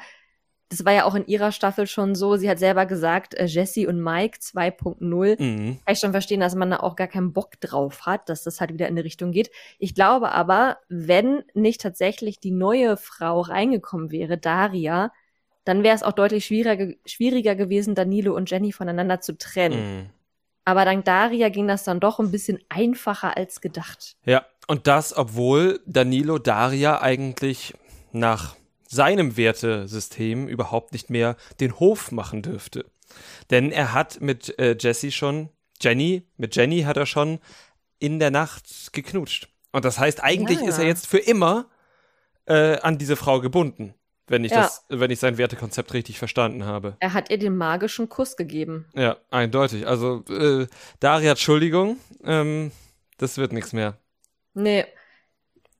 das 0.73 0.87
war 0.87 0.93
ja 0.93 1.05
auch 1.05 1.15
in 1.15 1.27
ihrer 1.27 1.53
Staffel 1.53 1.87
schon 1.87 2.15
so. 2.15 2.37
Sie 2.37 2.49
hat 2.49 2.59
selber 2.59 2.87
gesagt, 2.87 3.35
äh, 3.35 3.45
Jesse 3.45 3.87
und 3.89 4.03
Mike 4.03 4.39
2.0. 4.39 5.37
Mhm. 5.39 5.79
Kann 5.85 5.93
ich 5.93 5.99
schon 5.99 6.13
verstehen, 6.13 6.41
dass 6.41 6.55
man 6.55 6.71
da 6.71 6.79
auch 6.79 6.97
gar 6.97 7.09
keinen 7.09 7.35
Bock 7.35 7.61
drauf 7.61 8.07
hat, 8.07 8.31
dass 8.31 8.43
das 8.43 8.61
halt 8.61 8.73
wieder 8.73 8.89
in 8.89 8.97
die 8.97 9.03
Richtung 9.03 9.33
geht. 9.33 9.51
Ich 9.79 9.95
glaube 9.95 10.33
aber, 10.33 10.79
wenn 10.89 11.45
nicht 11.53 11.83
tatsächlich 11.83 12.41
die 12.41 12.53
neue 12.53 12.97
Frau 12.97 13.43
reingekommen 13.43 14.11
wäre, 14.11 14.39
Daria, 14.39 15.13
dann 15.65 15.83
wäre 15.83 15.95
es 15.95 16.03
auch 16.03 16.13
deutlich 16.13 16.47
schwieriger, 16.47 16.95
schwieriger 17.05 17.55
gewesen, 17.55 17.95
Danilo 17.95 18.35
und 18.35 18.51
Jenny 18.51 18.73
voneinander 18.73 19.21
zu 19.21 19.37
trennen. 19.37 19.99
Mhm. 19.99 20.11
Aber 20.65 20.87
dank 20.87 21.05
Daria 21.05 21.51
ging 21.51 21.69
das 21.69 21.85
dann 21.85 22.01
doch 22.01 22.19
ein 22.19 22.31
bisschen 22.31 22.59
einfacher 22.71 23.37
als 23.37 23.61
gedacht. 23.61 24.17
Ja, 24.25 24.47
und 24.69 24.87
das, 24.87 25.15
obwohl 25.15 25.81
Danilo 25.85 26.39
Daria 26.39 27.03
eigentlich 27.03 27.75
nach 28.13 28.57
seinem 28.93 29.37
Wertesystem 29.37 30.49
überhaupt 30.49 30.93
nicht 30.93 31.09
mehr 31.09 31.37
den 31.61 31.79
Hof 31.81 32.13
machen 32.13 32.43
dürfte. 32.43 32.85
Denn 33.51 33.73
er 33.73 33.95
hat 33.95 34.21
mit 34.21 34.59
äh, 34.59 34.77
Jesse 34.79 35.11
schon, 35.11 35.49
Jenny, 35.81 36.27
mit 36.37 36.55
Jenny 36.55 36.83
hat 36.83 36.99
er 36.99 37.07
schon 37.07 37.41
in 37.99 38.19
der 38.19 38.31
Nacht 38.31 38.93
geknutscht. 38.93 39.49
Und 39.73 39.87
das 39.87 39.99
heißt, 39.99 40.23
eigentlich 40.23 40.59
ja, 40.59 40.65
ja. 40.65 40.69
ist 40.69 40.79
er 40.79 40.87
jetzt 40.87 41.07
für 41.07 41.19
immer 41.19 41.71
äh, 42.45 42.79
an 42.81 42.99
diese 42.99 43.17
Frau 43.17 43.41
gebunden, 43.41 43.95
wenn 44.27 44.45
ich 44.45 44.53
ja. 44.53 44.63
das, 44.63 44.85
wenn 44.91 45.11
ich 45.11 45.21
sein 45.21 45.39
Wertekonzept 45.39 45.95
richtig 45.95 46.19
verstanden 46.19 46.67
habe. 46.67 46.97
Er 47.01 47.15
hat 47.15 47.31
ihr 47.31 47.39
den 47.39 47.57
magischen 47.57 48.11
Kuss 48.11 48.37
gegeben. 48.37 48.87
Ja, 48.95 49.17
eindeutig. 49.31 49.87
Also 49.87 50.23
äh, 50.29 50.67
Daria, 51.01 51.31
Entschuldigung, 51.31 51.97
ähm, 52.25 52.73
das 53.17 53.39
wird 53.39 53.55
nichts 53.55 53.73
mehr. 53.73 53.97
Nee, 54.53 54.85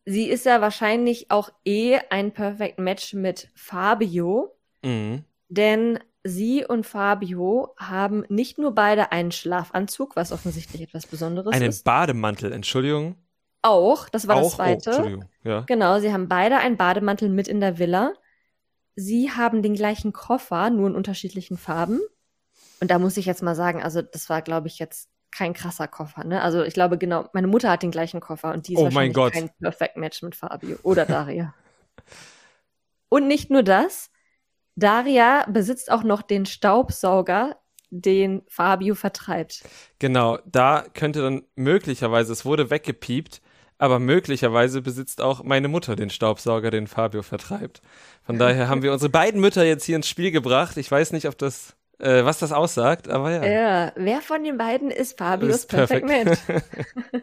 sie 0.05 0.29
ist 0.29 0.47
ja 0.47 0.61
wahrscheinlich 0.61 1.31
auch 1.31 1.51
eh 1.65 1.99
ein 2.11 2.33
Perfect 2.33 2.79
Match 2.79 3.15
mit 3.15 3.49
Fabio. 3.55 4.55
Mhm. 4.83 5.25
Denn 5.49 5.99
sie 6.25 6.65
und 6.65 6.87
Fabio 6.87 7.75
haben 7.79 8.25
nicht 8.29 8.59
nur 8.59 8.75
beide 8.75 9.13
einen 9.13 9.33
Schlafanzug, 9.33 10.17
was 10.17 10.33
offensichtlich 10.33 10.83
etwas 10.83 11.07
Besonderes 11.07 11.53
einen 11.53 11.69
ist. 11.69 11.87
Einen 11.87 11.97
Bademantel, 11.97 12.53
Entschuldigung. 12.53 13.17
Auch, 13.63 14.09
das 14.09 14.27
war 14.27 14.37
auch, 14.37 14.43
das 14.43 14.55
zweite. 14.55 15.21
Oh. 15.21 15.49
Ja. 15.49 15.61
Genau, 15.61 16.01
sie 16.01 16.13
haben 16.13 16.29
beide 16.29 16.57
einen 16.57 16.77
Bademantel 16.77 17.29
mit 17.29 17.49
in 17.49 17.61
der 17.61 17.79
Villa. 17.79 18.15
Sie 18.97 19.31
haben 19.31 19.63
den 19.63 19.75
gleichen 19.75 20.13
Koffer, 20.13 20.71
nur 20.71 20.89
in 20.89 20.97
unterschiedlichen 20.97 21.57
Farben. 21.57 22.01
Und 22.81 22.91
da 22.91 22.99
muss 22.99 23.17
ich 23.17 23.27
jetzt 23.27 23.43
mal 23.43 23.55
sagen, 23.55 23.83
also 23.83 24.03
das 24.03 24.29
war, 24.29 24.43
glaube 24.43 24.67
ich, 24.67 24.79
jetzt 24.79 25.09
kein 25.33 25.55
krasser 25.55 25.89
Koffer, 25.89 26.25
ne? 26.25 26.43
Also 26.43 26.63
ich 26.63 26.75
glaube 26.75 26.99
genau, 26.99 27.29
meine 27.33 27.47
Mutter 27.47 27.71
hat 27.71 27.83
den 27.83 27.91
gleichen 27.91 28.21
Koffer 28.21 28.53
und 28.53 28.69
die 28.69 28.75
ist 28.75 28.79
oh 28.79 28.85
wahrscheinlich 28.85 29.15
mein 29.17 29.25
Gott. 29.25 29.33
kein 29.33 29.51
Perfect 29.61 29.97
Match 29.97 30.23
mit 30.23 30.37
Fabio 30.37 30.77
oder 30.83 31.07
Daria. 31.07 31.55
und 33.09 33.27
nicht 33.27 33.51
nur 33.51 33.63
das, 33.63 34.11
Daria 34.77 35.47
besitzt 35.49 35.91
auch 35.91 36.03
noch 36.03 36.23
den 36.23 36.47
Staubsauger, 36.47 37.57
den 37.91 38.43
Fabio 38.49 38.95
vertreibt. 38.95 39.65
Genau, 39.99 40.39
da 40.47 40.85
könnte 40.95 41.21
dann 41.23 41.43
möglicherweise, 41.57 42.33
es 42.33 42.45
wurde 42.45 42.71
weggepiept, 42.71 43.43
aber 43.79 43.99
möglicherweise 43.99 44.81
besitzt 44.81 45.21
auch 45.21 45.43
meine 45.43 45.69
Mutter 45.69 45.97
den 45.97 46.09
Staubsauger, 46.09 46.71
den 46.71 46.87
Fabio 46.87 47.23
vertreibt. 47.23 47.83
Von 48.23 48.39
daher 48.39 48.69
haben 48.69 48.83
wir 48.83 48.93
unsere 48.93 49.11
beiden 49.11 49.41
Mütter 49.41 49.65
jetzt 49.65 49.85
hier 49.85 49.97
ins 49.97 50.09
Spiel 50.09 50.31
gebracht. 50.31 50.77
Ich 50.77 50.91
weiß 50.91 51.13
nicht, 51.13 51.27
ob 51.27 51.37
das 51.37 51.77
äh, 52.03 52.25
was 52.25 52.39
das 52.39 52.53
aussagt, 52.53 53.09
aber 53.09 53.31
ja. 53.31 53.45
Ja, 53.45 53.93
wer 53.97 54.21
von 54.21 54.43
den 54.43 54.59
beiden 54.59 54.91
ist 54.91 55.19
Fabius 55.19 55.57
ist 55.57 55.69
Perfect, 55.69 56.07
Perfect 56.07 56.49
Match? 56.49 57.23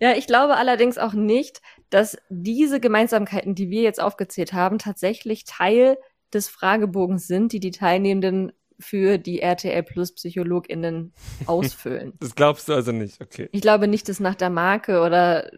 ja, 0.00 0.12
ich 0.12 0.26
glaube 0.26 0.56
allerdings 0.56 0.98
auch 0.98 1.12
nicht, 1.12 1.60
dass 1.90 2.16
diese 2.28 2.80
Gemeinsamkeiten, 2.80 3.54
die 3.54 3.70
wir 3.70 3.82
jetzt 3.82 4.00
aufgezählt 4.00 4.52
haben, 4.52 4.78
tatsächlich 4.78 5.44
Teil 5.44 5.98
des 6.32 6.48
Fragebogens 6.48 7.26
sind, 7.26 7.52
die 7.52 7.60
die 7.60 7.72
Teilnehmenden 7.72 8.52
für 8.78 9.18
die 9.18 9.40
RTL 9.40 9.82
Plus 9.82 10.14
PsychologInnen 10.14 11.12
ausfüllen. 11.46 12.14
das 12.20 12.34
glaubst 12.34 12.68
du 12.68 12.74
also 12.74 12.92
nicht, 12.92 13.20
okay. 13.20 13.48
Ich 13.52 13.60
glaube 13.60 13.86
nicht, 13.86 14.08
dass 14.08 14.20
nach 14.20 14.34
der 14.34 14.50
Marke 14.50 15.02
oder 15.02 15.50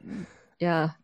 ja 0.59 0.97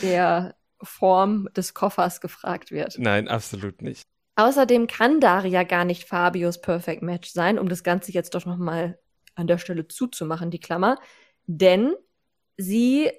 der 0.00 0.54
Form 0.82 1.48
des 1.56 1.74
Koffers 1.74 2.20
gefragt 2.20 2.70
wird. 2.70 2.98
Nein, 2.98 3.28
absolut 3.28 3.82
nicht. 3.82 4.08
Außerdem 4.36 4.86
kann 4.86 5.20
Daria 5.20 5.62
gar 5.62 5.84
nicht 5.84 6.04
Fabios 6.04 6.60
Perfect 6.60 7.02
Match 7.02 7.30
sein, 7.30 7.58
um 7.58 7.68
das 7.68 7.84
Ganze 7.84 8.12
jetzt 8.12 8.34
doch 8.34 8.46
nochmal 8.46 8.98
an 9.34 9.46
der 9.46 9.58
Stelle 9.58 9.86
zuzumachen, 9.86 10.50
die 10.50 10.60
Klammer. 10.60 10.98
Denn 11.46 11.94
sie 12.56 13.10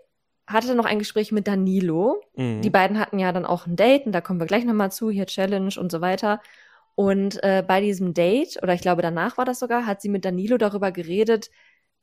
hatte 0.47 0.75
noch 0.75 0.86
ein 0.86 0.99
Gespräch 0.99 1.32
mit 1.32 1.47
Danilo. 1.47 2.21
Mhm. 2.36 2.62
Die 2.62 2.69
beiden 2.69 2.99
hatten 2.99 3.19
ja 3.19 3.32
dann 3.32 3.45
auch 3.45 3.65
ein 3.65 3.75
Date 3.75 4.06
und 4.06 4.12
da 4.12 4.21
kommen 4.21 4.39
wir 4.39 4.47
gleich 4.47 4.65
nochmal 4.65 4.91
zu, 4.91 5.10
hier 5.10 5.25
Challenge 5.25 5.73
und 5.78 5.91
so 5.91 6.01
weiter. 6.01 6.41
Und 6.95 7.43
äh, 7.43 7.63
bei 7.65 7.82
diesem 7.82 8.13
Date, 8.13 8.62
oder 8.62 8.73
ich 8.73 8.82
glaube 8.82 9.01
danach 9.01 9.38
war 9.38 9.45
das 9.45 9.60
sogar, 9.60 9.86
hat 9.86 10.01
sie 10.01 10.10
mit 10.10 10.23
Danilo 10.23 10.58
darüber 10.58 10.91
geredet, 10.91 11.49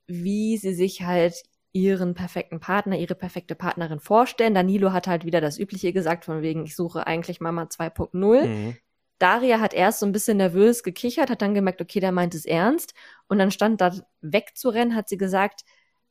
wie 0.06 0.56
sie 0.58 0.74
sich 0.74 1.02
halt 1.02 1.42
ihren 1.72 2.12
perfekten 2.14 2.60
Partner, 2.60 2.98
ihre 2.98 3.14
perfekte 3.14 3.54
Partnerin 3.54 4.00
vorstellen. 4.00 4.54
Danilo 4.54 4.92
hat 4.92 5.06
halt 5.06 5.24
wieder 5.24 5.40
das 5.40 5.58
Übliche 5.58 5.92
gesagt, 5.94 6.26
von 6.26 6.42
wegen, 6.42 6.64
ich 6.64 6.76
suche 6.76 7.06
eigentlich 7.06 7.40
Mama 7.40 7.62
2.0. 7.64 8.46
Mhm. 8.46 8.76
Daria 9.22 9.60
hat 9.60 9.72
erst 9.72 10.00
so 10.00 10.06
ein 10.06 10.10
bisschen 10.10 10.38
nervös 10.38 10.82
gekichert, 10.82 11.30
hat 11.30 11.42
dann 11.42 11.54
gemerkt, 11.54 11.80
okay, 11.80 12.00
der 12.00 12.10
meint 12.10 12.34
es 12.34 12.44
ernst. 12.44 12.92
Und 13.28 13.38
dann 13.38 13.52
stand 13.52 13.80
da 13.80 13.94
wegzurennen, 14.20 14.96
hat 14.96 15.08
sie 15.08 15.16
gesagt, 15.16 15.64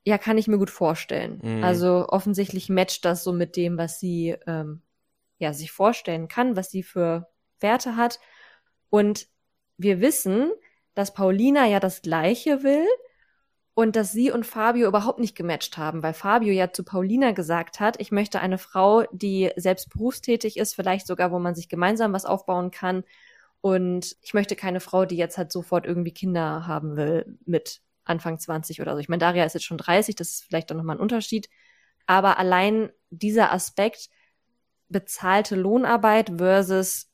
ja, 0.06 0.18
kann 0.18 0.38
ich 0.38 0.48
mir 0.48 0.58
gut 0.58 0.70
vorstellen. 0.70 1.42
Mhm. 1.44 1.62
Also 1.62 2.08
offensichtlich 2.08 2.70
matcht 2.70 3.04
das 3.04 3.26
so 3.26 3.34
mit 3.34 3.58
dem, 3.58 3.78
was 3.78 4.00
sie 4.00 4.38
ähm, 4.48 4.82
ja 5.40 5.52
sich 5.52 5.74
vorstellen 5.74 6.30
kann, 6.30 6.56
was 6.56 6.72
sie 6.72 6.84
für 6.84 7.28
Werte 7.60 7.98
hat. 7.98 8.22
Und 8.90 9.28
wir 9.76 10.00
wissen, 10.00 10.50
dass 10.94 11.14
Paulina 11.14 11.68
ja 11.68 11.82
das 11.82 12.02
Gleiche 12.02 12.64
will, 12.64 12.88
und 13.74 13.96
dass 13.96 14.12
sie 14.12 14.32
und 14.32 14.46
Fabio 14.46 14.88
überhaupt 14.88 15.20
nicht 15.20 15.36
gematcht 15.36 15.78
haben, 15.78 16.04
weil 16.04 16.14
Fabio 16.14 16.52
ja 16.52 16.72
zu 16.74 16.84
Paulina 16.84 17.32
gesagt 17.32 17.80
hat, 17.80 18.00
ich 18.00 18.12
möchte 18.12 18.42
eine 18.42 18.58
Frau, 18.58 19.04
die 19.12 19.52
selbst 19.56 19.90
berufstätig 19.90 20.58
ist, 20.58 20.76
vielleicht 20.76 21.08
sogar, 21.08 21.32
wo 21.32 21.40
man 21.40 21.56
sich 21.56 21.70
gemeinsam 21.70 22.12
was 22.14 22.26
aufbauen 22.26 22.72
kann. 22.72 23.04
Und 23.62 24.18
ich 24.22 24.34
möchte 24.34 24.56
keine 24.56 24.80
Frau, 24.80 25.06
die 25.06 25.18
jetzt 25.18 25.38
halt 25.38 25.52
sofort 25.52 25.86
irgendwie 25.86 26.14
Kinder 26.14 26.68
haben 26.68 26.98
will 26.98 27.38
mit 27.46 27.82
Anfang 28.04 28.40
20 28.40 28.82
oder 28.82 28.94
so. 28.94 29.00
Ich 29.00 29.10
meine, 29.10 29.20
Daria 29.20 29.46
ist 29.46 29.54
jetzt 29.54 29.66
schon 29.66 29.78
30, 29.78 30.16
das 30.16 30.30
ist 30.30 30.44
vielleicht 30.44 30.70
dann 30.70 30.78
nochmal 30.78 30.98
ein 30.98 31.02
Unterschied. 31.02 31.48
Aber 32.08 32.40
allein 32.40 32.90
dieser 33.10 33.54
Aspekt, 33.54 34.10
bezahlte 34.90 35.56
Lohnarbeit 35.56 36.34
versus 36.38 37.10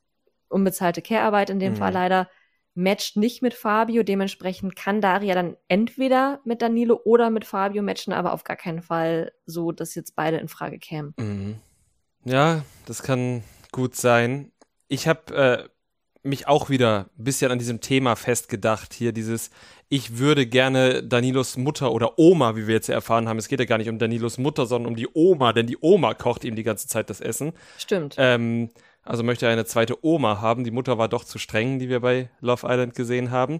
unbezahlte 0.50 1.02
Care-Arbeit 1.02 1.50
in 1.50 1.60
dem 1.60 1.74
mhm. 1.74 1.78
Fall 1.78 1.93
leider, 1.93 2.30
matcht 2.77 3.17
nicht 3.17 3.41
mit 3.41 3.53
Fabio. 3.53 4.03
Dementsprechend 4.03 4.75
kann 4.75 5.01
Daria 5.01 5.33
dann 5.33 5.57
entweder 5.67 6.39
mit 6.45 6.61
Danilo 6.61 7.01
oder 7.03 7.29
mit 7.29 7.43
Fabio 7.43 7.81
matchen, 7.81 8.13
aber 8.13 8.33
auf 8.33 8.43
gar 8.43 8.55
keinen 8.55 8.81
Fall 8.81 9.31
so, 9.45 9.71
dass 9.71 9.95
jetzt 9.95 10.15
beide 10.15 10.37
in 10.37 10.47
Frage 10.47 10.77
kämen. 10.77 11.13
Mhm. 11.17 11.55
Ja, 12.23 12.63
das 12.85 13.03
kann 13.03 13.43
gut 13.71 13.95
sein. 13.95 14.51
Ich 14.87 15.07
habe 15.07 15.35
äh, 15.35 15.69
mich 16.23 16.47
auch 16.47 16.69
wieder 16.69 17.09
ein 17.17 17.23
bisschen 17.23 17.51
an 17.51 17.59
diesem 17.59 17.81
Thema 17.81 18.15
festgedacht. 18.15 18.93
Hier 18.93 19.11
dieses, 19.11 19.49
ich 19.89 20.19
würde 20.19 20.45
gerne 20.45 21.03
Danilos 21.03 21.57
Mutter 21.57 21.91
oder 21.91 22.19
Oma, 22.19 22.55
wie 22.55 22.67
wir 22.67 22.75
jetzt 22.75 22.89
erfahren 22.89 23.27
haben. 23.27 23.39
Es 23.39 23.47
geht 23.47 23.59
ja 23.59 23.65
gar 23.65 23.79
nicht 23.79 23.89
um 23.89 23.97
Danilos 23.97 24.37
Mutter, 24.37 24.65
sondern 24.67 24.91
um 24.91 24.95
die 24.95 25.07
Oma, 25.13 25.53
denn 25.53 25.65
die 25.65 25.77
Oma 25.81 26.13
kocht 26.13 26.43
ihm 26.43 26.55
die 26.55 26.63
ganze 26.63 26.87
Zeit 26.87 27.09
das 27.09 27.21
Essen. 27.21 27.53
Stimmt. 27.77 28.15
Ähm, 28.17 28.69
also 29.08 29.24
möchte 29.24 29.46
er 29.46 29.52
eine 29.52 29.65
zweite 29.65 30.04
Oma 30.06 30.41
haben. 30.41 30.63
Die 30.63 30.72
Mutter 30.72 30.98
war 30.98 31.08
doch 31.08 31.24
zu 31.24 31.39
streng, 31.39 31.80
die 31.80 31.89
wir 31.89 32.02
bei 32.02 32.30
Love 32.41 32.67
Island 32.67 32.93
gesehen 32.96 33.32
haben. 33.32 33.60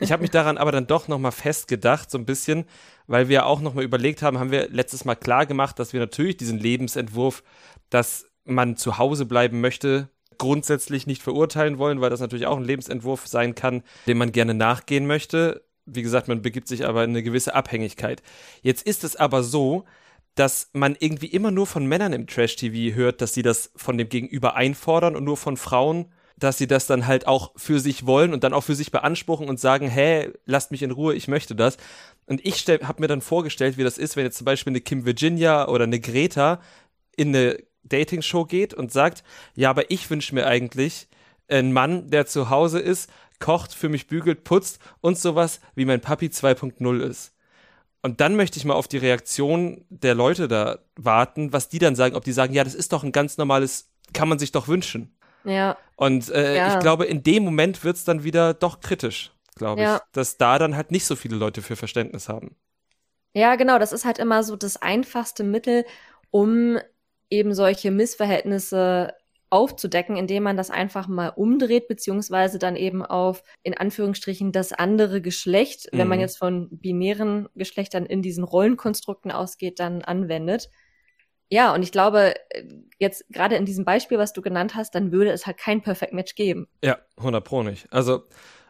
Ich 0.00 0.12
habe 0.12 0.22
mich 0.22 0.30
daran 0.30 0.58
aber 0.58 0.72
dann 0.72 0.86
doch 0.86 1.08
nochmal 1.08 1.32
festgedacht, 1.32 2.10
so 2.10 2.18
ein 2.18 2.24
bisschen, 2.24 2.64
weil 3.06 3.28
wir 3.28 3.46
auch 3.46 3.60
nochmal 3.60 3.84
überlegt 3.84 4.22
haben, 4.22 4.38
haben 4.38 4.50
wir 4.50 4.68
letztes 4.68 5.04
Mal 5.04 5.16
klar 5.16 5.46
gemacht, 5.46 5.78
dass 5.78 5.92
wir 5.92 6.00
natürlich 6.00 6.36
diesen 6.36 6.58
Lebensentwurf, 6.58 7.42
dass 7.90 8.26
man 8.44 8.76
zu 8.76 8.98
Hause 8.98 9.26
bleiben 9.26 9.60
möchte, 9.60 10.08
grundsätzlich 10.38 11.06
nicht 11.06 11.22
verurteilen 11.22 11.78
wollen, 11.78 12.00
weil 12.00 12.10
das 12.10 12.20
natürlich 12.20 12.46
auch 12.46 12.56
ein 12.56 12.64
Lebensentwurf 12.64 13.26
sein 13.26 13.54
kann, 13.54 13.82
dem 14.06 14.18
man 14.18 14.32
gerne 14.32 14.54
nachgehen 14.54 15.06
möchte. 15.06 15.64
Wie 15.84 16.02
gesagt, 16.02 16.28
man 16.28 16.42
begibt 16.42 16.68
sich 16.68 16.86
aber 16.86 17.04
in 17.04 17.10
eine 17.10 17.22
gewisse 17.22 17.54
Abhängigkeit. 17.54 18.22
Jetzt 18.62 18.86
ist 18.86 19.04
es 19.04 19.16
aber 19.16 19.42
so, 19.42 19.84
dass 20.38 20.70
man 20.72 20.96
irgendwie 20.98 21.26
immer 21.26 21.50
nur 21.50 21.66
von 21.66 21.86
Männern 21.86 22.12
im 22.12 22.26
Trash-TV 22.28 22.94
hört, 22.94 23.20
dass 23.20 23.34
sie 23.34 23.42
das 23.42 23.72
von 23.74 23.98
dem 23.98 24.08
Gegenüber 24.08 24.54
einfordern 24.54 25.16
und 25.16 25.24
nur 25.24 25.36
von 25.36 25.56
Frauen, 25.56 26.12
dass 26.36 26.58
sie 26.58 26.68
das 26.68 26.86
dann 26.86 27.08
halt 27.08 27.26
auch 27.26 27.52
für 27.56 27.80
sich 27.80 28.06
wollen 28.06 28.32
und 28.32 28.44
dann 28.44 28.52
auch 28.52 28.62
für 28.62 28.76
sich 28.76 28.92
beanspruchen 28.92 29.48
und 29.48 29.58
sagen, 29.58 29.88
hä, 29.88 30.30
lasst 30.46 30.70
mich 30.70 30.84
in 30.84 30.92
Ruhe, 30.92 31.14
ich 31.14 31.26
möchte 31.26 31.56
das. 31.56 31.76
Und 32.26 32.44
ich 32.46 32.64
habe 32.68 33.00
mir 33.00 33.08
dann 33.08 33.20
vorgestellt, 33.20 33.78
wie 33.78 33.82
das 33.82 33.98
ist, 33.98 34.14
wenn 34.14 34.24
jetzt 34.24 34.38
zum 34.38 34.44
Beispiel 34.44 34.70
eine 34.70 34.80
Kim 34.80 35.04
Virginia 35.04 35.66
oder 35.66 35.84
eine 35.84 35.98
Greta 35.98 36.60
in 37.16 37.34
eine 37.34 37.58
Dating-Show 37.82 38.44
geht 38.44 38.74
und 38.74 38.92
sagt, 38.92 39.24
ja, 39.56 39.70
aber 39.70 39.90
ich 39.90 40.08
wünsche 40.08 40.36
mir 40.36 40.46
eigentlich 40.46 41.08
einen 41.48 41.72
Mann, 41.72 42.10
der 42.10 42.26
zu 42.26 42.48
Hause 42.48 42.78
ist, 42.78 43.10
kocht, 43.40 43.74
für 43.74 43.88
mich 43.88 44.06
bügelt, 44.06 44.44
putzt 44.44 44.78
und 45.00 45.18
sowas 45.18 45.60
wie 45.74 45.84
mein 45.84 46.00
Papi 46.00 46.26
2.0 46.26 47.00
ist. 47.00 47.34
Und 48.02 48.20
dann 48.20 48.36
möchte 48.36 48.58
ich 48.58 48.64
mal 48.64 48.74
auf 48.74 48.88
die 48.88 48.98
Reaktion 48.98 49.84
der 49.88 50.14
Leute 50.14 50.48
da 50.48 50.78
warten, 50.96 51.52
was 51.52 51.68
die 51.68 51.78
dann 51.78 51.96
sagen, 51.96 52.14
ob 52.14 52.24
die 52.24 52.32
sagen, 52.32 52.54
ja, 52.54 52.64
das 52.64 52.74
ist 52.74 52.92
doch 52.92 53.02
ein 53.02 53.12
ganz 53.12 53.38
normales, 53.38 53.90
kann 54.12 54.28
man 54.28 54.38
sich 54.38 54.52
doch 54.52 54.68
wünschen. 54.68 55.16
Ja. 55.44 55.76
Und 55.96 56.30
äh, 56.30 56.56
ja. 56.56 56.74
ich 56.74 56.80
glaube, 56.80 57.06
in 57.06 57.22
dem 57.22 57.44
Moment 57.44 57.82
wird 57.82 57.96
es 57.96 58.04
dann 58.04 58.22
wieder 58.22 58.54
doch 58.54 58.80
kritisch, 58.80 59.32
glaube 59.56 59.82
ja. 59.82 59.96
ich, 59.96 60.02
dass 60.12 60.36
da 60.36 60.58
dann 60.58 60.76
halt 60.76 60.90
nicht 60.92 61.06
so 61.06 61.16
viele 61.16 61.36
Leute 61.36 61.62
für 61.62 61.76
Verständnis 61.76 62.28
haben. 62.28 62.56
Ja, 63.34 63.56
genau, 63.56 63.78
das 63.78 63.92
ist 63.92 64.04
halt 64.04 64.18
immer 64.18 64.42
so 64.42 64.56
das 64.56 64.80
einfachste 64.80 65.44
Mittel, 65.44 65.84
um 66.30 66.78
eben 67.30 67.54
solche 67.54 67.90
Missverhältnisse 67.90 69.12
aufzudecken, 69.50 70.16
indem 70.16 70.42
man 70.42 70.56
das 70.56 70.70
einfach 70.70 71.08
mal 71.08 71.28
umdreht, 71.28 71.88
beziehungsweise 71.88 72.58
dann 72.58 72.76
eben 72.76 73.04
auf, 73.04 73.42
in 73.62 73.76
Anführungsstrichen, 73.76 74.52
das 74.52 74.72
andere 74.72 75.20
Geschlecht, 75.20 75.88
mhm. 75.92 75.98
wenn 75.98 76.08
man 76.08 76.18
mhm. 76.18 76.22
jetzt 76.22 76.38
von 76.38 76.68
binären 76.70 77.48
Geschlechtern 77.54 78.06
in 78.06 78.22
diesen 78.22 78.44
Rollenkonstrukten 78.44 79.30
ausgeht, 79.30 79.80
dann 79.80 80.02
anwendet. 80.02 80.68
Ja, 81.50 81.74
und 81.74 81.82
ich 81.82 81.92
glaube, 81.92 82.34
jetzt 82.98 83.24
gerade 83.30 83.56
in 83.56 83.64
diesem 83.64 83.86
Beispiel, 83.86 84.18
was 84.18 84.34
du 84.34 84.42
genannt 84.42 84.74
hast, 84.74 84.94
dann 84.94 85.12
würde 85.12 85.30
es 85.30 85.46
halt 85.46 85.56
kein 85.56 85.80
Perfect 85.80 86.12
Match 86.12 86.34
geben. 86.34 86.68
Ja, 86.84 86.98
100 87.16 87.42
pro 87.42 87.62
nicht. 87.62 87.90
Also, 87.90 88.24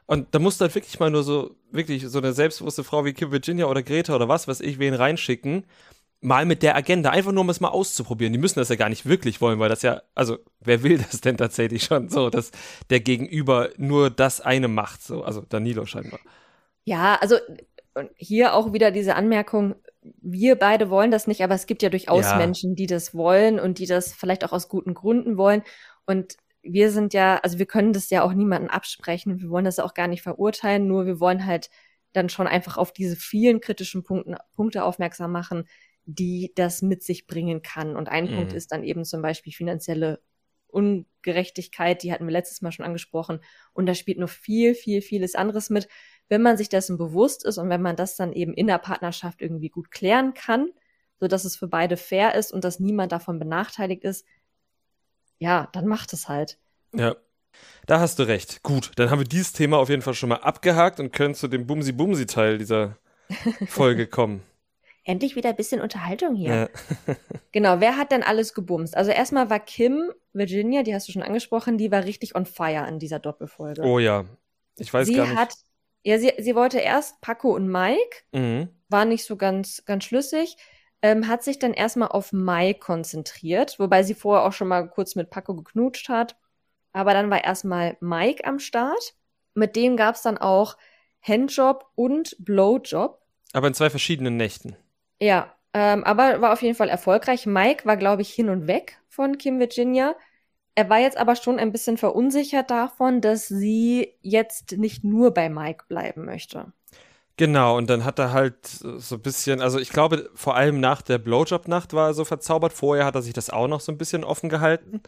und 0.06 0.28
da 0.30 0.38
musst 0.38 0.60
du 0.60 0.62
halt 0.62 0.74
wirklich 0.76 0.98
mal 1.00 1.10
nur 1.10 1.24
so, 1.24 1.56
wirklich 1.72 2.06
so 2.06 2.18
eine 2.18 2.32
selbstbewusste 2.32 2.84
Frau 2.84 3.04
wie 3.04 3.14
Kim 3.14 3.32
Virginia 3.32 3.66
oder 3.66 3.82
Greta 3.82 4.14
oder 4.14 4.28
was 4.28 4.46
weiß 4.46 4.60
ich, 4.60 4.78
wen 4.78 4.94
reinschicken 4.94 5.64
mal 6.20 6.44
mit 6.46 6.62
der 6.62 6.76
Agenda, 6.76 7.10
einfach 7.10 7.32
nur 7.32 7.42
um 7.42 7.50
es 7.50 7.60
mal 7.60 7.68
auszuprobieren. 7.68 8.32
Die 8.32 8.38
müssen 8.38 8.58
das 8.58 8.68
ja 8.68 8.76
gar 8.76 8.88
nicht 8.88 9.06
wirklich 9.06 9.40
wollen, 9.40 9.58
weil 9.58 9.68
das 9.68 9.82
ja, 9.82 10.02
also 10.14 10.38
wer 10.60 10.82
will 10.82 10.98
das 10.98 11.20
denn 11.20 11.36
tatsächlich 11.36 11.84
schon 11.84 12.08
so, 12.08 12.30
dass 12.30 12.50
der 12.90 13.00
Gegenüber 13.00 13.70
nur 13.76 14.10
das 14.10 14.40
eine 14.40 14.68
macht, 14.68 15.02
so, 15.02 15.22
also 15.22 15.42
Danilo 15.42 15.86
scheinbar. 15.86 16.20
Ja, 16.84 17.16
also 17.16 17.36
hier 18.16 18.54
auch 18.54 18.72
wieder 18.72 18.90
diese 18.90 19.14
Anmerkung, 19.14 19.74
wir 20.20 20.56
beide 20.56 20.90
wollen 20.90 21.10
das 21.10 21.26
nicht, 21.26 21.42
aber 21.42 21.54
es 21.54 21.66
gibt 21.66 21.82
ja 21.82 21.90
durchaus 21.90 22.24
ja. 22.24 22.36
Menschen, 22.36 22.74
die 22.74 22.86
das 22.86 23.14
wollen 23.14 23.60
und 23.60 23.78
die 23.78 23.86
das 23.86 24.12
vielleicht 24.12 24.44
auch 24.44 24.52
aus 24.52 24.68
guten 24.68 24.94
Gründen 24.94 25.36
wollen. 25.36 25.62
Und 26.06 26.36
wir 26.62 26.90
sind 26.90 27.14
ja, 27.14 27.36
also 27.38 27.58
wir 27.58 27.66
können 27.66 27.92
das 27.92 28.10
ja 28.10 28.22
auch 28.22 28.32
niemandem 28.32 28.70
absprechen, 28.70 29.40
wir 29.40 29.50
wollen 29.50 29.64
das 29.64 29.78
auch 29.78 29.94
gar 29.94 30.08
nicht 30.08 30.22
verurteilen, 30.22 30.86
nur 30.86 31.06
wir 31.06 31.20
wollen 31.20 31.46
halt 31.46 31.70
dann 32.12 32.28
schon 32.28 32.46
einfach 32.46 32.76
auf 32.76 32.92
diese 32.92 33.16
vielen 33.16 33.60
kritischen 33.60 34.02
Punkten, 34.02 34.36
Punkte 34.54 34.84
aufmerksam 34.84 35.30
machen, 35.30 35.68
die 36.10 36.52
das 36.54 36.80
mit 36.80 37.02
sich 37.02 37.26
bringen 37.26 37.60
kann. 37.60 37.94
Und 37.94 38.08
ein 38.08 38.30
mhm. 38.30 38.36
Punkt 38.36 38.52
ist 38.54 38.72
dann 38.72 38.82
eben 38.82 39.04
zum 39.04 39.20
Beispiel 39.20 39.52
finanzielle 39.52 40.20
Ungerechtigkeit, 40.68 42.02
die 42.02 42.12
hatten 42.12 42.26
wir 42.26 42.32
letztes 42.32 42.62
Mal 42.62 42.72
schon 42.72 42.86
angesprochen. 42.86 43.40
Und 43.74 43.84
da 43.86 43.94
spielt 43.94 44.18
noch 44.18 44.30
viel, 44.30 44.74
viel, 44.74 45.02
vieles 45.02 45.34
anderes 45.34 45.68
mit. 45.68 45.86
Wenn 46.28 46.40
man 46.40 46.56
sich 46.56 46.70
dessen 46.70 46.96
bewusst 46.96 47.44
ist 47.44 47.58
und 47.58 47.68
wenn 47.68 47.82
man 47.82 47.94
das 47.94 48.16
dann 48.16 48.32
eben 48.32 48.54
in 48.54 48.66
der 48.66 48.78
Partnerschaft 48.78 49.42
irgendwie 49.42 49.68
gut 49.68 49.90
klären 49.90 50.32
kann, 50.32 50.70
so 51.20 51.28
dass 51.28 51.44
es 51.44 51.56
für 51.56 51.68
beide 51.68 51.98
fair 51.98 52.34
ist 52.34 52.52
und 52.52 52.64
dass 52.64 52.80
niemand 52.80 53.12
davon 53.12 53.38
benachteiligt 53.38 54.04
ist, 54.04 54.26
ja, 55.38 55.68
dann 55.72 55.86
macht 55.86 56.14
es 56.14 56.28
halt. 56.28 56.58
Ja. 56.94 57.16
Da 57.86 58.00
hast 58.00 58.18
du 58.18 58.22
recht. 58.22 58.62
Gut, 58.62 58.92
dann 58.96 59.10
haben 59.10 59.20
wir 59.20 59.26
dieses 59.26 59.52
Thema 59.52 59.78
auf 59.78 59.90
jeden 59.90 60.02
Fall 60.02 60.14
schon 60.14 60.28
mal 60.30 60.36
abgehakt 60.36 61.00
und 61.00 61.12
können 61.12 61.34
zu 61.34 61.48
dem 61.48 61.66
Bumsi-Bumsi-Teil 61.66 62.56
dieser 62.58 62.96
Folge 63.66 64.06
kommen. 64.06 64.42
Endlich 65.08 65.36
wieder 65.36 65.48
ein 65.48 65.56
bisschen 65.56 65.80
Unterhaltung 65.80 66.34
hier. 66.34 66.68
Ja. 67.06 67.14
genau, 67.52 67.80
wer 67.80 67.96
hat 67.96 68.12
denn 68.12 68.22
alles 68.22 68.52
gebumst? 68.52 68.94
Also 68.94 69.10
erstmal 69.10 69.48
war 69.48 69.58
Kim, 69.58 70.12
Virginia, 70.34 70.82
die 70.82 70.94
hast 70.94 71.08
du 71.08 71.12
schon 71.12 71.22
angesprochen, 71.22 71.78
die 71.78 71.90
war 71.90 72.04
richtig 72.04 72.34
on 72.34 72.44
fire 72.44 72.86
in 72.86 72.98
dieser 72.98 73.18
Doppelfolge. 73.18 73.84
Oh 73.84 73.98
ja. 73.98 74.26
Ich 74.76 74.92
weiß 74.92 75.06
sie 75.06 75.14
gar 75.14 75.26
nicht. 75.26 75.38
Hat, 75.38 75.54
ja, 76.02 76.18
sie, 76.18 76.34
sie 76.36 76.54
wollte 76.54 76.78
erst 76.78 77.22
Paco 77.22 77.54
und 77.54 77.68
Mike, 77.68 78.18
mhm. 78.32 78.68
war 78.90 79.06
nicht 79.06 79.24
so 79.24 79.36
ganz, 79.36 79.82
ganz 79.86 80.04
schlüssig, 80.04 80.58
ähm, 81.00 81.26
hat 81.26 81.42
sich 81.42 81.58
dann 81.58 81.72
erstmal 81.72 82.08
auf 82.08 82.34
Mike 82.34 82.80
konzentriert, 82.80 83.78
wobei 83.78 84.02
sie 84.02 84.12
vorher 84.12 84.46
auch 84.46 84.52
schon 84.52 84.68
mal 84.68 84.90
kurz 84.90 85.14
mit 85.14 85.30
Paco 85.30 85.54
geknutscht 85.54 86.10
hat. 86.10 86.36
Aber 86.92 87.14
dann 87.14 87.30
war 87.30 87.42
erstmal 87.42 87.96
Mike 88.00 88.44
am 88.44 88.58
Start. 88.58 89.14
Mit 89.54 89.74
dem 89.74 89.96
gab 89.96 90.16
es 90.16 90.22
dann 90.22 90.36
auch 90.36 90.76
Handjob 91.22 91.86
und 91.94 92.36
Blowjob. 92.40 93.22
Aber 93.54 93.68
in 93.68 93.74
zwei 93.74 93.88
verschiedenen 93.88 94.36
Nächten. 94.36 94.76
Ja, 95.20 95.54
ähm, 95.74 96.04
aber 96.04 96.40
war 96.40 96.52
auf 96.52 96.62
jeden 96.62 96.74
Fall 96.74 96.88
erfolgreich. 96.88 97.46
Mike 97.46 97.84
war, 97.86 97.96
glaube 97.96 98.22
ich, 98.22 98.32
hin 98.32 98.48
und 98.48 98.66
weg 98.66 99.00
von 99.08 99.38
Kim 99.38 99.58
Virginia. 99.58 100.14
Er 100.74 100.88
war 100.88 100.98
jetzt 100.98 101.16
aber 101.16 101.36
schon 101.36 101.58
ein 101.58 101.72
bisschen 101.72 101.98
verunsichert 101.98 102.70
davon, 102.70 103.20
dass 103.20 103.48
sie 103.48 104.14
jetzt 104.22 104.78
nicht 104.78 105.04
nur 105.04 105.34
bei 105.34 105.48
Mike 105.48 105.84
bleiben 105.88 106.24
möchte. 106.24 106.72
Genau, 107.36 107.76
und 107.76 107.88
dann 107.88 108.04
hat 108.04 108.18
er 108.18 108.32
halt 108.32 108.66
so 108.66 109.14
ein 109.14 109.22
bisschen, 109.22 109.60
also 109.60 109.78
ich 109.78 109.90
glaube, 109.90 110.28
vor 110.34 110.56
allem 110.56 110.80
nach 110.80 111.02
der 111.02 111.18
Blowjob-Nacht 111.18 111.92
war 111.94 112.08
er 112.08 112.14
so 112.14 112.24
verzaubert. 112.24 112.72
Vorher 112.72 113.04
hat 113.04 113.14
er 113.14 113.22
sich 113.22 113.32
das 113.32 113.50
auch 113.50 113.68
noch 113.68 113.80
so 113.80 113.92
ein 113.92 113.98
bisschen 113.98 114.24
offen 114.24 114.48
gehalten. 114.48 115.02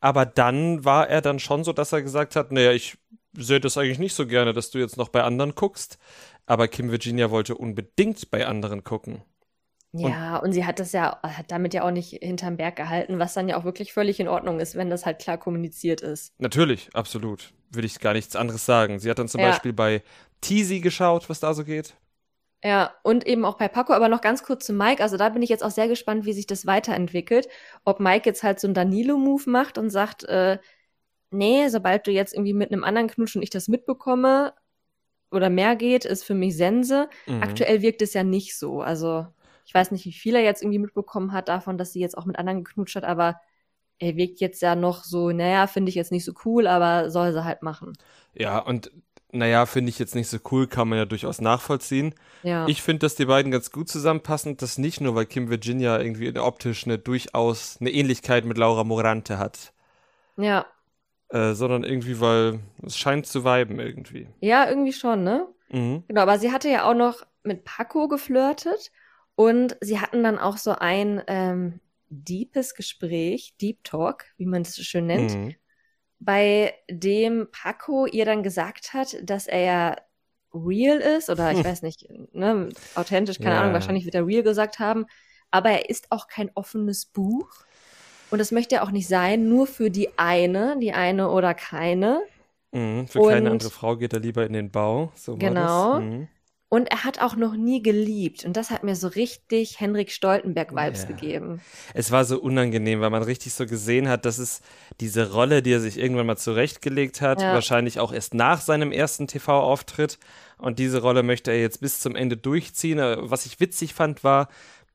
Aber 0.00 0.24
dann 0.26 0.84
war 0.84 1.08
er 1.08 1.22
dann 1.22 1.40
schon 1.40 1.64
so, 1.64 1.72
dass 1.72 1.92
er 1.92 2.02
gesagt 2.02 2.36
hat, 2.36 2.52
naja, 2.52 2.72
ich 2.72 2.98
sehe 3.34 3.60
das 3.60 3.76
eigentlich 3.78 3.98
nicht 3.98 4.14
so 4.14 4.26
gerne, 4.26 4.52
dass 4.52 4.70
du 4.70 4.78
jetzt 4.78 4.96
noch 4.96 5.08
bei 5.08 5.24
anderen 5.24 5.54
guckst. 5.56 5.98
Aber 6.46 6.68
Kim 6.68 6.90
Virginia 6.92 7.30
wollte 7.30 7.56
unbedingt 7.56 8.30
bei 8.30 8.46
anderen 8.46 8.84
gucken. 8.84 9.22
Ja, 9.94 10.36
und, 10.36 10.46
und, 10.46 10.52
sie 10.52 10.64
hat 10.64 10.78
das 10.78 10.92
ja, 10.92 11.20
hat 11.22 11.50
damit 11.50 11.74
ja 11.74 11.84
auch 11.84 11.90
nicht 11.90 12.10
hinterm 12.22 12.56
Berg 12.56 12.76
gehalten, 12.76 13.18
was 13.18 13.34
dann 13.34 13.48
ja 13.48 13.58
auch 13.58 13.64
wirklich 13.64 13.92
völlig 13.92 14.20
in 14.20 14.28
Ordnung 14.28 14.58
ist, 14.58 14.74
wenn 14.74 14.88
das 14.88 15.04
halt 15.04 15.18
klar 15.18 15.36
kommuniziert 15.36 16.00
ist. 16.00 16.32
Natürlich, 16.38 16.88
absolut. 16.94 17.52
Würde 17.70 17.86
ich 17.86 18.00
gar 18.00 18.14
nichts 18.14 18.34
anderes 18.34 18.64
sagen. 18.64 18.98
Sie 18.98 19.10
hat 19.10 19.18
dann 19.18 19.28
zum 19.28 19.40
ja. 19.40 19.50
Beispiel 19.50 19.72
bei 19.72 20.02
Teasy 20.40 20.80
geschaut, 20.80 21.28
was 21.28 21.40
da 21.40 21.52
so 21.52 21.64
geht. 21.64 21.94
Ja, 22.64 22.94
und 23.02 23.26
eben 23.26 23.44
auch 23.44 23.58
bei 23.58 23.68
Paco, 23.68 23.92
aber 23.92 24.08
noch 24.08 24.20
ganz 24.20 24.44
kurz 24.44 24.64
zu 24.64 24.72
Mike. 24.72 25.02
Also 25.02 25.16
da 25.16 25.28
bin 25.30 25.42
ich 25.42 25.50
jetzt 25.50 25.64
auch 25.64 25.70
sehr 25.70 25.88
gespannt, 25.88 26.24
wie 26.24 26.32
sich 26.32 26.46
das 26.46 26.64
weiterentwickelt. 26.64 27.48
Ob 27.84 27.98
Mike 27.98 28.28
jetzt 28.28 28.42
halt 28.42 28.60
so 28.60 28.68
einen 28.68 28.74
Danilo-Move 28.74 29.50
macht 29.50 29.78
und 29.78 29.90
sagt, 29.90 30.24
äh, 30.24 30.58
nee, 31.30 31.68
sobald 31.68 32.06
du 32.06 32.12
jetzt 32.12 32.34
irgendwie 32.34 32.54
mit 32.54 32.72
einem 32.72 32.84
anderen 32.84 33.08
Knutsch 33.08 33.34
und 33.34 33.42
ich 33.42 33.50
das 33.50 33.68
mitbekomme 33.68 34.54
oder 35.32 35.50
mehr 35.50 35.74
geht, 35.76 36.04
ist 36.04 36.24
für 36.24 36.34
mich 36.34 36.56
Sense. 36.56 37.08
Mhm. 37.26 37.42
Aktuell 37.42 37.82
wirkt 37.82 38.00
es 38.00 38.14
ja 38.14 38.22
nicht 38.22 38.56
so. 38.56 38.80
Also 38.80 39.26
ich 39.64 39.74
weiß 39.74 39.90
nicht, 39.90 40.04
wie 40.04 40.12
viel 40.12 40.34
er 40.34 40.42
jetzt 40.42 40.62
irgendwie 40.62 40.78
mitbekommen 40.78 41.32
hat 41.32 41.48
davon, 41.48 41.78
dass 41.78 41.92
sie 41.92 42.00
jetzt 42.00 42.16
auch 42.16 42.26
mit 42.26 42.38
anderen 42.38 42.64
geknutscht 42.64 42.96
hat, 42.96 43.04
aber 43.04 43.40
er 43.98 44.16
wirkt 44.16 44.40
jetzt 44.40 44.62
ja 44.62 44.74
noch 44.74 45.04
so, 45.04 45.30
naja, 45.30 45.66
finde 45.66 45.90
ich 45.90 45.94
jetzt 45.94 46.10
nicht 46.10 46.24
so 46.24 46.32
cool, 46.44 46.66
aber 46.66 47.10
soll 47.10 47.32
sie 47.32 47.44
halt 47.44 47.62
machen. 47.62 47.92
Ja, 48.34 48.58
und 48.58 48.90
naja, 49.30 49.64
finde 49.64 49.88
ich 49.88 49.98
jetzt 49.98 50.14
nicht 50.14 50.28
so 50.28 50.38
cool, 50.50 50.66
kann 50.66 50.88
man 50.88 50.98
ja 50.98 51.04
durchaus 51.06 51.40
nachvollziehen. 51.40 52.14
Ja. 52.42 52.66
Ich 52.68 52.82
finde, 52.82 53.00
dass 53.00 53.14
die 53.14 53.24
beiden 53.24 53.50
ganz 53.50 53.70
gut 53.70 53.88
zusammenpassen. 53.88 54.58
Das 54.58 54.76
nicht 54.76 55.00
nur, 55.00 55.14
weil 55.14 55.24
Kim 55.24 55.48
Virginia 55.48 55.98
irgendwie 55.98 56.38
optisch 56.38 56.84
eine 56.84 56.98
durchaus 56.98 57.78
eine 57.80 57.90
Ähnlichkeit 57.90 58.44
mit 58.44 58.58
Laura 58.58 58.84
Morante 58.84 59.38
hat. 59.38 59.72
Ja. 60.36 60.66
Äh, 61.28 61.54
sondern 61.54 61.82
irgendwie, 61.82 62.20
weil 62.20 62.60
es 62.82 62.98
scheint 62.98 63.26
zu 63.26 63.44
viben 63.44 63.80
irgendwie. 63.80 64.28
Ja, 64.40 64.68
irgendwie 64.68 64.92
schon, 64.92 65.24
ne? 65.24 65.46
Mhm. 65.70 66.04
Genau, 66.08 66.20
aber 66.20 66.38
sie 66.38 66.52
hatte 66.52 66.68
ja 66.68 66.84
auch 66.84 66.94
noch 66.94 67.22
mit 67.42 67.64
Paco 67.64 68.08
geflirtet 68.08 68.90
und 69.34 69.76
sie 69.80 70.00
hatten 70.00 70.22
dann 70.22 70.38
auch 70.38 70.56
so 70.56 70.72
ein 70.72 71.22
ähm, 71.26 71.80
deepes 72.08 72.74
Gespräch, 72.74 73.54
Deep 73.60 73.82
Talk, 73.84 74.24
wie 74.36 74.46
man 74.46 74.62
es 74.62 74.74
so 74.74 74.82
schön 74.82 75.06
nennt, 75.06 75.34
Mhm. 75.34 75.54
bei 76.18 76.74
dem 76.90 77.48
Paco 77.50 78.06
ihr 78.06 78.24
dann 78.24 78.42
gesagt 78.42 78.92
hat, 78.92 79.16
dass 79.22 79.46
er 79.46 79.60
ja 79.60 79.96
real 80.54 80.98
ist 80.98 81.30
oder 81.30 81.50
ich 81.50 81.58
Hm. 81.58 81.64
weiß 81.64 81.82
nicht, 81.82 82.06
ne, 82.32 82.68
authentisch, 82.94 83.38
keine 83.38 83.54
Ja. 83.54 83.60
Ahnung, 83.62 83.72
wahrscheinlich 83.72 84.04
wird 84.04 84.14
er 84.14 84.26
real 84.26 84.42
gesagt 84.42 84.78
haben, 84.78 85.06
aber 85.50 85.70
er 85.70 85.88
ist 85.90 86.12
auch 86.12 86.28
kein 86.28 86.50
offenes 86.54 87.06
Buch 87.06 87.48
und 88.30 88.38
das 88.38 88.52
möchte 88.52 88.76
er 88.76 88.82
auch 88.84 88.90
nicht 88.90 89.08
sein, 89.08 89.48
nur 89.48 89.66
für 89.66 89.90
die 89.90 90.10
eine, 90.18 90.76
die 90.78 90.92
eine 90.92 91.30
oder 91.30 91.54
keine. 91.54 92.20
Mhm. 92.72 93.06
Für 93.08 93.20
keine 93.28 93.46
Und- 93.46 93.52
andere 93.52 93.70
Frau 93.70 93.96
geht 93.96 94.12
er 94.12 94.20
lieber 94.20 94.44
in 94.46 94.52
den 94.52 94.70
Bau. 94.70 95.10
So 95.14 95.36
Genau. 95.36 96.00
Mhm. 96.00 96.28
Und 96.72 96.90
er 96.90 97.04
hat 97.04 97.20
auch 97.20 97.36
noch 97.36 97.54
nie 97.54 97.82
geliebt. 97.82 98.46
Und 98.46 98.56
das 98.56 98.70
hat 98.70 98.82
mir 98.82 98.96
so 98.96 99.08
richtig 99.08 99.78
Henrik 99.78 100.10
Stoltenberg-Vibes 100.10 101.02
Ja. 101.02 101.08
gegeben. 101.08 101.60
Es 101.92 102.10
war 102.10 102.24
so 102.24 102.40
unangenehm, 102.40 103.02
weil 103.02 103.10
man 103.10 103.22
richtig 103.22 103.52
so 103.52 103.66
gesehen 103.66 104.08
hat, 104.08 104.24
dass 104.24 104.38
es 104.38 104.62
diese 104.98 105.32
Rolle, 105.32 105.60
die 105.62 105.70
er 105.72 105.80
sich 105.80 105.98
irgendwann 105.98 106.24
mal 106.24 106.38
zurechtgelegt 106.38 107.20
hat, 107.20 107.42
Ja. 107.42 107.52
wahrscheinlich 107.52 108.00
auch 108.00 108.10
erst 108.10 108.32
nach 108.32 108.62
seinem 108.62 108.90
ersten 108.90 109.26
TV-Auftritt. 109.26 110.18
Und 110.56 110.78
diese 110.78 111.02
Rolle 111.02 111.22
möchte 111.22 111.50
er 111.50 111.60
jetzt 111.60 111.82
bis 111.82 112.00
zum 112.00 112.16
Ende 112.16 112.38
durchziehen. 112.38 112.98
Äh, 112.98 113.18
Was 113.20 113.44
ich 113.44 113.60
witzig 113.60 113.92
fand, 113.92 114.24
war, 114.24 114.48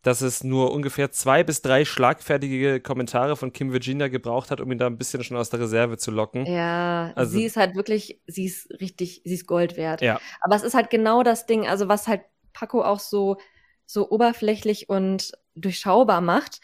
dass 0.08 0.22
es 0.22 0.41
nur 0.41 0.72
ungefähr 0.72 1.12
zwei 1.12 1.43
bis 1.43 1.62
drei 1.62 1.84
schlagfertige 1.84 2.80
Kommentare 2.80 3.36
von 3.36 3.52
Kim 3.52 3.74
Virginia 3.74 4.08
gebraucht 4.08 4.52
hat, 4.52 4.62
um 4.62 4.72
ihn 4.72 4.78
da 4.78 4.88
ein 4.88 4.98
bisschen 4.98 5.22
schon 5.22 5.36
aus 5.36 5.50
der 5.50 5.60
Reserve 5.60 5.98
zu 5.98 6.12
locken. 6.12 6.46
Ja, 6.46 7.12
Also- 7.13 7.34
sie 7.34 7.43
ist 7.43 7.58
halt 7.58 7.76
wirklich, 7.76 8.22
sie 8.26 8.46
ist 8.46 8.70
richtig, 8.80 9.22
sie 9.26 9.34
ist 9.34 9.48
Gold 9.48 9.76
wert. 9.76 10.02
Ja. 10.02 10.22
Aber 10.39 10.56
es 10.56 10.63
ist 10.63 10.76
halt 10.76 10.89
genau 10.89 11.24
das 11.24 11.46
Ding, 11.46 11.67
also 11.67 11.89
was 11.89 12.08
halt 12.08 12.22
Paco 12.54 12.84
auch 12.84 13.02
so, 13.02 13.36
so 13.86 14.10
oberflächlich 14.10 14.88
und 14.88 15.34
durchschaubar 15.56 16.22
macht, 16.22 16.62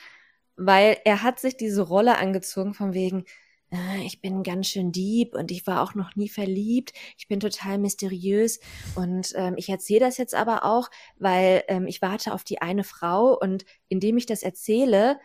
weil 0.56 0.96
er 1.04 1.22
hat 1.22 1.38
sich 1.38 1.58
diese 1.58 1.82
Rolle 1.82 2.18
angezogen 2.18 2.74
von 2.74 2.94
wegen, 2.94 3.26
äh, 3.74 4.06
ich 4.06 4.22
bin 4.22 4.44
ganz 4.44 4.68
schön 4.68 4.92
deep 4.92 5.36
und 5.36 5.52
ich 5.52 5.66
war 5.68 5.82
auch 5.82 5.96
noch 5.96 6.16
nie 6.16 6.30
verliebt, 6.30 6.94
ich 7.18 7.28
bin 7.28 7.40
total 7.40 7.78
mysteriös 7.78 8.60
und 8.96 9.34
ähm, 9.36 9.56
ich 9.58 9.70
erzähle 9.70 10.02
das 10.02 10.18
jetzt 10.18 10.36
aber 10.36 10.64
auch, 10.64 10.90
weil 11.18 11.64
ähm, 11.68 11.88
ich 11.88 12.02
warte 12.02 12.34
auf 12.34 12.44
die 12.44 12.62
eine 12.62 12.84
Frau 12.84 13.38
und 13.38 13.66
indem 13.90 14.18
ich 14.18 14.26
das 14.26 14.44
erzähle, 14.44 15.20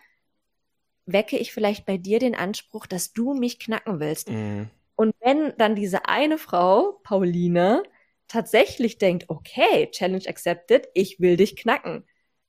wecke 1.06 1.38
ich 1.38 1.52
vielleicht 1.52 1.86
bei 1.86 1.96
dir 1.96 2.18
den 2.18 2.34
Anspruch, 2.34 2.86
dass 2.86 3.12
du 3.12 3.34
mich 3.34 3.58
knacken 3.58 4.00
willst. 4.00 4.28
Mhm. 4.28 4.68
Und 4.94 5.14
wenn 5.20 5.54
dann 5.58 5.76
diese 5.76 6.06
eine 6.06 6.38
Frau, 6.38 7.00
Pauline, 7.04 7.82
tatsächlich 8.26 8.98
denkt, 8.98 9.26
okay, 9.28 9.88
Challenge 9.90 10.26
accepted, 10.26 10.88
ich 10.92 11.20
will 11.20 11.36
dich 11.36 11.56
knacken, 11.56 12.04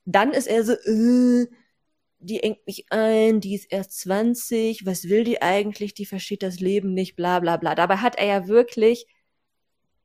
dann 0.06 0.32
ist 0.32 0.48
er 0.48 0.64
so, 0.64 0.74
äh, 0.74 1.48
die 2.20 2.44
engt 2.44 2.66
mich 2.68 2.86
ein, 2.92 3.40
die 3.40 3.56
ist 3.56 3.72
erst 3.72 4.00
20, 4.02 4.86
was 4.86 5.06
will 5.06 5.24
die 5.24 5.42
eigentlich, 5.42 5.94
die 5.94 6.06
versteht 6.06 6.44
das 6.44 6.60
Leben 6.60 6.94
nicht, 6.94 7.16
bla 7.16 7.40
bla 7.40 7.58
bla. 7.58 7.76
Dabei 7.76 7.98
hat 7.98 8.18
er 8.18 8.26
ja 8.26 8.48
wirklich, 8.48 9.08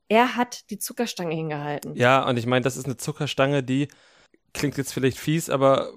er 0.09 0.37
hat 0.37 0.71
die 0.71 0.79
Zuckerstange 0.79 1.35
hingehalten. 1.35 1.97
Ja, 1.97 2.27
und 2.29 2.39
ich 2.39 2.47
meine, 2.47 2.63
das 2.63 2.77
ist 2.77 2.87
eine 2.87 2.97
Zuckerstange, 2.97 3.63
die 3.63 3.89
klingt 4.53 4.77
jetzt 4.77 4.93
vielleicht 4.93 5.19
fies, 5.19 5.51
aber 5.51 5.93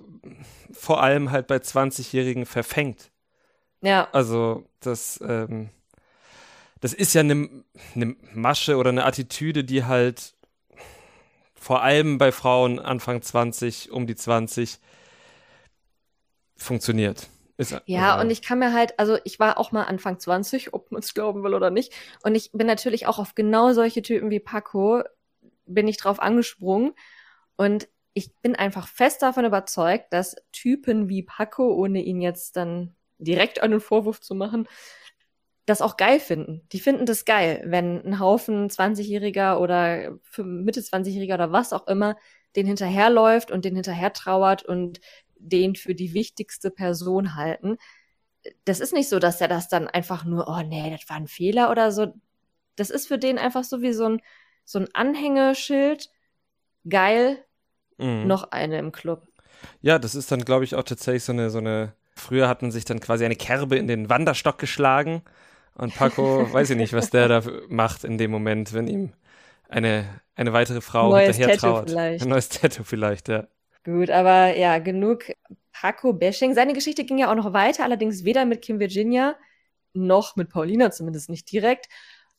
vor 0.72 1.02
allem 1.04 1.32
halt 1.32 1.48
bei 1.48 1.58
20-Jährigen 1.58 2.46
verfängt. 2.46 3.12
Ja, 3.82 4.10
Also, 4.12 4.68
das, 4.80 5.20
ähm, 5.22 5.70
das 6.80 6.94
ist 6.94 7.14
ja 7.14 7.22
eine, 7.22 7.50
eine 7.96 8.16
Masche 8.34 8.78
oder 8.78 8.90
eine 8.90 9.06
Attitüde, 9.06 9.64
die 9.64 9.86
halt 9.86 10.34
vor 11.54 11.84
allem 11.84 12.18
bei 12.18 12.32
Frauen 12.32 12.80
Anfang 12.80 13.22
20, 13.22 13.92
um 13.92 14.08
die 14.08 14.16
20 14.16 14.80
funktioniert. 16.58 17.28
Ist, 17.58 17.76
Ja, 17.86 18.13
also, 18.13 18.26
und 18.26 18.32
ich 18.32 18.41
kann 18.41 18.60
mir 18.60 18.72
halt, 18.74 19.00
also 19.00 19.17
ich 19.24 19.39
war 19.39 19.58
auch 19.58 19.72
mal 19.72 19.84
Anfang 19.84 20.20
20, 20.20 20.74
ob 20.74 20.91
man 20.91 21.02
es 21.02 21.13
glauben 21.13 21.43
will 21.43 21.56
oder 21.56 21.72
nicht. 21.72 21.93
Und 22.24 22.36
ich 22.36 22.52
bin 22.52 22.67
natürlich 22.67 23.08
auch 23.08 23.17
auf 23.17 23.34
genau 23.34 23.74
solche 23.74 24.04
Typen 24.04 24.30
wie 24.30 24.39
Paco, 24.39 25.04
bin 25.65 25.88
ich 25.88 25.98
drauf 25.98 26.20
angesprungen. 26.20 26.93
Und 27.56 27.88
ich 28.13 28.36
bin 28.41 28.56
einfach 28.56 28.88
fest 28.88 29.22
davon 29.22 29.46
überzeugt, 29.46 30.13
dass 30.13 30.36
Typen 30.52 31.10
wie 31.10 31.24
Paco, 31.24 31.74
ohne 31.74 32.02
ihn 32.02 32.22
jetzt 32.22 32.58
dann 32.58 32.96
direkt 33.17 33.62
einen 33.62 33.80
Vorwurf 33.80 34.22
zu 34.22 34.36
machen, 34.36 34.67
das 35.65 35.82
auch 35.82 35.98
geil 35.98 36.20
finden. 36.20 36.62
Die 36.72 36.80
finden 36.80 37.06
das 37.06 37.26
geil, 37.26 37.62
wenn 37.65 38.06
ein 38.06 38.20
Haufen 38.20 38.70
20-Jähriger 38.70 39.58
oder 39.58 40.17
Mitte 40.38 40.80
20-Jähriger 40.80 41.34
oder 41.34 41.52
was 41.52 41.74
auch 41.74 41.88
immer 41.88 42.15
den 42.56 42.65
hinterherläuft 42.65 43.52
und 43.52 43.65
den 43.65 43.76
hinterher 43.76 44.13
trauert 44.13 44.63
und 44.63 45.00
den 45.39 45.76
für 45.76 45.95
die 45.95 46.13
wichtigste 46.13 46.71
Person 46.71 47.36
halten. 47.36 47.78
Das 48.65 48.80
ist 48.80 48.93
nicht 48.93 49.10
so, 49.10 49.19
dass 49.19 49.41
er 49.41 49.47
das 49.47 49.67
dann 49.67 49.88
einfach 49.88 50.23
nur, 50.23 50.47
oh 50.47 50.62
nee, 50.62 50.89
das 50.91 51.10
war 51.10 51.17
ein 51.17 51.28
Fehler 51.28 51.69
oder 51.71 51.91
so. 51.91 52.13
Das 52.76 52.89
ist 52.89 53.08
für 53.08 53.17
den 53.17 53.38
einfach 53.38 53.63
so 53.63 53.82
wie 53.82 53.93
so 53.93 54.06
ein, 54.06 54.21
so 54.63 54.80
ein 54.80 54.88
Anhängeschild. 54.93 56.10
Geil, 56.88 57.43
mhm. 57.97 58.28
noch 58.28 58.52
eine 58.52 58.78
im 58.80 58.91
Club. 58.91 59.28
Ja, 59.82 60.00
das 60.00 60.15
ist 60.15 60.32
dann, 60.32 60.45
glaube 60.45 60.63
ich, 60.63 60.76
auch 60.76 60.84
tatsächlich 60.84 61.23
so 61.23 61.34
eine, 61.34 61.50
so 61.50 61.58
eine. 61.58 61.93
Früher 62.15 62.47
hatten 62.47 62.71
sich 62.71 62.86
dann 62.86 63.00
quasi 63.00 63.26
eine 63.26 63.36
Kerbe 63.36 63.78
in 63.78 63.88
den 63.88 64.10
Wanderstock 64.10 64.58
geschlagen. 64.58 65.21
Und 65.76 65.93
Paco, 65.93 66.47
weiß 66.52 66.71
ich 66.71 66.78
nicht, 66.78 66.93
was 66.93 67.10
der 67.10 67.28
da 67.28 67.43
macht 67.67 68.04
in 68.04 68.17
dem 68.17 68.32
Moment, 68.32 68.73
wenn 68.73 68.88
ihm 68.88 69.13
eine, 69.69 70.06
eine 70.36 70.54
weitere 70.54 70.82
Frau 70.82 71.10
Neues 71.10 71.36
hinterher 71.36 71.58
Tattoo 71.58 71.73
trauert. 71.73 71.89
vielleicht. 71.89 72.23
Ein 72.23 72.30
neues 72.30 72.50
Tattoo 72.50 72.84
vielleicht, 72.84 73.28
ja. 73.28 73.47
Gut, 73.88 74.10
aber 74.10 74.54
ja, 74.58 74.80
genug 74.80 75.23
Paco-Bashing. 75.71 76.54
Seine 76.54 76.73
Geschichte 76.73 77.06
ging 77.06 77.19
ja 77.19 77.32
auch 77.32 77.36
noch 77.36 77.54
weiter, 77.54 77.86
allerdings 77.86 78.26
weder 78.26 78.43
mit 78.43 78.62
Kim 78.62 78.82
Virginia 78.82 79.38
noch 79.93 80.36
mit 80.36 80.50
Paulina, 80.50 80.91
zumindest 80.91 81.30
nicht 81.30 81.50
direkt. 81.50 81.88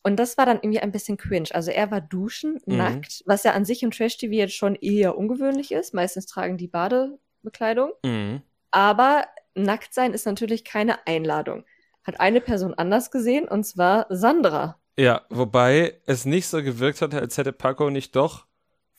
Und 0.02 0.16
das 0.16 0.36
war 0.36 0.44
dann 0.44 0.58
irgendwie 0.58 0.80
ein 0.80 0.92
bisschen 0.92 1.16
cringe. 1.16 1.48
Also 1.52 1.70
er 1.70 1.90
war 1.90 2.02
duschen, 2.02 2.60
Mhm. 2.66 2.76
nackt, 2.76 3.22
was 3.24 3.44
ja 3.44 3.52
an 3.52 3.64
sich 3.64 3.82
im 3.82 3.90
Trash-TV 3.90 4.30
jetzt 4.34 4.54
schon 4.56 4.74
eher 4.74 5.16
ungewöhnlich 5.16 5.72
ist. 5.72 5.94
Meistens 5.94 6.26
tragen 6.26 6.58
die 6.58 6.68
Badebekleidung. 6.68 7.92
Mhm. 8.04 8.42
Aber 8.70 9.24
nackt 9.54 9.94
sein 9.94 10.12
ist 10.12 10.26
natürlich 10.26 10.64
keine 10.64 11.06
Einladung. 11.06 11.64
Hat 12.04 12.20
eine 12.20 12.42
Person 12.42 12.74
anders 12.74 13.10
gesehen, 13.10 13.48
und 13.48 13.64
zwar 13.64 14.04
Sandra. 14.10 14.78
Ja, 14.98 15.22
wobei 15.30 15.98
es 16.04 16.26
nicht 16.26 16.46
so 16.48 16.62
gewirkt 16.62 17.00
hat, 17.00 17.14
als 17.14 17.38
hätte 17.38 17.52
Paco 17.52 17.88
nicht 17.88 18.14
doch 18.16 18.46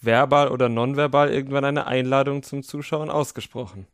verbal 0.01 0.49
oder 0.49 0.69
nonverbal 0.69 1.31
irgendwann 1.31 1.65
eine 1.65 1.87
Einladung 1.87 2.43
zum 2.43 2.63
Zuschauen 2.63 3.09
ausgesprochen. 3.09 3.87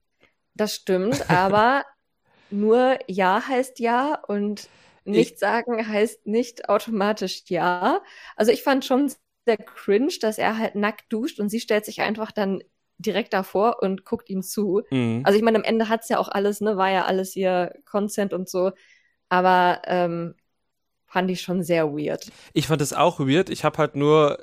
Das 0.54 0.76
stimmt, 0.76 1.30
aber 1.30 1.84
nur 2.52 3.00
Ja 3.08 3.44
heißt 3.48 3.80
Ja 3.80 4.22
und 4.28 4.70
nicht 5.04 5.38
sagen 5.38 5.88
heißt 5.88 6.26
nicht 6.26 6.70
automatisch 6.70 7.44
Ja. 7.48 8.02
Also 8.36 8.52
ich 8.52 8.64
fand 8.64 8.86
schon 8.86 9.12
sehr 9.46 9.58
cringe, 9.58 10.14
dass 10.20 10.38
er 10.38 10.58
halt 10.58 10.76
nackt 10.76 11.06
duscht 11.10 11.40
und 11.40 11.50
sie 11.50 11.60
stellt 11.60 11.86
sich 11.86 12.02
einfach 12.02 12.32
dann 12.32 12.64
direkt 12.98 13.34
davor 13.34 13.78
und 13.82 14.06
guckt 14.06 14.30
ihm 14.30 14.42
zu. 14.42 14.82
Mhm. 14.90 15.22
Also 15.24 15.38
ich 15.38 15.44
meine, 15.44 15.58
am 15.58 15.64
Ende 15.64 15.90
hat's 15.90 16.10
ja 16.10 16.18
auch 16.18 16.30
alles, 16.30 16.62
ne, 16.62 16.78
war 16.78 16.90
ja 16.90 17.06
alles 17.06 17.34
hier 17.34 17.74
Consent 17.86 18.34
und 18.34 18.50
so. 18.50 18.72
Aber 19.30 19.82
ähm, 19.86 20.36
fand 21.06 21.30
ich 21.30 21.42
schon 21.42 21.64
sehr 21.64 21.92
weird. 21.92 22.32
Ich 22.54 22.68
fand 22.68 22.82
es 22.82 22.94
auch 22.94 23.20
weird. 23.20 23.50
Ich 23.50 23.64
habe 23.64 23.78
halt 23.78 23.96
nur. 23.96 24.40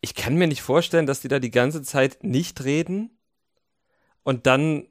Ich 0.00 0.14
kann 0.14 0.34
mir 0.36 0.46
nicht 0.46 0.62
vorstellen, 0.62 1.06
dass 1.06 1.20
die 1.20 1.28
da 1.28 1.38
die 1.38 1.50
ganze 1.50 1.82
Zeit 1.82 2.22
nicht 2.24 2.64
reden 2.64 3.10
und 4.22 4.46
dann 4.46 4.86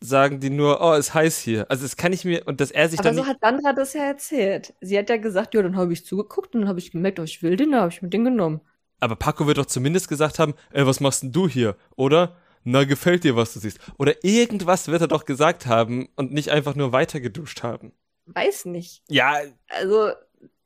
sagen 0.00 0.38
die 0.40 0.50
nur, 0.50 0.80
oh, 0.80 0.92
es 0.94 1.12
heiß 1.14 1.38
hier. 1.38 1.68
Also 1.70 1.82
das 1.84 1.96
kann 1.96 2.12
ich 2.12 2.24
mir 2.24 2.46
und 2.46 2.60
dass 2.60 2.70
er 2.70 2.88
sich 2.88 3.00
Aber 3.00 3.08
dann 3.08 3.16
so 3.16 3.26
hat 3.26 3.38
Sandra 3.40 3.72
das 3.72 3.94
ja 3.94 4.02
erzählt. 4.04 4.74
Sie 4.80 4.96
hat 4.98 5.10
ja 5.10 5.16
gesagt, 5.16 5.54
ja, 5.54 5.62
dann 5.62 5.76
habe 5.76 5.92
ich 5.92 6.04
zugeguckt 6.06 6.54
und 6.54 6.62
dann 6.62 6.68
habe 6.68 6.78
ich 6.78 6.92
gemerkt, 6.92 7.18
oh, 7.20 7.24
ich 7.24 7.42
will 7.42 7.56
den, 7.56 7.72
dann 7.72 7.80
habe 7.80 7.92
ich 7.92 8.02
mir 8.02 8.08
den 8.08 8.24
genommen. 8.24 8.60
aber 9.00 9.16
Paco 9.16 9.46
wird 9.46 9.58
doch 9.58 9.66
zumindest 9.66 10.08
gesagt 10.08 10.38
haben, 10.38 10.54
ey, 10.72 10.86
was 10.86 11.00
machst 11.00 11.22
denn 11.22 11.32
du 11.32 11.48
hier? 11.48 11.76
Oder 11.96 12.36
na, 12.64 12.84
gefällt 12.84 13.24
dir, 13.24 13.36
was 13.36 13.54
du 13.54 13.60
siehst? 13.60 13.78
Oder 13.98 14.24
irgendwas 14.24 14.88
wird 14.88 15.00
er 15.00 15.08
doch 15.08 15.24
gesagt 15.24 15.66
haben 15.66 16.08
und 16.16 16.32
nicht 16.32 16.50
einfach 16.50 16.74
nur 16.74 16.92
weiter 16.92 17.20
geduscht 17.20 17.62
haben. 17.62 17.92
Weiß 18.26 18.66
nicht. 18.66 19.02
Ja, 19.08 19.36
Also, 19.68 20.10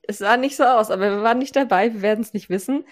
es 0.02 0.18
sah 0.18 0.36
nicht 0.36 0.56
so 0.56 0.64
aus, 0.64 0.90
aber 0.90 1.10
wir 1.10 1.22
waren 1.22 1.38
nicht 1.38 1.54
dabei, 1.54 1.92
wir 1.94 2.02
werden 2.02 2.22
es 2.22 2.32
nicht 2.32 2.50
wissen. 2.50 2.84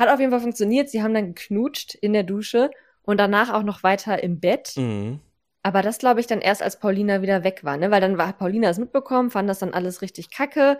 Hat 0.00 0.08
auf 0.08 0.18
jeden 0.18 0.30
Fall 0.30 0.40
funktioniert. 0.40 0.88
Sie 0.88 1.02
haben 1.02 1.12
dann 1.12 1.34
geknutscht 1.34 1.94
in 1.94 2.14
der 2.14 2.22
Dusche 2.22 2.70
und 3.02 3.20
danach 3.20 3.52
auch 3.52 3.62
noch 3.62 3.82
weiter 3.82 4.22
im 4.22 4.40
Bett. 4.40 4.72
mhm. 4.76 5.20
Aber 5.62 5.82
das 5.82 5.98
glaube 5.98 6.20
ich 6.20 6.26
dann 6.26 6.40
erst, 6.40 6.62
als 6.62 6.80
Paulina 6.80 7.20
wieder 7.20 7.44
weg 7.44 7.64
war, 7.64 7.76
ne? 7.76 7.90
Weil 7.90 8.00
dann 8.00 8.16
war 8.16 8.32
Paulina 8.32 8.70
es 8.70 8.78
mitbekommen, 8.78 9.30
fand 9.30 9.46
das 9.46 9.58
dann 9.58 9.74
alles 9.74 10.00
richtig 10.00 10.30
kacke, 10.30 10.78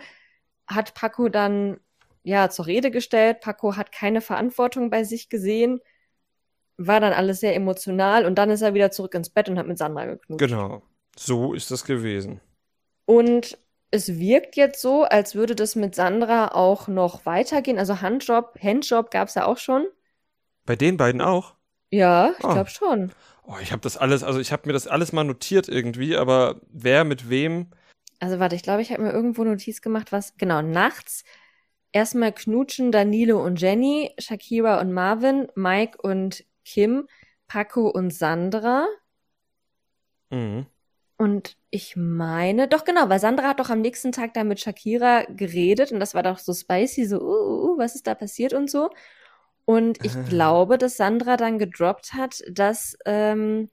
hat 0.66 0.94
Paco 0.94 1.28
dann 1.28 1.78
ja 2.22 2.48
zur 2.48 2.64
Rede 2.64 2.90
gestellt. 2.90 3.40
Paco 3.40 3.76
hat 3.76 3.92
keine 3.92 4.22
Verantwortung 4.22 4.88
bei 4.88 5.04
sich 5.04 5.28
gesehen, 5.28 5.80
war 6.78 6.98
dann 6.98 7.12
alles 7.12 7.40
sehr 7.40 7.54
emotional 7.54 8.24
und 8.24 8.36
dann 8.36 8.48
ist 8.48 8.62
er 8.62 8.72
wieder 8.72 8.90
zurück 8.90 9.14
ins 9.14 9.28
Bett 9.28 9.50
und 9.50 9.58
hat 9.58 9.66
mit 9.66 9.76
Sandra 9.76 10.06
geknutscht. 10.06 10.48
Genau, 10.48 10.80
so 11.14 11.52
ist 11.52 11.70
das 11.70 11.84
gewesen. 11.84 12.40
Und 13.04 13.58
es 13.90 14.18
wirkt 14.18 14.56
jetzt 14.56 14.80
so, 14.80 15.02
als 15.02 15.34
würde 15.34 15.54
das 15.54 15.76
mit 15.76 15.94
Sandra 15.94 16.48
auch 16.48 16.88
noch 16.88 17.26
weitergehen. 17.26 17.78
Also 17.78 18.00
Handjob, 18.00 18.58
Handjob 18.62 19.10
gab 19.10 19.28
es 19.28 19.34
ja 19.34 19.46
auch 19.46 19.58
schon. 19.58 19.86
Bei 20.64 20.76
den 20.76 20.96
beiden 20.96 21.20
auch? 21.20 21.54
Ja, 21.90 22.32
ich 22.38 22.44
oh. 22.44 22.52
glaube 22.52 22.70
schon. 22.70 23.12
Oh, 23.42 23.56
ich 23.60 23.72
habe 23.72 23.82
das 23.82 23.96
alles, 23.96 24.22
also 24.22 24.38
ich 24.38 24.52
habe 24.52 24.62
mir 24.66 24.72
das 24.72 24.86
alles 24.86 25.12
mal 25.12 25.24
notiert 25.24 25.68
irgendwie, 25.68 26.16
aber 26.16 26.60
wer 26.70 27.04
mit 27.04 27.28
wem? 27.28 27.70
Also 28.20 28.38
warte, 28.38 28.54
ich 28.54 28.62
glaube, 28.62 28.82
ich 28.82 28.92
habe 28.92 29.02
mir 29.02 29.12
irgendwo 29.12 29.42
Notiz 29.42 29.80
gemacht, 29.80 30.12
was 30.12 30.36
genau 30.36 30.62
nachts 30.62 31.24
erstmal 31.92 32.32
knutschen 32.32 32.92
Danilo 32.92 33.44
und 33.44 33.60
Jenny, 33.60 34.14
Shakira 34.18 34.80
und 34.80 34.92
Marvin, 34.92 35.48
Mike 35.54 35.98
und 36.00 36.44
Kim, 36.64 37.08
Paco 37.48 37.88
und 37.88 38.12
Sandra. 38.12 38.86
Mhm. 40.30 40.66
Und 41.20 41.58
ich 41.68 41.96
meine, 41.96 42.66
doch 42.66 42.86
genau, 42.86 43.10
weil 43.10 43.20
Sandra 43.20 43.48
hat 43.48 43.60
doch 43.60 43.68
am 43.68 43.82
nächsten 43.82 44.10
Tag 44.10 44.32
da 44.32 44.42
mit 44.42 44.58
Shakira 44.58 45.24
geredet 45.24 45.92
und 45.92 46.00
das 46.00 46.14
war 46.14 46.22
doch 46.22 46.38
so 46.38 46.54
spicy, 46.54 47.04
so, 47.04 47.20
uh, 47.20 47.22
uh, 47.22 47.74
uh 47.74 47.78
was 47.78 47.94
ist 47.94 48.06
da 48.06 48.14
passiert 48.14 48.54
und 48.54 48.70
so. 48.70 48.88
Und 49.66 50.02
ich 50.02 50.14
glaube, 50.30 50.78
dass 50.78 50.96
Sandra 50.96 51.36
dann 51.36 51.58
gedroppt 51.58 52.14
hat, 52.14 52.42
dass, 52.50 52.96
ähm, 53.04 53.68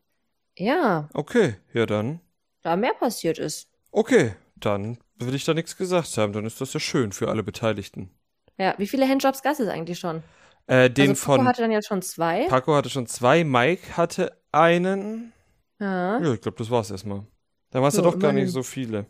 ja. 0.58 1.08
Okay, 1.14 1.56
ja 1.72 1.86
dann. 1.86 2.20
Da 2.64 2.76
mehr 2.76 2.94
passiert 2.94 3.40
ist. 3.40 3.70
Okay, 3.92 4.36
dann 4.58 4.98
will 5.16 5.34
ich 5.34 5.46
da 5.46 5.54
nichts 5.54 5.78
gesagt 5.78 6.18
haben. 6.18 6.34
Dann 6.34 6.46
ist 6.46 6.60
das 6.60 6.74
ja 6.74 6.82
schön 6.82 7.14
für 7.14 7.30
alle 7.30 7.44
Beteiligten. 7.44 8.10
Ja, 8.58 8.76
wie 8.78 8.88
viele 8.88 9.08
Handjobs 9.08 9.42
gab 9.42 9.58
es 9.58 9.70
eigentlich 9.70 10.00
schon? 10.00 10.22
Äh, 10.66 10.90
den 10.90 11.12
also 11.12 11.26
Paco 11.26 11.38
von. 11.38 11.48
hatte 11.48 11.62
dann 11.62 11.72
jetzt 11.72 11.88
schon 11.88 12.02
zwei. 12.02 12.46
Paco 12.50 12.76
hatte 12.76 12.90
schon 12.90 13.08
zwei, 13.08 13.46
Mike 13.46 13.96
hatte 13.96 14.38
einen. 14.52 15.32
Ja. 15.80 16.20
Ja, 16.20 16.34
ich 16.34 16.42
glaube, 16.42 16.58
das 16.58 16.70
war's 16.70 16.92
erstmal. 16.92 17.26
Da 17.72 17.82
warst 17.82 17.98
so, 17.98 18.04
ja 18.04 18.10
doch 18.10 18.20
gar 18.20 18.34
nicht 18.34 18.52
so 18.52 18.64
viele. 18.64 19.06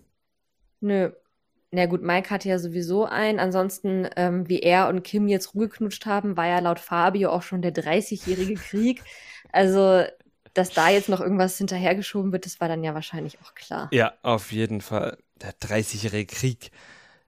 Nö, 0.79 1.11
na 1.71 1.85
gut, 1.85 2.01
Mike 2.01 2.29
hatte 2.29 2.47
ja 2.47 2.59
sowieso 2.59 3.05
einen. 3.05 3.39
Ansonsten, 3.39 4.07
ähm, 4.15 4.47
wie 4.47 4.59
er 4.59 4.87
und 4.87 5.03
Kim 5.03 5.27
jetzt 5.27 5.53
rumgeknutscht 5.53 6.05
haben, 6.05 6.37
war 6.37 6.47
ja 6.47 6.59
laut 6.59 6.79
Fabio 6.79 7.29
auch 7.29 7.41
schon 7.43 7.61
der 7.61 7.73
30-jährige 7.73 8.53
Krieg. 8.69 9.03
Also, 9.51 10.03
dass 10.53 10.69
da 10.71 10.89
jetzt 10.89 11.09
noch 11.09 11.19
irgendwas 11.19 11.57
hinterhergeschoben 11.57 12.31
wird, 12.31 12.45
das 12.45 12.61
war 12.61 12.67
dann 12.67 12.83
ja 12.83 12.93
wahrscheinlich 12.93 13.39
auch 13.43 13.53
klar. 13.53 13.89
Ja, 13.91 14.13
auf 14.21 14.51
jeden 14.51 14.81
Fall. 14.81 15.17
Der 15.41 15.51
30-jährige 15.51 16.33
Krieg. 16.33 16.71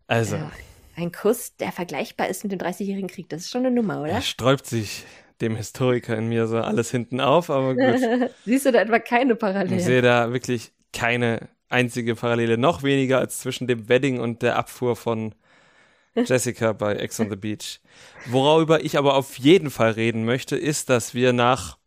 Also. 0.07 0.37
Ja, 0.37 0.51
ein 0.95 1.11
Kuss, 1.11 1.55
der 1.57 1.71
vergleichbar 1.71 2.29
ist 2.29 2.43
mit 2.43 2.51
dem 2.51 2.59
30-jährigen 2.59 3.09
Krieg, 3.09 3.29
das 3.29 3.41
ist 3.41 3.51
schon 3.51 3.65
eine 3.65 3.75
Nummer, 3.75 4.01
oder? 4.01 4.11
Er 4.11 4.21
sträubt 4.21 4.65
sich 4.65 5.05
dem 5.41 5.55
Historiker 5.55 6.17
in 6.17 6.27
mir 6.27 6.47
so 6.47 6.57
alles 6.57 6.91
hinten 6.91 7.21
auf, 7.21 7.49
aber 7.49 7.75
gut. 7.75 8.31
Siehst 8.45 8.65
du 8.65 8.71
da 8.71 8.81
etwa 8.81 8.99
keine 8.99 9.35
Parallele? 9.35 9.77
Ich 9.77 9.85
sehe 9.85 10.01
da 10.01 10.33
wirklich 10.33 10.73
keine 10.93 11.49
einzige 11.69 12.15
Parallele, 12.15 12.57
noch 12.57 12.83
weniger 12.83 13.19
als 13.19 13.39
zwischen 13.39 13.67
dem 13.67 13.89
Wedding 13.89 14.19
und 14.19 14.41
der 14.41 14.57
Abfuhr 14.57 14.95
von 14.95 15.35
Jessica 16.15 16.73
bei 16.73 16.95
Ex 16.95 17.19
on 17.19 17.29
the 17.29 17.35
Beach. 17.35 17.79
Worüber 18.25 18.83
ich 18.83 18.97
aber 18.97 19.15
auf 19.15 19.37
jeden 19.37 19.69
Fall 19.69 19.91
reden 19.91 20.25
möchte, 20.25 20.57
ist, 20.57 20.89
dass 20.89 21.13
wir 21.13 21.33
nach 21.33 21.77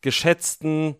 geschätzten 0.00 0.96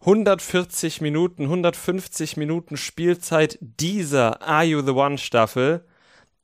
140 0.00 1.00
Minuten, 1.00 1.44
150 1.44 2.36
Minuten 2.36 2.76
Spielzeit 2.76 3.58
dieser 3.60 4.40
Are 4.42 4.64
You 4.64 4.82
the 4.82 4.92
One 4.92 5.18
Staffel 5.18 5.84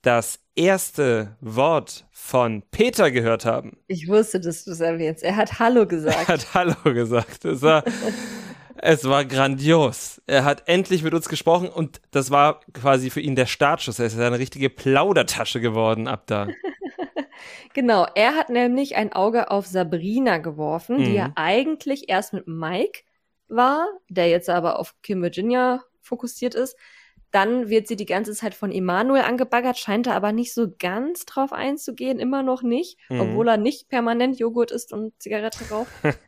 das 0.02 0.40
erste 0.55 1.37
Wort 1.40 2.07
von 2.12 2.62
Peter 2.70 3.11
gehört 3.11 3.44
haben. 3.44 3.79
Ich 3.87 4.09
wusste, 4.09 4.40
dass 4.40 4.64
du 4.64 4.72
es 4.72 4.81
erwähnst. 4.81 5.22
Er 5.22 5.37
hat 5.37 5.59
Hallo 5.59 5.87
gesagt. 5.88 6.16
Er 6.16 6.29
hat 6.29 6.55
Hallo 6.55 6.76
gesagt. 6.85 7.44
Das 7.44 7.62
war 7.62 7.83
Es 8.79 9.05
war 9.05 9.25
grandios. 9.25 10.21
Er 10.27 10.45
hat 10.45 10.65
endlich 10.67 11.03
mit 11.03 11.15
uns 11.15 11.29
gesprochen 11.29 11.69
und 11.69 12.01
das 12.11 12.31
war 12.31 12.61
quasi 12.73 13.11
für 13.11 13.21
ihn 13.21 13.37
der 13.37 13.47
Startschuss. 13.47 13.99
Er 13.99 14.07
ist 14.07 14.19
eine 14.19 14.39
richtige 14.39 14.71
Plaudertasche 14.71 15.61
geworden 15.61 16.09
ab 16.09 16.27
da. 16.27 16.49
genau, 17.75 18.07
er 18.15 18.35
hat 18.35 18.51
nämlich 18.51 18.97
ein 18.97 19.12
Auge 19.12 19.51
auf 19.51 19.67
Sabrina 19.67 20.39
geworfen, 20.39 20.99
mhm. 20.99 21.05
die 21.05 21.15
ja 21.15 21.33
eigentlich 21.37 22.09
erst 22.09 22.33
mit 22.33 22.47
Mike 22.47 23.01
war, 23.49 23.87
der 24.09 24.29
jetzt 24.29 24.51
aber 24.51 24.79
auf 24.79 24.95
Kim 25.03 25.23
Virginia 25.23 25.83
fokussiert 26.01 26.55
ist. 26.55 26.77
Dann 27.33 27.69
wird 27.69 27.89
sie 27.89 27.97
die 27.97 28.07
ganze 28.07 28.33
Zeit 28.33 28.55
von 28.55 28.73
Emanuel 28.73 29.23
angebaggert, 29.23 29.79
scheint 29.79 30.07
er 30.07 30.15
aber 30.15 30.33
nicht 30.33 30.55
so 30.55 30.69
ganz 30.79 31.27
drauf 31.27 31.53
einzugehen, 31.53 32.19
immer 32.19 32.43
noch 32.43 32.62
nicht, 32.62 32.99
mhm. 33.09 33.21
obwohl 33.21 33.49
er 33.49 33.57
nicht 33.57 33.89
permanent 33.89 34.39
Joghurt 34.39 34.71
isst 34.71 34.93
und 34.93 35.12
Zigarette 35.21 35.69
raucht. 35.71 35.91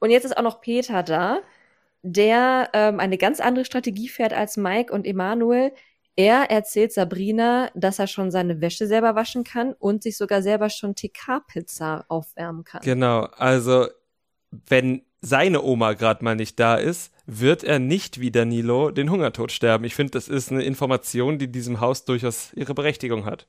und 0.00 0.10
jetzt 0.10 0.24
ist 0.24 0.36
auch 0.36 0.42
noch 0.42 0.60
Peter 0.60 1.02
da, 1.02 1.40
der 2.04 2.68
ähm, 2.74 3.00
eine 3.00 3.16
ganz 3.16 3.40
andere 3.40 3.64
Strategie 3.64 4.08
fährt 4.08 4.34
als 4.34 4.58
Mike 4.58 4.92
und 4.92 5.06
Emanuel. 5.06 5.72
Er 6.16 6.50
erzählt 6.50 6.92
Sabrina, 6.92 7.70
dass 7.74 7.98
er 7.98 8.06
schon 8.06 8.30
seine 8.30 8.60
Wäsche 8.60 8.86
selber 8.86 9.14
waschen 9.16 9.42
kann 9.42 9.72
und 9.72 10.02
sich 10.02 10.18
sogar 10.18 10.42
selber 10.42 10.68
schon 10.68 10.94
TK-Pizza 10.94 12.04
aufwärmen 12.08 12.62
kann. 12.62 12.82
Genau, 12.82 13.22
also 13.36 13.88
wenn 14.50 15.02
seine 15.22 15.62
Oma 15.62 15.94
gerade 15.94 16.22
mal 16.22 16.36
nicht 16.36 16.60
da 16.60 16.76
ist, 16.76 17.10
wird 17.26 17.64
er 17.64 17.78
nicht 17.78 18.20
wie 18.20 18.30
Danilo 18.30 18.90
den 18.90 19.10
Hungertod 19.10 19.50
sterben. 19.50 19.84
Ich 19.84 19.94
finde, 19.94 20.10
das 20.10 20.28
ist 20.28 20.52
eine 20.52 20.62
Information, 20.62 21.38
die 21.38 21.50
diesem 21.50 21.80
Haus 21.80 22.04
durchaus 22.04 22.52
ihre 22.52 22.74
Berechtigung 22.74 23.24
hat. 23.24 23.48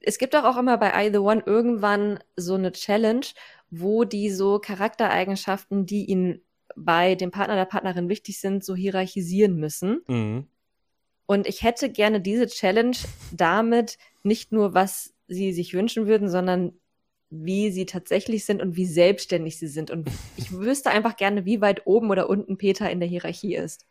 Es 0.00 0.18
gibt 0.18 0.34
doch 0.34 0.44
auch 0.44 0.58
immer 0.58 0.76
bei 0.76 1.06
I 1.06 1.10
The 1.10 1.18
One 1.18 1.42
irgendwann 1.46 2.20
so 2.36 2.54
eine 2.54 2.72
Challenge, 2.72 3.24
wo 3.70 4.04
die 4.04 4.30
so 4.30 4.58
Charaktereigenschaften, 4.58 5.86
die 5.86 6.04
ihn 6.04 6.45
bei 6.74 7.14
dem 7.14 7.30
Partner 7.30 7.56
der 7.56 7.64
Partnerin 7.64 8.08
wichtig 8.08 8.40
sind, 8.40 8.64
so 8.64 8.74
hierarchisieren 8.74 9.56
müssen. 9.56 10.02
Mhm. 10.06 10.46
Und 11.26 11.46
ich 11.46 11.62
hätte 11.62 11.90
gerne 11.90 12.20
diese 12.20 12.46
Challenge 12.46 12.96
damit 13.32 13.98
nicht 14.22 14.52
nur, 14.52 14.74
was 14.74 15.12
sie 15.28 15.52
sich 15.52 15.74
wünschen 15.74 16.06
würden, 16.06 16.28
sondern 16.28 16.72
wie 17.30 17.70
sie 17.72 17.86
tatsächlich 17.86 18.44
sind 18.44 18.62
und 18.62 18.76
wie 18.76 18.86
selbstständig 18.86 19.58
sie 19.58 19.66
sind. 19.66 19.90
Und 19.90 20.08
ich 20.36 20.52
wüsste 20.52 20.90
einfach 20.90 21.16
gerne, 21.16 21.44
wie 21.44 21.60
weit 21.60 21.86
oben 21.86 22.10
oder 22.10 22.30
unten 22.30 22.56
Peter 22.56 22.88
in 22.88 23.00
der 23.00 23.08
Hierarchie 23.08 23.56
ist. 23.56 23.84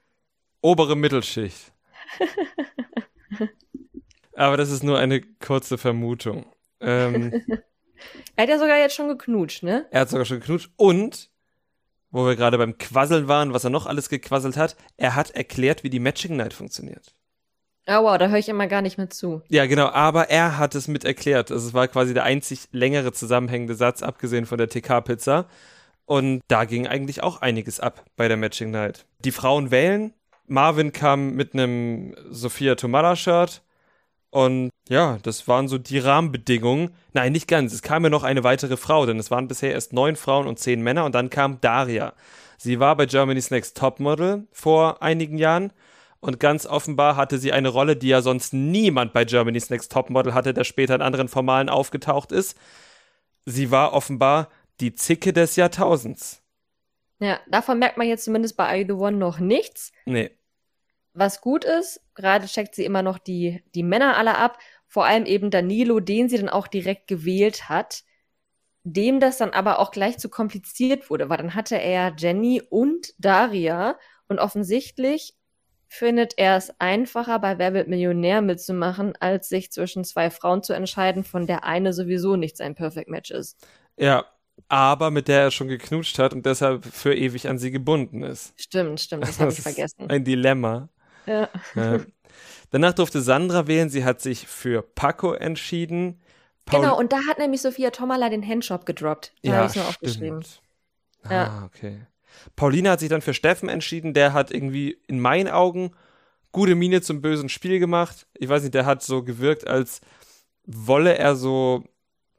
Obere 0.61 0.95
Mittelschicht. 0.95 1.73
Aber 4.35 4.57
das 4.57 4.71
ist 4.71 4.83
nur 4.83 4.99
eine 4.99 5.21
kurze 5.21 5.77
Vermutung. 5.77 6.45
Ähm, 6.79 7.31
er 8.35 8.43
hat 8.43 8.49
ja 8.49 8.59
sogar 8.59 8.77
jetzt 8.77 8.95
schon 8.95 9.09
geknutscht, 9.09 9.63
ne? 9.63 9.85
Er 9.91 10.01
hat 10.01 10.09
sogar 10.09 10.25
schon 10.25 10.39
geknutscht 10.39 10.71
und 10.77 11.29
wo 12.15 12.25
wir 12.25 12.37
gerade 12.37 12.57
beim 12.57 12.77
Quasseln 12.77 13.27
waren, 13.27 13.53
was 13.53 13.65
er 13.65 13.69
noch 13.69 13.87
alles 13.87 14.07
gequasselt 14.07 14.55
hat. 14.55 14.77
Er 14.95 15.15
hat 15.15 15.31
erklärt, 15.31 15.83
wie 15.83 15.89
die 15.89 15.99
Matching 15.99 16.37
Night 16.37 16.53
funktioniert. 16.53 17.13
Oh 17.87 18.03
wow, 18.03 18.17
da 18.17 18.29
höre 18.29 18.37
ich 18.37 18.47
immer 18.47 18.67
gar 18.67 18.81
nicht 18.81 18.97
mehr 18.97 19.09
zu. 19.09 19.41
Ja, 19.49 19.65
genau, 19.65 19.87
aber 19.87 20.29
er 20.29 20.57
hat 20.57 20.75
es 20.75 20.87
mit 20.87 21.03
erklärt. 21.03 21.51
Also 21.51 21.67
es 21.67 21.73
war 21.73 21.89
quasi 21.89 22.13
der 22.13 22.23
einzig 22.23 22.69
längere 22.71 23.11
zusammenhängende 23.11 23.75
Satz, 23.75 24.01
abgesehen 24.01 24.45
von 24.45 24.57
der 24.57 24.69
TK-Pizza. 24.69 25.45
Und 26.05 26.41
da 26.47 26.63
ging 26.63 26.87
eigentlich 26.87 27.21
auch 27.21 27.41
einiges 27.41 27.81
ab 27.81 28.05
bei 28.15 28.29
der 28.29 28.37
Matching 28.37 28.71
Night. 28.71 29.05
Die 29.19 29.31
Frauen 29.31 29.69
wählen. 29.69 30.13
Marvin 30.47 30.93
kam 30.93 31.31
mit 31.31 31.53
einem 31.53 32.15
Sophia 32.29 32.75
Tomala-Shirt. 32.75 33.61
Und 34.35 34.71
ja, 34.89 35.17
das 35.23 35.47
waren 35.47 35.69
so 35.69 35.77
die 35.77 35.97
Rahmenbedingungen. 35.97 36.93
Nein, 37.13 37.31
nicht 37.31 37.47
ganz. 37.47 37.71
Es 37.71 37.81
kam 37.81 38.03
ja 38.03 38.09
noch 38.09 38.23
eine 38.23 38.43
weitere 38.43 38.75
Frau, 38.75 39.05
denn 39.05 39.17
es 39.17 39.31
waren 39.31 39.47
bisher 39.47 39.71
erst 39.71 39.93
neun 39.93 40.17
Frauen 40.17 40.45
und 40.45 40.59
zehn 40.59 40.81
Männer 40.81 41.05
und 41.05 41.15
dann 41.15 41.29
kam 41.29 41.61
Daria. 41.61 42.11
Sie 42.57 42.81
war 42.81 42.97
bei 42.97 43.05
Germany's 43.05 43.49
Next 43.49 43.77
Topmodel 43.77 44.45
vor 44.51 45.01
einigen 45.01 45.37
Jahren 45.37 45.71
und 46.19 46.41
ganz 46.41 46.65
offenbar 46.65 47.15
hatte 47.15 47.37
sie 47.37 47.53
eine 47.53 47.69
Rolle, 47.69 47.95
die 47.95 48.09
ja 48.09 48.21
sonst 48.21 48.51
niemand 48.51 49.13
bei 49.13 49.23
Germany's 49.23 49.69
Next 49.69 49.89
Topmodel 49.93 50.33
hatte, 50.33 50.53
der 50.53 50.65
später 50.65 50.95
in 50.95 51.01
anderen 51.01 51.29
Formalen 51.29 51.69
aufgetaucht 51.69 52.33
ist. 52.33 52.57
Sie 53.45 53.71
war 53.71 53.93
offenbar 53.93 54.49
die 54.81 54.93
Zicke 54.93 55.31
des 55.31 55.55
Jahrtausends. 55.55 56.41
Ja, 57.19 57.39
davon 57.47 57.79
merkt 57.79 57.95
man 57.95 58.07
jetzt 58.07 58.25
zumindest 58.25 58.57
bei 58.57 58.81
I 58.81 58.85
The 58.85 58.91
One 58.91 59.15
noch 59.15 59.39
nichts. 59.39 59.93
Nee. 60.05 60.31
Was 61.17 61.39
gut 61.39 61.63
ist, 61.63 62.01
gerade 62.13 62.45
checkt 62.45 62.75
sie 62.75 62.83
immer 62.83 63.01
noch 63.01 63.17
die, 63.17 63.63
die 63.73 63.83
Männer 63.83 64.17
alle 64.17 64.37
ab, 64.37 64.59
vor 64.85 65.05
allem 65.05 65.25
eben 65.25 65.49
Danilo, 65.49 66.01
den 66.01 66.27
sie 66.27 66.37
dann 66.37 66.49
auch 66.49 66.67
direkt 66.67 67.07
gewählt 67.07 67.69
hat, 67.69 68.03
dem 68.83 69.21
das 69.21 69.37
dann 69.37 69.51
aber 69.51 69.79
auch 69.79 69.91
gleich 69.91 70.17
zu 70.17 70.27
kompliziert 70.29 71.09
wurde, 71.09 71.29
weil 71.29 71.37
dann 71.37 71.55
hatte 71.55 71.77
er 71.79 72.13
Jenny 72.17 72.61
und 72.69 73.13
Daria 73.17 73.97
und 74.27 74.39
offensichtlich 74.39 75.35
findet 75.87 76.33
er 76.37 76.57
es 76.57 76.73
einfacher, 76.79 77.39
bei 77.39 77.57
Wer 77.57 77.73
wird 77.73 77.87
Millionär 77.87 78.41
mitzumachen, 78.41 79.13
als 79.19 79.47
sich 79.47 79.71
zwischen 79.71 80.03
zwei 80.03 80.29
Frauen 80.29 80.63
zu 80.63 80.73
entscheiden, 80.73 81.23
von 81.23 81.47
der 81.47 81.63
eine 81.63 81.93
sowieso 81.93 82.35
nicht 82.35 82.57
sein 82.57 82.75
Perfect 82.75 83.09
Match 83.09 83.31
ist. 83.31 83.57
Ja, 83.97 84.25
aber 84.67 85.11
mit 85.11 85.27
der 85.27 85.43
er 85.43 85.51
schon 85.51 85.67
geknutscht 85.67 86.19
hat 86.19 86.33
und 86.33 86.45
deshalb 86.45 86.85
für 86.85 87.15
ewig 87.15 87.47
an 87.47 87.57
sie 87.57 87.71
gebunden 87.71 88.23
ist. 88.23 88.53
Stimmt, 88.59 88.99
stimmt, 88.99 89.23
das 89.23 89.39
habe 89.39 89.51
ich 89.51 89.61
vergessen. 89.61 90.09
Ein 90.09 90.23
Dilemma. 90.23 90.89
Ja. 91.25 91.49
ja. 91.75 91.99
Danach 92.71 92.93
durfte 92.93 93.21
Sandra 93.21 93.67
wählen, 93.67 93.89
sie 93.89 94.03
hat 94.03 94.21
sich 94.21 94.47
für 94.47 94.81
Paco 94.81 95.33
entschieden. 95.33 96.21
Paul 96.65 96.81
genau, 96.81 96.97
und 96.97 97.11
da 97.11 97.19
hat 97.29 97.37
nämlich 97.37 97.61
Sophia 97.61 97.91
Tomala 97.91 98.29
den 98.29 98.45
Handshop 98.47 98.85
gedroppt. 98.85 99.33
Da 99.43 99.49
ja, 99.49 99.57
habe 99.57 99.69
ich 99.69 99.75
nur 99.75 99.87
aufgeschrieben. 99.87 100.43
Ah, 101.23 101.33
ja. 101.33 101.63
okay. 101.65 102.01
Paulina 102.55 102.91
hat 102.91 102.99
sich 102.99 103.09
dann 103.09 103.21
für 103.21 103.33
Steffen 103.33 103.69
entschieden, 103.69 104.13
der 104.13 104.33
hat 104.33 104.51
irgendwie 104.51 104.97
in 105.07 105.19
meinen 105.19 105.47
Augen 105.47 105.91
gute 106.51 106.75
Miene 106.75 107.01
zum 107.01 107.21
bösen 107.21 107.49
Spiel 107.49 107.79
gemacht. 107.79 108.27
Ich 108.33 108.49
weiß 108.49 108.63
nicht, 108.63 108.73
der 108.73 108.85
hat 108.85 109.03
so 109.03 109.23
gewirkt, 109.23 109.67
als 109.67 110.01
wolle 110.65 111.17
er 111.17 111.35
so 111.35 111.83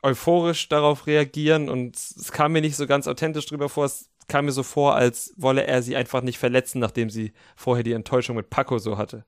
euphorisch 0.03 0.69
darauf 0.69 1.07
reagieren 1.07 1.69
und 1.69 1.97
es 1.97 2.33
kam 2.33 2.53
mir 2.53 2.61
nicht 2.61 2.77
so 2.77 2.87
ganz 2.87 3.09
authentisch 3.09 3.47
drüber 3.47 3.69
vor. 3.69 3.87
Es 3.87 4.09
kam 4.29 4.47
mir 4.47 4.53
so 4.53 4.63
vor, 4.63 4.95
als 4.95 5.35
wolle 5.37 5.67
er 5.67 5.83
sie 5.83 5.97
einfach 5.97 6.23
nicht 6.23 6.39
verletzen, 6.39 6.79
nachdem 6.79 7.11
sie 7.11 7.33
vorher 7.55 7.85
die 7.85 7.93
Enttäuschung 7.93 8.37
mit 8.37 8.51
Paco 8.51 8.79
so 8.79 8.99
hatte. 8.99 9.25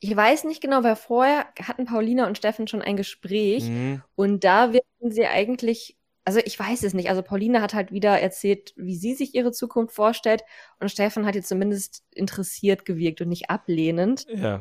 Ich 0.00 0.14
weiß 0.14 0.44
nicht 0.44 0.60
genau, 0.60 0.84
weil 0.84 0.96
vorher 0.96 1.46
hatten 1.60 1.84
Paulina 1.84 2.26
und 2.26 2.38
Steffen 2.38 2.68
schon 2.68 2.82
ein 2.82 2.96
Gespräch 2.96 3.64
mhm. 3.64 4.02
und 4.14 4.44
da 4.44 4.72
werden 4.72 5.10
sie 5.10 5.26
eigentlich, 5.26 5.96
also 6.24 6.40
ich 6.44 6.58
weiß 6.58 6.84
es 6.84 6.94
nicht, 6.94 7.08
also 7.08 7.22
Paulina 7.22 7.60
hat 7.60 7.74
halt 7.74 7.90
wieder 7.90 8.20
erzählt, 8.20 8.72
wie 8.76 8.94
sie 8.94 9.14
sich 9.14 9.34
ihre 9.34 9.50
Zukunft 9.50 9.94
vorstellt 9.94 10.44
und 10.78 10.90
Steffen 10.90 11.26
hat 11.26 11.34
jetzt 11.34 11.48
zumindest 11.48 12.04
interessiert 12.12 12.84
gewirkt 12.84 13.20
und 13.20 13.28
nicht 13.28 13.50
ablehnend. 13.50 14.26
Ja 14.32 14.60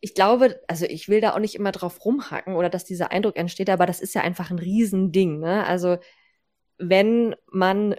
ich 0.00 0.14
glaube, 0.14 0.60
also 0.66 0.86
ich 0.86 1.08
will 1.08 1.20
da 1.20 1.34
auch 1.34 1.38
nicht 1.38 1.54
immer 1.54 1.72
drauf 1.72 2.04
rumhacken 2.04 2.54
oder 2.56 2.70
dass 2.70 2.84
dieser 2.84 3.12
Eindruck 3.12 3.36
entsteht, 3.36 3.68
aber 3.68 3.86
das 3.86 4.00
ist 4.00 4.14
ja 4.14 4.22
einfach 4.22 4.50
ein 4.50 4.58
Riesending. 4.58 5.38
Ne? 5.40 5.66
Also 5.66 5.98
wenn 6.78 7.36
man 7.50 7.94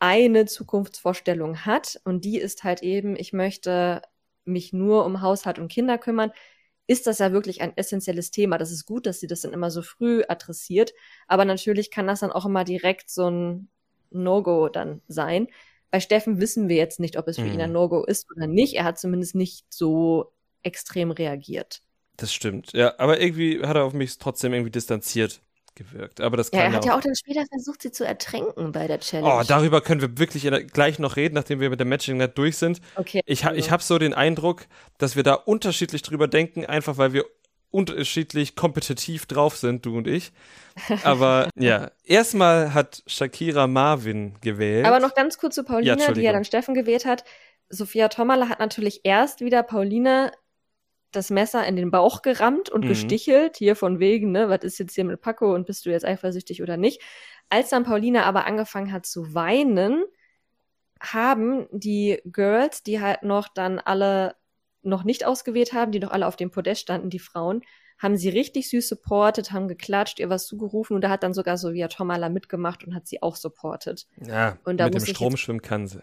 eine 0.00 0.46
Zukunftsvorstellung 0.46 1.64
hat 1.64 2.00
und 2.04 2.24
die 2.24 2.38
ist 2.38 2.64
halt 2.64 2.82
eben, 2.82 3.16
ich 3.16 3.32
möchte 3.32 4.02
mich 4.44 4.72
nur 4.72 5.04
um 5.04 5.20
Haushalt 5.20 5.58
und 5.58 5.70
Kinder 5.70 5.98
kümmern, 5.98 6.32
ist 6.86 7.06
das 7.06 7.18
ja 7.18 7.32
wirklich 7.32 7.60
ein 7.60 7.76
essentielles 7.76 8.32
Thema. 8.32 8.58
Das 8.58 8.72
ist 8.72 8.86
gut, 8.86 9.06
dass 9.06 9.20
sie 9.20 9.28
das 9.28 9.42
dann 9.42 9.52
immer 9.52 9.70
so 9.70 9.82
früh 9.82 10.24
adressiert, 10.26 10.92
aber 11.28 11.44
natürlich 11.44 11.90
kann 11.90 12.06
das 12.08 12.20
dann 12.20 12.32
auch 12.32 12.46
immer 12.46 12.64
direkt 12.64 13.10
so 13.10 13.30
ein 13.30 13.68
No-Go 14.10 14.68
dann 14.68 15.02
sein. 15.06 15.46
Bei 15.90 16.00
Steffen 16.00 16.40
wissen 16.40 16.68
wir 16.68 16.76
jetzt 16.76 16.98
nicht, 16.98 17.18
ob 17.18 17.28
es 17.28 17.36
für 17.36 17.44
mhm. 17.44 17.52
ihn 17.52 17.60
ein 17.60 17.72
No-Go 17.72 18.02
ist 18.02 18.28
oder 18.34 18.46
nicht. 18.46 18.74
Er 18.74 18.84
hat 18.84 18.98
zumindest 18.98 19.34
nicht 19.34 19.66
so 19.68 20.32
extrem 20.62 21.10
reagiert. 21.10 21.82
Das 22.16 22.32
stimmt, 22.32 22.72
ja. 22.72 22.98
Aber 22.98 23.20
irgendwie 23.20 23.62
hat 23.62 23.76
er 23.76 23.84
auf 23.84 23.92
mich 23.92 24.18
trotzdem 24.18 24.52
irgendwie 24.52 24.70
distanziert 24.70 25.42
gewirkt. 25.74 26.20
Aber 26.20 26.36
das 26.36 26.50
kann 26.50 26.60
ja, 26.60 26.66
er 26.66 26.72
hat 26.72 26.84
ja 26.84 26.96
auch 26.96 27.00
dann 27.00 27.14
später 27.14 27.44
versucht, 27.46 27.82
sie 27.82 27.92
zu 27.92 28.04
ertränken 28.04 28.72
bei 28.72 28.86
der 28.86 29.00
Challenge. 29.00 29.40
Oh, 29.40 29.42
darüber 29.46 29.80
können 29.80 30.00
wir 30.00 30.18
wirklich 30.18 30.50
gleich 30.72 30.98
noch 30.98 31.16
reden, 31.16 31.34
nachdem 31.34 31.60
wir 31.60 31.70
mit 31.70 31.80
der 31.80 31.86
Matching 31.86 32.16
Net 32.16 32.36
durch 32.36 32.56
sind. 32.56 32.80
Okay. 32.96 33.22
Ich, 33.26 33.44
ich 33.44 33.70
habe 33.70 33.82
so 33.82 33.98
den 33.98 34.14
Eindruck, 34.14 34.66
dass 34.98 35.16
wir 35.16 35.22
da 35.22 35.34
unterschiedlich 35.34 36.02
drüber 36.02 36.28
denken, 36.28 36.66
einfach 36.66 36.98
weil 36.98 37.12
wir 37.12 37.24
unterschiedlich 37.70 38.56
kompetitiv 38.56 39.26
drauf 39.26 39.56
sind, 39.56 39.86
du 39.86 39.96
und 39.96 40.06
ich. 40.06 40.32
Aber 41.04 41.48
ja, 41.56 41.90
erstmal 42.04 42.74
hat 42.74 43.02
Shakira 43.06 43.66
Marvin 43.66 44.34
gewählt. 44.40 44.86
Aber 44.86 45.00
noch 45.00 45.14
ganz 45.14 45.38
kurz 45.38 45.54
zu 45.54 45.64
Paulina, 45.64 45.96
ja, 45.96 46.12
die 46.12 46.22
ja 46.22 46.32
dann 46.32 46.44
Steffen 46.44 46.74
gewählt 46.74 47.04
hat. 47.04 47.24
Sophia 47.68 48.08
Tomala 48.08 48.48
hat 48.48 48.58
natürlich 48.58 49.02
erst 49.04 49.40
wieder 49.40 49.62
Paulina 49.62 50.32
das 51.12 51.30
Messer 51.30 51.66
in 51.66 51.76
den 51.76 51.90
Bauch 51.90 52.22
gerammt 52.22 52.70
und 52.70 52.84
mhm. 52.84 52.88
gestichelt, 52.88 53.56
hier 53.56 53.76
von 53.76 53.98
wegen, 53.98 54.32
ne, 54.32 54.48
was 54.48 54.62
ist 54.62 54.78
jetzt 54.78 54.94
hier 54.94 55.04
mit 55.04 55.20
Paco 55.20 55.54
und 55.54 55.66
bist 55.66 55.86
du 55.86 55.90
jetzt 55.90 56.04
eifersüchtig 56.04 56.62
oder 56.62 56.76
nicht. 56.76 57.02
Als 57.48 57.70
dann 57.70 57.84
Paulina 57.84 58.24
aber 58.24 58.46
angefangen 58.46 58.92
hat 58.92 59.06
zu 59.06 59.34
weinen, 59.34 60.04
haben 61.00 61.66
die 61.72 62.20
Girls, 62.26 62.82
die 62.82 63.00
halt 63.00 63.22
noch 63.22 63.48
dann 63.48 63.78
alle 63.78 64.36
noch 64.82 65.04
nicht 65.04 65.26
ausgewählt 65.26 65.72
haben, 65.72 65.92
die 65.92 66.00
noch 66.00 66.10
alle 66.10 66.26
auf 66.26 66.36
dem 66.36 66.50
Podest 66.50 66.82
standen, 66.82 67.10
die 67.10 67.18
Frauen, 67.18 67.62
haben 67.98 68.16
sie 68.16 68.30
richtig 68.30 68.70
süß 68.70 68.88
supportet, 68.88 69.52
haben 69.52 69.68
geklatscht, 69.68 70.20
ihr 70.20 70.30
was 70.30 70.46
zugerufen 70.46 70.94
und 70.94 71.02
da 71.02 71.10
hat 71.10 71.22
dann 71.22 71.34
sogar 71.34 71.58
so 71.58 71.74
wie 71.74 71.86
Tomala 71.86 72.30
mitgemacht 72.30 72.84
und 72.84 72.94
hat 72.94 73.06
sie 73.06 73.22
auch 73.22 73.36
supportet. 73.36 74.06
Ja, 74.26 74.58
und 74.64 74.78
da 74.78 74.86
mit 74.86 74.94
dem 74.94 75.06
Strom 75.06 75.36
schwimmen 75.36 75.60
kann 75.60 75.86
sie. 75.86 76.02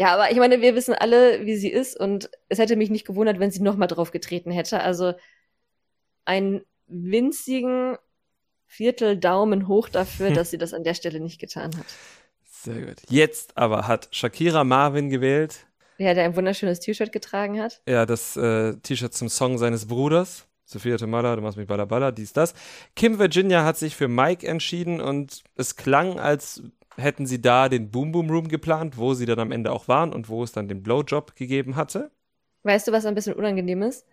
Ja, 0.00 0.14
aber 0.14 0.30
ich 0.30 0.38
meine, 0.38 0.62
wir 0.62 0.74
wissen 0.74 0.94
alle, 0.94 1.44
wie 1.44 1.56
sie 1.56 1.68
ist 1.68 1.94
und 1.94 2.30
es 2.48 2.58
hätte 2.58 2.74
mich 2.74 2.88
nicht 2.88 3.06
gewundert, 3.06 3.38
wenn 3.38 3.50
sie 3.50 3.60
nochmal 3.60 3.86
drauf 3.86 4.12
getreten 4.12 4.50
hätte. 4.50 4.80
Also 4.80 5.12
einen 6.24 6.62
winzigen 6.86 7.98
Viertel 8.66 9.18
Daumen 9.18 9.68
hoch 9.68 9.90
dafür, 9.90 10.28
hm. 10.28 10.34
dass 10.36 10.48
sie 10.48 10.56
das 10.56 10.72
an 10.72 10.84
der 10.84 10.94
Stelle 10.94 11.20
nicht 11.20 11.38
getan 11.38 11.76
hat. 11.76 11.84
Sehr 12.50 12.80
gut. 12.80 13.02
Jetzt 13.10 13.58
aber 13.58 13.86
hat 13.88 14.08
Shakira 14.10 14.64
Marvin 14.64 15.10
gewählt. 15.10 15.66
Ja, 15.98 16.14
der 16.14 16.24
ein 16.24 16.34
wunderschönes 16.34 16.80
T-Shirt 16.80 17.12
getragen 17.12 17.60
hat. 17.60 17.82
Ja, 17.86 18.06
das 18.06 18.38
äh, 18.38 18.76
T-Shirt 18.76 19.12
zum 19.12 19.28
Song 19.28 19.58
seines 19.58 19.86
Bruders. 19.86 20.46
Sophia 20.64 20.96
Tomala, 20.96 21.36
du 21.36 21.42
machst 21.42 21.58
mich 21.58 21.66
balla 21.66 22.10
dies, 22.10 22.32
das. 22.32 22.54
Kim 22.96 23.18
Virginia 23.18 23.66
hat 23.66 23.76
sich 23.76 23.96
für 23.96 24.08
Mike 24.08 24.46
entschieden 24.46 25.02
und 25.02 25.42
es 25.56 25.76
klang, 25.76 26.18
als 26.18 26.62
hätten 26.96 27.26
sie 27.26 27.40
da 27.40 27.68
den 27.68 27.90
Boom 27.90 28.12
Boom 28.12 28.30
Room 28.30 28.48
geplant, 28.48 28.96
wo 28.96 29.14
sie 29.14 29.26
dann 29.26 29.38
am 29.38 29.52
Ende 29.52 29.72
auch 29.72 29.88
waren 29.88 30.12
und 30.12 30.28
wo 30.28 30.42
es 30.42 30.52
dann 30.52 30.68
den 30.68 30.82
Blowjob 30.82 31.36
gegeben 31.36 31.76
hatte. 31.76 32.10
Weißt 32.62 32.88
du, 32.88 32.92
was 32.92 33.06
ein 33.06 33.14
bisschen 33.14 33.34
unangenehm 33.34 33.82
ist? 33.82 34.06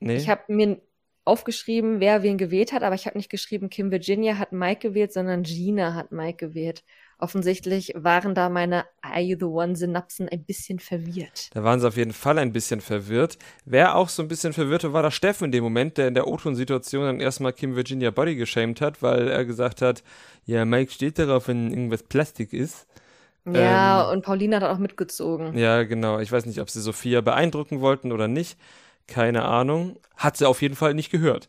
Nee. 0.00 0.16
Ich 0.16 0.28
habe 0.28 0.42
mir 0.48 0.80
aufgeschrieben, 1.24 2.00
wer 2.00 2.22
wen 2.22 2.38
gewählt 2.38 2.72
hat, 2.72 2.82
aber 2.82 2.94
ich 2.94 3.06
habe 3.06 3.16
nicht 3.16 3.30
geschrieben, 3.30 3.70
Kim 3.70 3.90
Virginia 3.90 4.38
hat 4.38 4.52
Mike 4.52 4.88
gewählt, 4.88 5.12
sondern 5.12 5.42
Gina 5.42 5.94
hat 5.94 6.12
Mike 6.12 6.48
gewählt. 6.48 6.84
Offensichtlich 7.24 7.94
waren 7.96 8.34
da 8.34 8.50
meine 8.50 8.84
Are 9.00 9.18
You 9.18 9.38
the 9.38 9.46
One 9.46 9.74
Synapsen 9.76 10.28
ein 10.28 10.44
bisschen 10.44 10.78
verwirrt. 10.78 11.48
Da 11.54 11.64
waren 11.64 11.80
sie 11.80 11.88
auf 11.88 11.96
jeden 11.96 12.12
Fall 12.12 12.38
ein 12.38 12.52
bisschen 12.52 12.82
verwirrt. 12.82 13.38
Wer 13.64 13.96
auch 13.96 14.10
so 14.10 14.20
ein 14.20 14.28
bisschen 14.28 14.52
verwirrt 14.52 14.84
war, 14.84 14.92
war 14.92 15.02
der 15.04 15.10
Steffen 15.10 15.46
in 15.46 15.52
dem 15.52 15.64
Moment, 15.64 15.96
der 15.96 16.08
in 16.08 16.12
der 16.12 16.28
O-Ton-Situation 16.28 17.06
dann 17.06 17.20
erstmal 17.20 17.54
Kim 17.54 17.76
Virginia 17.76 18.10
Body 18.10 18.36
geschämt 18.36 18.82
hat, 18.82 19.02
weil 19.02 19.28
er 19.28 19.46
gesagt 19.46 19.80
hat, 19.80 20.02
ja, 20.44 20.66
Mike 20.66 20.92
steht 20.92 21.18
darauf, 21.18 21.48
wenn 21.48 21.70
irgendwas 21.70 22.02
Plastik 22.02 22.52
ist. 22.52 22.86
Ja, 23.46 24.04
ähm, 24.04 24.18
und 24.18 24.22
Paulina 24.22 24.60
hat 24.60 24.64
auch 24.64 24.76
mitgezogen. 24.76 25.56
Ja, 25.56 25.84
genau. 25.84 26.18
Ich 26.18 26.30
weiß 26.30 26.44
nicht, 26.44 26.60
ob 26.60 26.68
sie 26.68 26.82
Sophia 26.82 27.22
beeindrucken 27.22 27.80
wollten 27.80 28.12
oder 28.12 28.28
nicht. 28.28 28.58
Keine 29.06 29.46
Ahnung. 29.46 29.96
Hat 30.14 30.36
sie 30.36 30.46
auf 30.46 30.60
jeden 30.60 30.76
Fall 30.76 30.92
nicht 30.92 31.10
gehört, 31.10 31.48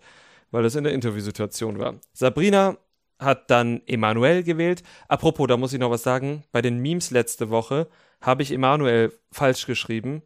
weil 0.51 0.63
das 0.63 0.75
in 0.75 0.85
der 0.85 0.93
Interviewsituation 0.93 1.79
war. 1.79 1.95
Sabrina 2.13 2.77
hat 3.19 3.49
dann 3.49 3.81
Emanuel 3.85 4.43
gewählt. 4.43 4.83
Apropos, 5.07 5.47
da 5.47 5.57
muss 5.57 5.73
ich 5.73 5.79
noch 5.79 5.91
was 5.91 6.03
sagen. 6.03 6.43
Bei 6.51 6.61
den 6.61 6.79
Memes 6.79 7.11
letzte 7.11 7.49
Woche 7.49 7.87
habe 8.21 8.43
ich 8.43 8.51
Emanuel 8.51 9.13
falsch 9.31 9.65
geschrieben. 9.65 10.21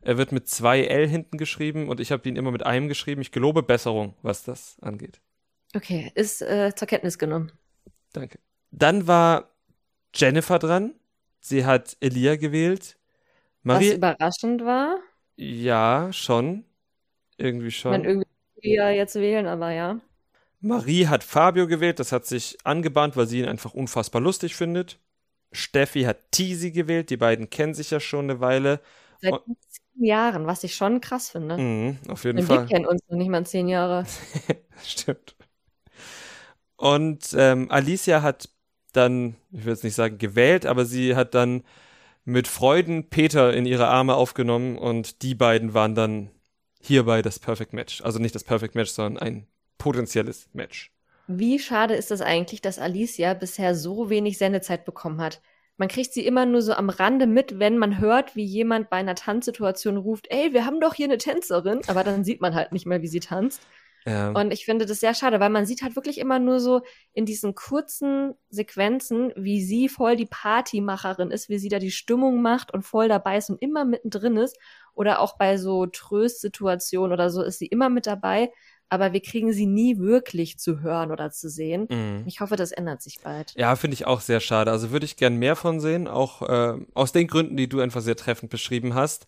Er 0.00 0.16
wird 0.16 0.32
mit 0.32 0.48
zwei 0.48 0.84
L 0.84 1.08
hinten 1.08 1.38
geschrieben 1.38 1.88
und 1.88 2.00
ich 2.00 2.12
habe 2.12 2.28
ihn 2.28 2.36
immer 2.36 2.50
mit 2.50 2.64
einem 2.64 2.88
geschrieben. 2.88 3.20
Ich 3.20 3.32
gelobe 3.32 3.62
Besserung, 3.62 4.14
was 4.22 4.44
das 4.44 4.76
angeht. 4.80 5.20
Okay, 5.74 6.12
ist 6.14 6.40
äh, 6.40 6.72
zur 6.74 6.88
Kenntnis 6.88 7.18
genommen. 7.18 7.52
Danke. 8.12 8.38
Dann 8.70 9.06
war 9.06 9.50
Jennifer 10.14 10.58
dran. 10.58 10.94
Sie 11.40 11.66
hat 11.66 11.96
Elia 12.00 12.36
gewählt. 12.36 12.96
Marie 13.62 13.90
was 13.90 13.96
überraschend 13.96 14.64
war? 14.64 14.98
Ja, 15.36 16.12
schon. 16.12 16.64
Irgendwie 17.36 17.70
schon. 17.70 17.92
Man 17.92 18.04
irgendwie 18.04 18.28
Elia 18.62 18.90
jetzt 18.90 19.14
wählen, 19.16 19.46
aber 19.46 19.72
ja. 19.72 20.00
Marie 20.60 21.06
hat 21.06 21.24
Fabio 21.24 21.66
gewählt, 21.66 22.00
das 22.00 22.12
hat 22.12 22.26
sich 22.26 22.58
angebahnt, 22.64 23.16
weil 23.16 23.26
sie 23.26 23.40
ihn 23.40 23.48
einfach 23.48 23.74
unfassbar 23.74 24.20
lustig 24.20 24.56
findet. 24.56 24.98
Steffi 25.52 26.02
hat 26.02 26.32
Teasy 26.32 26.72
gewählt, 26.72 27.10
die 27.10 27.16
beiden 27.16 27.48
kennen 27.48 27.74
sich 27.74 27.90
ja 27.90 28.00
schon 28.00 28.26
eine 28.26 28.40
Weile. 28.40 28.80
Seit 29.20 29.40
zehn 29.68 30.04
Jahren, 30.04 30.46
was 30.46 30.64
ich 30.64 30.74
schon 30.74 31.00
krass 31.00 31.30
finde. 31.30 31.56
Mhm, 31.56 31.98
auf 32.08 32.24
jeden 32.24 32.38
Und 32.38 32.46
Fall. 32.46 32.60
Wir 32.60 32.66
kennen 32.66 32.86
uns 32.86 33.00
noch 33.08 33.16
nicht 33.16 33.28
mal 33.28 33.46
zehn 33.46 33.68
Jahre. 33.68 34.04
Stimmt. 34.84 35.36
Und 36.76 37.34
ähm, 37.36 37.70
Alicia 37.70 38.22
hat 38.22 38.50
dann, 38.92 39.36
ich 39.50 39.64
will 39.64 39.72
jetzt 39.72 39.84
nicht 39.84 39.94
sagen 39.94 40.18
gewählt, 40.18 40.66
aber 40.66 40.84
sie 40.84 41.16
hat 41.16 41.34
dann 41.34 41.64
mit 42.24 42.46
Freuden 42.46 43.08
Peter 43.08 43.52
in 43.54 43.64
ihre 43.64 43.88
Arme 43.88 44.14
aufgenommen 44.14 44.76
und 44.76 45.22
die 45.22 45.34
beiden 45.34 45.74
waren 45.74 45.94
dann 45.94 46.30
hierbei 46.80 47.22
das 47.22 47.38
Perfect 47.38 47.72
Match. 47.72 48.02
Also 48.02 48.18
nicht 48.18 48.34
das 48.34 48.44
Perfect 48.44 48.74
Match, 48.74 48.90
sondern 48.90 49.22
ein 49.22 49.46
potenzielles 49.78 50.48
Match. 50.52 50.92
Wie 51.26 51.58
schade 51.58 51.94
ist 51.94 52.10
es 52.10 52.20
eigentlich, 52.20 52.60
dass 52.60 52.78
Alicia 52.78 53.34
bisher 53.34 53.74
so 53.74 54.10
wenig 54.10 54.38
Sendezeit 54.38 54.84
bekommen 54.84 55.20
hat? 55.20 55.40
Man 55.76 55.88
kriegt 55.88 56.12
sie 56.12 56.26
immer 56.26 56.44
nur 56.44 56.62
so 56.62 56.72
am 56.72 56.90
Rande 56.90 57.26
mit, 57.26 57.58
wenn 57.60 57.78
man 57.78 58.00
hört, 58.00 58.34
wie 58.34 58.44
jemand 58.44 58.90
bei 58.90 58.96
einer 58.96 59.14
Tanzsituation 59.14 59.96
ruft, 59.96 60.26
ey, 60.30 60.52
wir 60.52 60.66
haben 60.66 60.80
doch 60.80 60.94
hier 60.94 61.06
eine 61.06 61.18
Tänzerin, 61.18 61.82
aber 61.86 62.02
dann 62.02 62.24
sieht 62.24 62.40
man 62.40 62.54
halt 62.54 62.72
nicht 62.72 62.86
mehr, 62.86 63.02
wie 63.02 63.08
sie 63.08 63.20
tanzt. 63.20 63.62
Ja. 64.06 64.30
Und 64.30 64.52
ich 64.52 64.64
finde 64.64 64.86
das 64.86 65.00
sehr 65.00 65.12
schade, 65.12 65.38
weil 65.38 65.50
man 65.50 65.66
sieht 65.66 65.82
halt 65.82 65.94
wirklich 65.94 66.18
immer 66.18 66.38
nur 66.38 66.60
so 66.60 66.80
in 67.12 67.26
diesen 67.26 67.54
kurzen 67.54 68.34
Sequenzen, 68.48 69.32
wie 69.36 69.62
sie 69.62 69.88
voll 69.88 70.16
die 70.16 70.26
Partymacherin 70.26 71.30
ist, 71.30 71.48
wie 71.48 71.58
sie 71.58 71.68
da 71.68 71.78
die 71.78 71.90
Stimmung 71.90 72.40
macht 72.40 72.72
und 72.72 72.84
voll 72.84 73.08
dabei 73.08 73.36
ist 73.36 73.50
und 73.50 73.60
immer 73.60 73.84
mittendrin 73.84 74.36
ist. 74.36 74.56
Oder 74.94 75.20
auch 75.20 75.36
bei 75.36 75.58
so 75.58 75.86
Tröstsituationen 75.86 77.12
oder 77.12 77.28
so 77.28 77.42
ist 77.42 77.58
sie 77.58 77.66
immer 77.66 77.90
mit 77.90 78.06
dabei 78.06 78.50
aber 78.88 79.12
wir 79.12 79.20
kriegen 79.20 79.52
sie 79.52 79.66
nie 79.66 79.98
wirklich 79.98 80.58
zu 80.58 80.80
hören 80.80 81.10
oder 81.10 81.30
zu 81.30 81.48
sehen. 81.48 81.86
Mhm. 81.90 82.24
Ich 82.26 82.40
hoffe, 82.40 82.56
das 82.56 82.72
ändert 82.72 83.02
sich 83.02 83.20
bald. 83.22 83.54
Ja, 83.56 83.76
finde 83.76 83.94
ich 83.94 84.06
auch 84.06 84.20
sehr 84.20 84.40
schade. 84.40 84.70
Also 84.70 84.90
würde 84.90 85.04
ich 85.04 85.16
gern 85.16 85.36
mehr 85.36 85.56
von 85.56 85.80
sehen, 85.80 86.08
auch 86.08 86.42
äh, 86.42 86.78
aus 86.94 87.12
den 87.12 87.26
Gründen, 87.26 87.56
die 87.56 87.68
du 87.68 87.80
einfach 87.80 88.00
sehr 88.00 88.16
treffend 88.16 88.50
beschrieben 88.50 88.94
hast. 88.94 89.26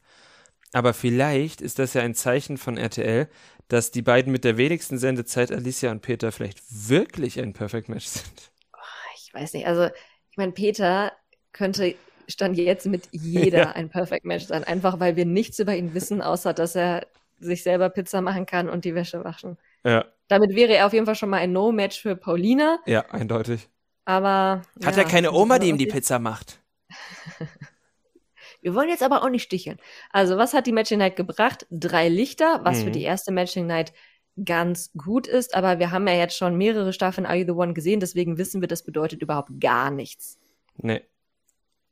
Aber 0.73 0.95
vielleicht 0.95 1.61
ist 1.61 1.79
das 1.79 1.95
ja 1.95 2.03
ein 2.03 2.15
Zeichen 2.15 2.57
von 2.57 2.77
RTL, 2.77 3.29
dass 3.69 3.91
die 3.91 4.03
beiden 4.03 4.33
mit 4.33 4.45
der 4.45 4.57
wenigsten 4.57 4.99
Sendezeit, 4.99 5.53
Alicia 5.53 5.91
und 5.91 6.01
Peter, 6.01 6.33
vielleicht 6.33 6.61
wirklich 6.89 7.41
ein 7.41 7.53
Perfect 7.53 7.89
Match 7.89 8.07
sind. 8.07 8.53
Oh, 8.73 8.79
ich 9.17 9.33
weiß 9.35 9.53
nicht. 9.53 9.67
Also, 9.67 9.87
ich 10.31 10.37
meine, 10.37 10.53
Peter 10.53 11.13
könnte 11.53 11.95
stand 12.29 12.57
jetzt 12.57 12.87
mit 12.87 13.09
jeder 13.11 13.59
ja. 13.59 13.73
ein 13.73 13.89
Perfect 13.89 14.25
Match 14.25 14.47
sein, 14.47 14.65
einfach 14.65 15.01
weil 15.01 15.17
wir 15.17 15.27
nichts 15.27 15.59
über 15.59 15.75
ihn 15.75 15.95
wissen, 15.95 16.23
außer 16.23 16.55
dass 16.55 16.77
er 16.77 17.07
sich 17.41 17.62
selber 17.62 17.91
Pizza 17.91 18.20
machen 18.20 18.47
kann 18.47 18.68
und 18.68 18.84
die 18.84 18.95
Wäsche 18.95 19.24
waschen. 19.24 19.59
Ja. 19.84 20.05
Damit 20.28 20.55
wäre 20.55 20.74
er 20.74 20.86
auf 20.86 20.93
jeden 20.93 21.07
Fall 21.07 21.16
schon 21.16 21.30
mal 21.30 21.38
ein 21.38 21.53
No-Match 21.53 22.01
für 22.01 22.14
Paulina. 22.14 22.78
Ja, 22.86 23.01
eindeutig. 23.11 23.68
Aber. 24.05 24.62
Hat 24.84 24.97
ja, 24.97 25.03
er 25.03 25.09
keine 25.09 25.32
Oma, 25.32 25.59
die 25.59 25.68
ihm 25.68 25.78
die 25.78 25.86
Pizza 25.86 26.18
macht? 26.18 26.61
Wir 28.62 28.74
wollen 28.74 28.91
jetzt 28.91 29.03
aber 29.03 29.22
auch 29.22 29.30
nicht 29.30 29.45
sticheln. 29.45 29.78
Also, 30.11 30.36
was 30.36 30.53
hat 30.53 30.66
die 30.66 30.72
Matching 30.72 30.99
Night 30.99 31.16
gebracht? 31.16 31.66
Drei 31.70 32.09
Lichter, 32.09 32.61
was 32.62 32.80
mhm. 32.80 32.84
für 32.84 32.91
die 32.91 33.03
erste 33.03 33.32
Matching 33.32 33.66
Night 33.66 33.95
ganz 34.45 34.93
gut 34.97 35.26
ist. 35.26 35.55
Aber 35.55 35.78
wir 35.78 35.91
haben 35.91 36.07
ja 36.07 36.14
jetzt 36.14 36.36
schon 36.36 36.57
mehrere 36.57 36.93
Staffeln 36.93 37.26
Are 37.26 37.36
You 37.36 37.45
the 37.47 37.53
One 37.53 37.72
gesehen, 37.72 38.01
deswegen 38.01 38.38
wissen 38.38 38.61
wir, 38.61 38.68
das 38.68 38.84
bedeutet 38.84 39.22
überhaupt 39.22 39.51
gar 39.61 39.91
nichts. 39.91 40.38
Nee. 40.76 41.03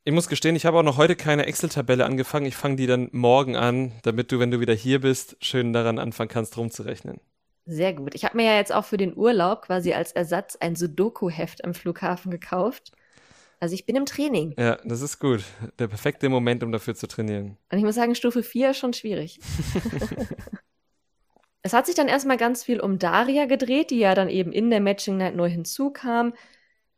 Ich 0.09 0.15
muss 0.15 0.31
gestehen, 0.31 0.57
ich 0.57 0.65
habe 0.65 0.79
auch 0.79 0.83
noch 0.83 0.97
heute 0.97 1.17
keine 1.17 1.45
Excel-Tabelle 1.45 2.07
angefangen. 2.07 2.47
Ich 2.47 2.57
fange 2.57 2.77
die 2.77 2.87
dann 2.87 3.11
morgen 3.13 3.57
an, 3.57 3.93
damit 4.05 4.33
du, 4.33 4.39
wenn 4.39 4.51
du 4.51 4.59
wieder 4.59 4.73
hier 4.73 5.03
bist, 5.03 5.37
schön 5.43 5.75
daran 5.75 5.99
anfangen 5.99 6.31
kannst, 6.31 6.57
rumzurechnen. 6.57 7.21
Sehr 7.67 7.93
gut. 7.93 8.15
Ich 8.15 8.25
habe 8.25 8.39
mir 8.39 8.47
ja 8.47 8.57
jetzt 8.57 8.73
auch 8.73 8.87
für 8.87 8.97
den 8.97 9.15
Urlaub 9.15 9.67
quasi 9.67 9.93
als 9.93 10.13
Ersatz 10.13 10.57
ein 10.57 10.77
Sudoku-Heft 10.77 11.63
am 11.63 11.75
Flughafen 11.75 12.31
gekauft. 12.31 12.93
Also 13.61 13.75
ich 13.75 13.85
bin 13.85 13.97
im 13.97 14.07
Training. 14.07 14.55
Ja, 14.59 14.79
das 14.83 15.03
ist 15.03 15.19
gut. 15.19 15.45
Der 15.79 15.89
perfekte 15.89 16.31
Moment, 16.31 16.63
um 16.63 16.73
dafür 16.73 16.95
zu 16.95 17.07
trainieren. 17.07 17.59
Und 17.71 17.77
ich 17.77 17.85
muss 17.85 17.97
sagen, 17.97 18.15
Stufe 18.15 18.43
4 18.43 18.71
ist 18.71 18.79
schon 18.79 18.95
schwierig. 18.95 19.41
es 21.63 21.75
hat 21.75 21.85
sich 21.85 21.95
dann 21.95 22.09
erstmal 22.09 22.39
ganz 22.39 22.65
viel 22.65 22.81
um 22.81 22.99
Daria 22.99 23.45
gedreht, 23.45 23.91
die 23.91 23.99
ja 23.99 24.15
dann 24.15 24.31
eben 24.31 24.53
in 24.53 24.71
der 24.71 24.81
Matching 24.81 25.19
Night 25.19 25.37
neu 25.37 25.51
hinzukam. 25.51 26.33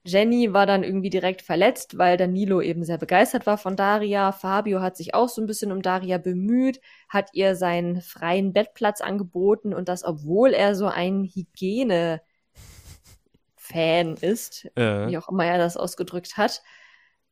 Jenny 0.04 0.52
war 0.54 0.64
dann 0.66 0.82
irgendwie 0.82 1.10
direkt 1.10 1.42
verletzt, 1.42 1.98
weil 1.98 2.16
Danilo 2.16 2.60
eben 2.62 2.84
sehr 2.84 2.96
begeistert 2.96 3.46
war 3.46 3.58
von 3.58 3.76
Daria. 3.76 4.32
Fabio 4.32 4.80
hat 4.80 4.96
sich 4.96 5.14
auch 5.14 5.28
so 5.28 5.42
ein 5.42 5.46
bisschen 5.46 5.72
um 5.72 5.82
Daria 5.82 6.16
bemüht, 6.16 6.80
hat 7.08 7.30
ihr 7.34 7.54
seinen 7.54 8.00
freien 8.00 8.52
Bettplatz 8.52 9.02
angeboten 9.02 9.74
und 9.74 9.88
das, 9.88 10.04
obwohl 10.04 10.54
er 10.54 10.74
so 10.74 10.86
ein 10.86 11.24
Hygiene 11.24 12.22
Fan 13.56 14.14
ist, 14.14 14.66
äh. 14.76 15.08
wie 15.08 15.18
auch 15.18 15.28
immer 15.28 15.44
er 15.44 15.58
das 15.58 15.76
ausgedrückt 15.76 16.36
hat. 16.36 16.62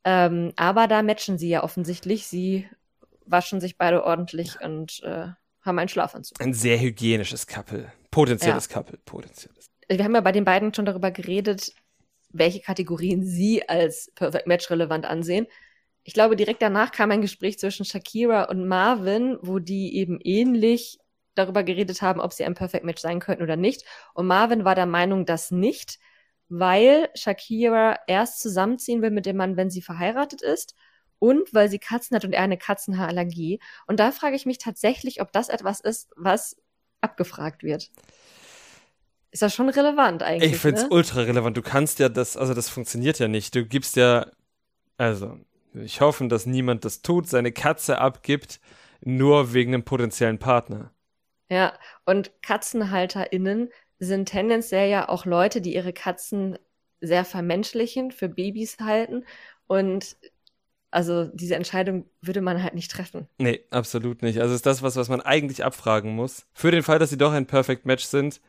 Ähm, 0.04 0.52
aber 0.56 0.86
da 0.86 1.02
matchen 1.02 1.38
sie 1.38 1.48
ja 1.48 1.64
offensichtlich. 1.64 2.26
Sie 2.26 2.68
waschen 3.26 3.60
sich 3.60 3.76
beide 3.76 4.04
ordentlich 4.04 4.60
und 4.60 5.02
äh, 5.02 5.28
haben 5.62 5.78
einen 5.78 5.88
Schlafanzug. 5.88 6.40
Ein 6.40 6.54
sehr 6.54 6.80
hygienisches 6.80 7.46
Couple. 7.46 7.92
Potenzielles 8.10 8.68
ja. 8.68 8.74
Couple. 8.74 8.98
Potenzielles. 9.04 9.70
Wir 9.88 10.04
haben 10.04 10.14
ja 10.14 10.20
bei 10.20 10.32
den 10.32 10.44
beiden 10.44 10.72
schon 10.72 10.84
darüber 10.84 11.10
geredet, 11.10 11.72
welche 12.30 12.60
Kategorien 12.60 13.24
sie 13.24 13.68
als 13.68 14.12
Perfect 14.14 14.46
Match 14.46 14.70
relevant 14.70 15.06
ansehen. 15.06 15.46
Ich 16.04 16.14
glaube, 16.14 16.36
direkt 16.36 16.62
danach 16.62 16.90
kam 16.92 17.10
ein 17.10 17.20
Gespräch 17.22 17.58
zwischen 17.58 17.84
Shakira 17.84 18.44
und 18.44 18.66
Marvin, 18.66 19.38
wo 19.42 19.58
die 19.58 19.96
eben 19.96 20.18
ähnlich 20.22 20.98
darüber 21.34 21.62
geredet 21.62 22.02
haben, 22.02 22.20
ob 22.20 22.32
sie 22.32 22.44
ein 22.44 22.54
Perfect 22.54 22.84
Match 22.84 23.00
sein 23.00 23.20
könnten 23.20 23.42
oder 23.42 23.56
nicht. 23.56 23.84
Und 24.14 24.26
Marvin 24.26 24.64
war 24.64 24.74
der 24.74 24.86
Meinung, 24.86 25.24
dass 25.26 25.50
nicht, 25.50 25.98
weil 26.48 27.08
Shakira 27.14 27.98
erst 28.06 28.40
zusammenziehen 28.40 29.02
will 29.02 29.10
mit 29.10 29.26
dem 29.26 29.36
Mann, 29.36 29.56
wenn 29.56 29.70
sie 29.70 29.82
verheiratet 29.82 30.42
ist 30.42 30.74
und 31.18 31.52
weil 31.52 31.68
sie 31.68 31.78
Katzen 31.78 32.16
hat 32.16 32.24
und 32.24 32.32
er 32.32 32.42
eine 32.42 32.58
Katzenhaarallergie. 32.58 33.60
Und 33.86 34.00
da 34.00 34.12
frage 34.12 34.36
ich 34.36 34.46
mich 34.46 34.58
tatsächlich, 34.58 35.20
ob 35.20 35.32
das 35.32 35.48
etwas 35.48 35.80
ist, 35.80 36.10
was 36.16 36.56
abgefragt 37.00 37.62
wird. 37.62 37.90
Ist 39.30 39.42
das 39.42 39.54
schon 39.54 39.68
relevant 39.68 40.22
eigentlich? 40.22 40.52
Ich 40.52 40.58
finde 40.58 40.80
es 40.80 40.84
ne? 40.84 40.90
ultra 40.90 41.20
relevant. 41.20 41.56
Du 41.56 41.62
kannst 41.62 41.98
ja 41.98 42.08
das, 42.08 42.36
also 42.36 42.54
das 42.54 42.68
funktioniert 42.68 43.18
ja 43.18 43.28
nicht. 43.28 43.54
Du 43.54 43.64
gibst 43.64 43.96
ja, 43.96 44.26
also, 44.96 45.38
ich 45.74 46.00
hoffe, 46.00 46.26
dass 46.28 46.46
niemand 46.46 46.84
das 46.84 47.02
tut, 47.02 47.28
seine 47.28 47.52
Katze 47.52 47.98
abgibt, 47.98 48.60
nur 49.00 49.52
wegen 49.52 49.74
einem 49.74 49.84
potenziellen 49.84 50.38
Partner. 50.38 50.92
Ja, 51.50 51.72
und 52.04 52.32
KatzenhalterInnen 52.42 53.70
sind 53.98 54.26
tendenziell 54.26 54.88
ja 54.88 55.08
auch 55.08 55.24
Leute, 55.24 55.60
die 55.60 55.74
ihre 55.74 55.92
Katzen 55.92 56.58
sehr 57.00 57.24
vermenschlichen, 57.24 58.10
für 58.12 58.28
Babys 58.28 58.78
halten. 58.80 59.24
Und 59.66 60.16
also 60.90 61.24
diese 61.26 61.54
Entscheidung 61.54 62.06
würde 62.22 62.40
man 62.40 62.62
halt 62.62 62.74
nicht 62.74 62.90
treffen. 62.90 63.28
Nee, 63.38 63.60
absolut 63.70 64.22
nicht. 64.22 64.40
Also 64.40 64.54
ist 64.54 64.66
das 64.66 64.82
was, 64.82 64.96
was 64.96 65.08
man 65.08 65.20
eigentlich 65.20 65.64
abfragen 65.64 66.14
muss. 66.14 66.46
Für 66.54 66.70
den 66.70 66.82
Fall, 66.82 66.98
dass 66.98 67.10
sie 67.10 67.18
doch 67.18 67.32
ein 67.32 67.46
Perfect 67.46 67.84
Match 67.86 68.04
sind, 68.04 68.40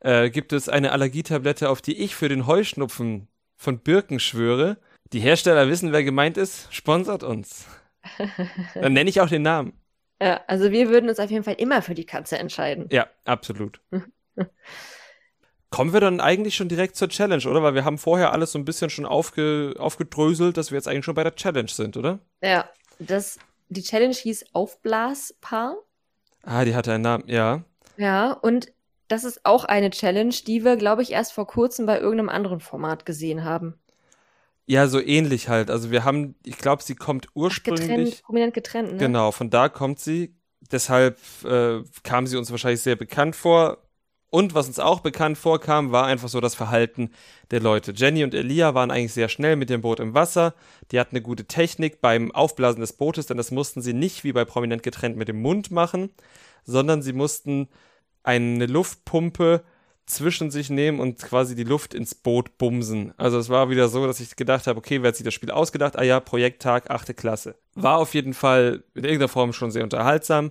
äh, 0.00 0.30
gibt 0.30 0.52
es 0.52 0.68
eine 0.68 0.92
Allergietablette, 0.92 1.68
auf 1.68 1.82
die 1.82 1.98
ich 1.98 2.14
für 2.14 2.28
den 2.28 2.46
Heuschnupfen 2.46 3.28
von 3.56 3.78
Birken 3.80 4.20
schwöre. 4.20 4.78
Die 5.12 5.20
Hersteller 5.20 5.68
wissen, 5.68 5.92
wer 5.92 6.04
gemeint 6.04 6.36
ist, 6.36 6.72
sponsert 6.72 7.22
uns. 7.22 7.66
Dann 8.74 8.92
nenne 8.92 9.10
ich 9.10 9.20
auch 9.20 9.28
den 9.28 9.42
Namen. 9.42 9.72
Ja, 10.20 10.40
also 10.46 10.70
wir 10.72 10.88
würden 10.88 11.08
uns 11.08 11.20
auf 11.20 11.30
jeden 11.30 11.44
Fall 11.44 11.54
immer 11.54 11.80
für 11.82 11.94
die 11.94 12.06
Katze 12.06 12.38
entscheiden. 12.38 12.88
Ja, 12.90 13.06
absolut. 13.24 13.80
Kommen 15.70 15.92
wir 15.92 16.00
dann 16.00 16.20
eigentlich 16.20 16.56
schon 16.56 16.68
direkt 16.68 16.96
zur 16.96 17.10
Challenge, 17.10 17.46
oder? 17.46 17.62
Weil 17.62 17.74
wir 17.74 17.84
haben 17.84 17.98
vorher 17.98 18.32
alles 18.32 18.52
so 18.52 18.58
ein 18.58 18.64
bisschen 18.64 18.88
schon 18.88 19.04
aufge, 19.04 19.74
aufgedröselt, 19.78 20.56
dass 20.56 20.70
wir 20.70 20.76
jetzt 20.76 20.88
eigentlich 20.88 21.04
schon 21.04 21.14
bei 21.14 21.24
der 21.24 21.34
Challenge 21.34 21.68
sind, 21.68 21.96
oder? 21.98 22.20
Ja, 22.40 22.70
das, 22.98 23.38
die 23.68 23.82
Challenge 23.82 24.14
hieß 24.14 24.46
Aufblaspaar. 24.54 25.76
Ah, 26.42 26.64
die 26.64 26.74
hatte 26.74 26.94
einen 26.94 27.02
Namen, 27.02 27.24
ja. 27.28 27.64
Ja, 27.98 28.32
und 28.32 28.72
das 29.08 29.24
ist 29.24 29.44
auch 29.44 29.64
eine 29.64 29.90
Challenge, 29.90 30.34
die 30.46 30.64
wir, 30.64 30.76
glaube 30.76 31.02
ich, 31.02 31.12
erst 31.12 31.32
vor 31.32 31.46
kurzem 31.46 31.86
bei 31.86 31.98
irgendeinem 31.98 32.28
anderen 32.28 32.60
Format 32.60 33.06
gesehen 33.06 33.44
haben. 33.44 33.74
Ja, 34.66 34.86
so 34.86 35.00
ähnlich 35.00 35.48
halt. 35.48 35.70
Also 35.70 35.90
wir 35.90 36.04
haben, 36.04 36.34
ich 36.44 36.58
glaube, 36.58 36.82
sie 36.82 36.94
kommt 36.94 37.28
ursprünglich. 37.34 37.88
Getrennt, 37.88 38.22
prominent 38.22 38.54
getrennt, 38.54 38.92
ne? 38.92 38.98
Genau, 38.98 39.32
von 39.32 39.48
da 39.48 39.70
kommt 39.70 39.98
sie. 39.98 40.34
Deshalb 40.70 41.18
äh, 41.44 41.82
kam 42.02 42.26
sie 42.26 42.36
uns 42.36 42.50
wahrscheinlich 42.50 42.82
sehr 42.82 42.96
bekannt 42.96 43.34
vor. 43.34 43.78
Und 44.30 44.54
was 44.54 44.66
uns 44.68 44.78
auch 44.78 45.00
bekannt 45.00 45.38
vorkam, 45.38 45.90
war 45.90 46.04
einfach 46.04 46.28
so 46.28 46.40
das 46.40 46.54
Verhalten 46.54 47.12
der 47.50 47.60
Leute. 47.60 47.92
Jenny 47.92 48.24
und 48.24 48.34
Elia 48.34 48.74
waren 48.74 48.90
eigentlich 48.90 49.14
sehr 49.14 49.30
schnell 49.30 49.56
mit 49.56 49.70
dem 49.70 49.80
Boot 49.80 50.00
im 50.00 50.12
Wasser. 50.12 50.54
Die 50.92 51.00
hatten 51.00 51.16
eine 51.16 51.22
gute 51.22 51.46
Technik 51.46 52.02
beim 52.02 52.30
Aufblasen 52.32 52.82
des 52.82 52.92
Bootes, 52.92 53.24
denn 53.24 53.38
das 53.38 53.50
mussten 53.50 53.80
sie 53.80 53.94
nicht 53.94 54.24
wie 54.24 54.32
bei 54.32 54.44
Prominent 54.44 54.82
getrennt 54.82 55.16
mit 55.16 55.28
dem 55.28 55.40
Mund 55.40 55.70
machen, 55.70 56.10
sondern 56.64 57.00
sie 57.00 57.14
mussten 57.14 57.68
eine 58.22 58.66
Luftpumpe 58.66 59.62
zwischen 60.08 60.50
sich 60.50 60.70
nehmen 60.70 61.00
und 61.00 61.18
quasi 61.18 61.54
die 61.54 61.64
Luft 61.64 61.92
ins 61.92 62.14
Boot 62.14 62.56
bumsen. 62.56 63.12
Also 63.18 63.38
es 63.38 63.50
war 63.50 63.68
wieder 63.68 63.88
so, 63.88 64.06
dass 64.06 64.20
ich 64.20 64.36
gedacht 64.36 64.66
habe, 64.66 64.78
okay, 64.78 65.02
wer 65.02 65.08
hat 65.08 65.16
sich 65.16 65.24
das 65.24 65.34
Spiel 65.34 65.50
ausgedacht? 65.50 65.98
Ah 65.98 66.02
ja, 66.02 66.18
Projekttag, 66.18 66.90
achte 66.90 67.12
Klasse. 67.14 67.56
War 67.74 67.98
auf 67.98 68.14
jeden 68.14 68.32
Fall 68.32 68.84
in 68.94 69.04
irgendeiner 69.04 69.28
Form 69.28 69.52
schon 69.52 69.70
sehr 69.70 69.84
unterhaltsam. 69.84 70.50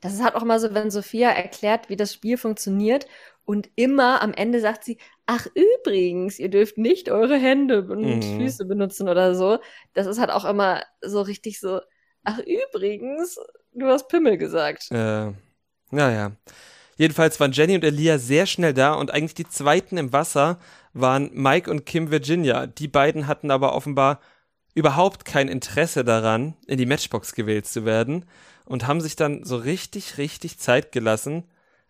Das 0.00 0.14
ist 0.14 0.22
halt 0.22 0.36
auch 0.36 0.44
mal 0.44 0.58
so, 0.58 0.72
wenn 0.74 0.90
Sophia 0.90 1.30
erklärt, 1.30 1.88
wie 1.88 1.96
das 1.96 2.14
Spiel 2.14 2.38
funktioniert 2.38 3.06
und 3.44 3.68
immer 3.76 4.22
am 4.22 4.32
Ende 4.32 4.60
sagt 4.60 4.84
sie, 4.84 4.98
ach 5.26 5.46
übrigens, 5.54 6.38
ihr 6.38 6.48
dürft 6.48 6.78
nicht 6.78 7.10
eure 7.10 7.36
Hände 7.36 7.82
und 7.82 8.02
mhm. 8.02 8.22
Füße 8.22 8.64
benutzen 8.64 9.08
oder 9.08 9.34
so. 9.34 9.58
Das 9.94 10.06
ist 10.06 10.18
halt 10.18 10.30
auch 10.30 10.44
immer 10.44 10.82
so 11.02 11.20
richtig 11.20 11.60
so, 11.60 11.80
ach 12.24 12.38
übrigens, 12.38 13.38
du 13.72 13.86
hast 13.86 14.08
Pimmel 14.08 14.38
gesagt. 14.38 14.90
Äh, 14.90 15.32
naja. 15.90 16.32
Jedenfalls 16.98 17.38
waren 17.38 17.52
Jenny 17.52 17.76
und 17.76 17.84
Elia 17.84 18.18
sehr 18.18 18.44
schnell 18.44 18.74
da 18.74 18.92
und 18.92 19.12
eigentlich 19.12 19.34
die 19.34 19.48
zweiten 19.48 19.96
im 19.96 20.12
Wasser 20.12 20.58
waren 20.92 21.30
Mike 21.32 21.70
und 21.70 21.86
Kim 21.86 22.10
Virginia. 22.10 22.66
Die 22.66 22.88
beiden 22.88 23.28
hatten 23.28 23.52
aber 23.52 23.74
offenbar 23.74 24.20
überhaupt 24.74 25.24
kein 25.24 25.48
Interesse 25.48 26.04
daran, 26.04 26.54
in 26.66 26.76
die 26.76 26.86
Matchbox 26.86 27.34
gewählt 27.34 27.66
zu 27.66 27.84
werden 27.84 28.24
und 28.64 28.88
haben 28.88 29.00
sich 29.00 29.14
dann 29.14 29.44
so 29.44 29.56
richtig, 29.56 30.18
richtig 30.18 30.58
Zeit 30.58 30.90
gelassen. 30.90 31.44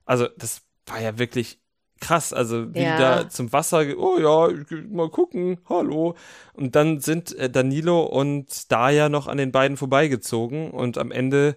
Also, 0.04 0.28
das 0.36 0.60
war 0.86 1.00
ja 1.00 1.18
wirklich 1.18 1.58
krass. 2.00 2.34
Also, 2.34 2.74
wie 2.74 2.82
ja. 2.82 2.98
da 2.98 3.28
zum 3.30 3.50
Wasser, 3.50 3.84
oh 3.96 4.18
ja, 4.18 4.54
mal 4.90 5.08
gucken, 5.08 5.58
hallo. 5.70 6.16
Und 6.52 6.76
dann 6.76 7.00
sind 7.00 7.34
äh, 7.34 7.48
Danilo 7.48 8.02
und 8.02 8.70
Daya 8.70 9.08
noch 9.08 9.26
an 9.26 9.38
den 9.38 9.52
beiden 9.52 9.78
vorbeigezogen 9.78 10.70
und 10.70 10.98
am 10.98 11.10
Ende 11.12 11.56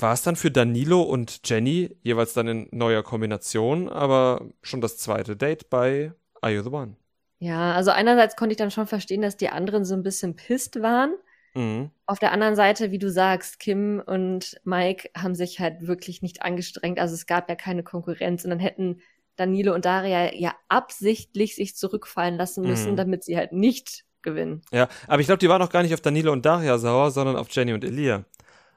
war 0.00 0.12
es 0.12 0.22
dann 0.22 0.36
für 0.36 0.50
Danilo 0.50 1.02
und 1.02 1.40
Jenny 1.44 1.96
jeweils 2.02 2.32
dann 2.32 2.48
in 2.48 2.68
neuer 2.72 3.02
Kombination, 3.02 3.88
aber 3.88 4.46
schon 4.62 4.80
das 4.80 4.98
zweite 4.98 5.36
Date 5.36 5.70
bei 5.70 6.12
Are 6.40 6.52
You 6.52 6.62
the 6.62 6.70
One? 6.70 6.96
Ja, 7.38 7.72
also 7.72 7.90
einerseits 7.90 8.36
konnte 8.36 8.52
ich 8.52 8.58
dann 8.58 8.70
schon 8.70 8.86
verstehen, 8.86 9.22
dass 9.22 9.36
die 9.36 9.48
anderen 9.48 9.84
so 9.84 9.94
ein 9.94 10.02
bisschen 10.02 10.36
pisst 10.36 10.82
waren, 10.82 11.14
Mhm. 11.54 11.90
Auf 12.06 12.18
der 12.18 12.32
anderen 12.32 12.56
Seite, 12.56 12.90
wie 12.90 12.98
du 12.98 13.10
sagst, 13.10 13.58
Kim 13.58 14.02
und 14.04 14.60
Mike 14.64 15.10
haben 15.16 15.34
sich 15.34 15.60
halt 15.60 15.86
wirklich 15.86 16.22
nicht 16.22 16.42
angestrengt. 16.42 16.98
Also 16.98 17.14
es 17.14 17.26
gab 17.26 17.48
ja 17.48 17.56
keine 17.56 17.82
Konkurrenz 17.82 18.44
und 18.44 18.50
dann 18.50 18.58
hätten 18.58 19.00
Danilo 19.36 19.74
und 19.74 19.84
Daria 19.84 20.34
ja 20.34 20.54
absichtlich 20.68 21.56
sich 21.56 21.74
zurückfallen 21.76 22.36
lassen 22.36 22.62
müssen, 22.62 22.92
mhm. 22.92 22.96
damit 22.96 23.24
sie 23.24 23.36
halt 23.36 23.52
nicht 23.52 24.04
gewinnen. 24.22 24.62
Ja, 24.70 24.88
aber 25.06 25.20
ich 25.20 25.26
glaube, 25.26 25.38
die 25.38 25.48
waren 25.48 25.62
auch 25.62 25.70
gar 25.70 25.82
nicht 25.82 25.94
auf 25.94 26.00
Danilo 26.00 26.30
und 26.32 26.44
Daria 26.44 26.78
sauer, 26.78 27.10
sondern 27.10 27.36
auf 27.36 27.48
Jenny 27.50 27.72
und 27.72 27.84
Elia. 27.84 28.24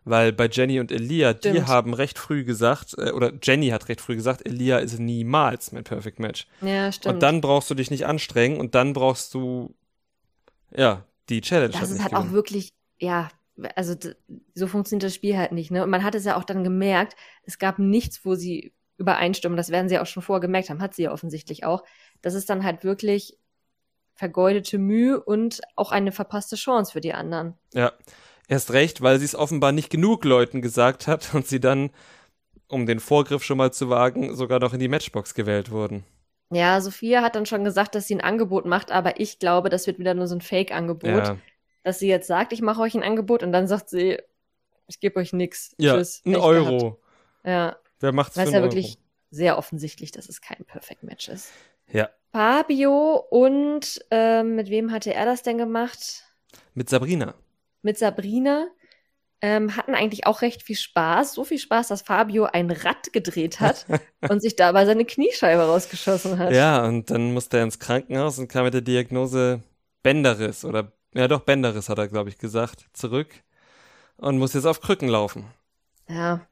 Weil 0.06 0.34
bei 0.34 0.48
Jenny 0.50 0.80
und 0.80 0.92
Elia, 0.92 1.34
Stimmt. 1.36 1.56
die 1.56 1.64
haben 1.64 1.94
recht 1.94 2.20
früh 2.20 2.44
gesagt, 2.44 2.96
äh, 2.98 3.12
oder 3.12 3.32
Jenny 3.42 3.70
hat 3.70 3.88
recht 3.88 4.02
früh 4.02 4.16
gesagt, 4.16 4.46
Elia 4.46 4.80
ist 4.80 5.00
niemals 5.00 5.72
mein 5.72 5.84
Perfect 5.84 6.20
Match. 6.20 6.48
Ja, 6.62 6.92
stimmt. 6.92 7.16
Und 7.16 7.24
dann 7.24 7.42
brauchst 7.42 7.70
du 7.70 7.76
dich 7.76 7.90
nicht 7.90 8.06
anstrengen 8.06 8.60
und 8.60 8.76
dann 8.76 8.94
brauchst 8.94 9.34
du, 9.34 9.74
ja, 10.76 11.06
die 11.30 11.42
Challenge. 11.42 11.74
Das 11.74 11.92
ist 11.92 12.04
halt 12.04 12.16
auch 12.16 12.32
wirklich, 12.32 12.74
ja, 13.00 13.30
also 13.76 13.96
so 14.56 14.68
funktioniert 14.68 15.04
das 15.04 15.16
Spiel 15.16 15.38
halt 15.38 15.52
nicht, 15.52 15.72
ne? 15.72 15.84
Und 15.84 15.90
man 15.90 16.04
hat 16.04 16.16
es 16.16 16.26
ja 16.26 16.36
auch 16.36 16.44
dann 16.44 16.64
gemerkt, 16.64 17.16
es 17.44 17.60
gab 17.60 17.80
nichts, 17.80 18.26
wo 18.26 18.36
sie 18.36 18.74
übereinstimmen. 18.98 19.58
Das 19.58 19.70
werden 19.70 19.90
sie 19.90 20.00
auch 20.00 20.06
schon 20.06 20.24
vorher 20.24 20.42
gemerkt 20.42 20.70
haben, 20.70 20.82
hat 20.82 20.96
sie 20.96 21.04
ja 21.04 21.12
offensichtlich 21.12 21.64
auch. 21.64 21.84
Das 22.22 22.34
ist 22.34 22.50
dann 22.50 22.64
halt 22.64 22.84
wirklich 22.84 23.38
vergeudete 24.16 24.78
Mühe 24.78 25.24
und 25.24 25.62
auch 25.76 25.92
eine 25.92 26.12
verpasste 26.12 26.56
Chance 26.56 26.92
für 26.92 27.02
die 27.02 27.14
anderen. 27.14 27.56
Ja, 27.74 27.92
erst 28.48 28.72
recht, 28.72 29.02
weil 29.02 29.20
sie 29.20 29.26
es 29.26 29.36
offenbar 29.36 29.72
nicht 29.72 29.90
genug 29.90 30.26
Leuten 30.26 30.62
gesagt 30.62 31.08
hat 31.08 31.34
und 31.34 31.48
sie 31.48 31.60
dann, 31.60 31.92
um 32.68 32.86
den 32.86 33.00
Vorgriff 33.00 33.44
schon 33.44 33.58
mal 33.58 33.72
zu 33.72 33.90
wagen, 33.90 34.36
sogar 34.36 34.60
noch 34.60 34.74
in 34.74 34.80
die 34.80 34.88
Matchbox 34.88 35.34
gewählt 35.34 35.72
wurden. 35.72 36.04
Ja, 36.52 36.80
Sophia 36.82 37.22
hat 37.22 37.36
dann 37.36 37.46
schon 37.46 37.64
gesagt, 37.64 37.96
dass 37.96 38.08
sie 38.08 38.16
ein 38.16 38.22
Angebot 38.22 38.66
macht, 38.66 38.92
aber 38.92 39.20
ich 39.20 39.40
glaube, 39.40 39.70
das 39.70 39.88
wird 39.88 40.00
wieder 40.00 40.14
nur 40.14 40.28
so 40.28 40.36
ein 40.36 40.42
Fake-Angebot, 40.42 41.10
ja. 41.10 41.38
dass 41.84 42.00
sie 42.00 42.08
jetzt 42.08 42.28
sagt, 42.28 42.54
ich 42.54 42.62
mache 42.62 42.82
euch 42.82 42.94
ein 42.94 43.04
Angebot 43.04 43.44
und 43.44 43.52
dann 43.52 43.68
sagt 43.68 43.90
sie, 43.90 44.20
ich 44.88 45.00
gebe 45.00 45.20
euch 45.20 45.34
nichts. 45.34 45.74
Ja, 45.78 45.96
Tschüss, 45.96 46.22
ein 46.26 46.36
Euro. 46.36 46.78
Gehabt. 46.78 46.98
Ja. 47.46 47.78
Wer 48.00 48.12
macht's 48.12 48.38
Weil 48.38 48.48
es 48.48 48.54
ja 48.54 48.62
wirklich 48.62 48.98
sehr 49.32 49.58
offensichtlich, 49.58 50.12
dass 50.12 50.30
es 50.30 50.42
kein 50.42 50.64
Perfect 50.66 51.04
Match 51.04 51.28
ist. 51.30 51.50
Ja. 51.92 52.10
Fabio 52.32 53.26
und 53.30 54.04
äh, 54.12 54.44
mit 54.44 54.70
wem 54.70 54.92
hatte 54.92 55.14
er 55.14 55.26
das 55.26 55.42
denn 55.42 55.58
gemacht? 55.58 56.24
Mit 56.74 56.90
Sabrina. 56.90 57.34
Mit 57.84 58.00
Sabrina 58.00 58.68
ähm, 59.42 59.76
hatten 59.76 59.94
eigentlich 59.94 60.26
auch 60.26 60.42
recht 60.42 60.64
viel 60.64 60.78
Spaß. 60.78 61.34
So 61.34 61.44
viel 61.44 61.60
Spaß, 61.60 61.90
dass 61.90 62.02
Fabio 62.02 62.46
ein 62.46 62.72
Rad 62.72 63.12
gedreht 63.14 63.60
hat 63.60 63.86
und 64.30 64.42
sich 64.42 64.56
dabei 64.56 64.86
seine 64.86 65.06
Kniescheibe 65.06 65.62
rausgeschossen 65.62 66.40
hat. 66.40 66.54
Ja, 66.54 66.86
und 66.86 67.12
dann 67.12 67.34
musste 67.34 67.58
er 67.58 67.64
ins 67.64 67.78
Krankenhaus 67.78 68.40
und 68.40 68.48
kam 68.48 68.64
mit 68.64 68.74
der 68.74 68.82
Diagnose 68.82 69.62
Bänderriss 70.02 70.66
oder 70.66 70.94
ja 71.14 71.28
doch 71.28 71.42
Bänderriss 71.42 71.90
hat 71.90 71.98
er 71.98 72.08
glaube 72.08 72.30
ich 72.30 72.38
gesagt 72.38 72.88
zurück 72.94 73.30
und 74.18 74.38
muss 74.38 74.54
jetzt 74.54 74.66
auf 74.66 74.82
Krücken 74.82 75.10
laufen. 75.10 75.46
Ja. 76.08 76.48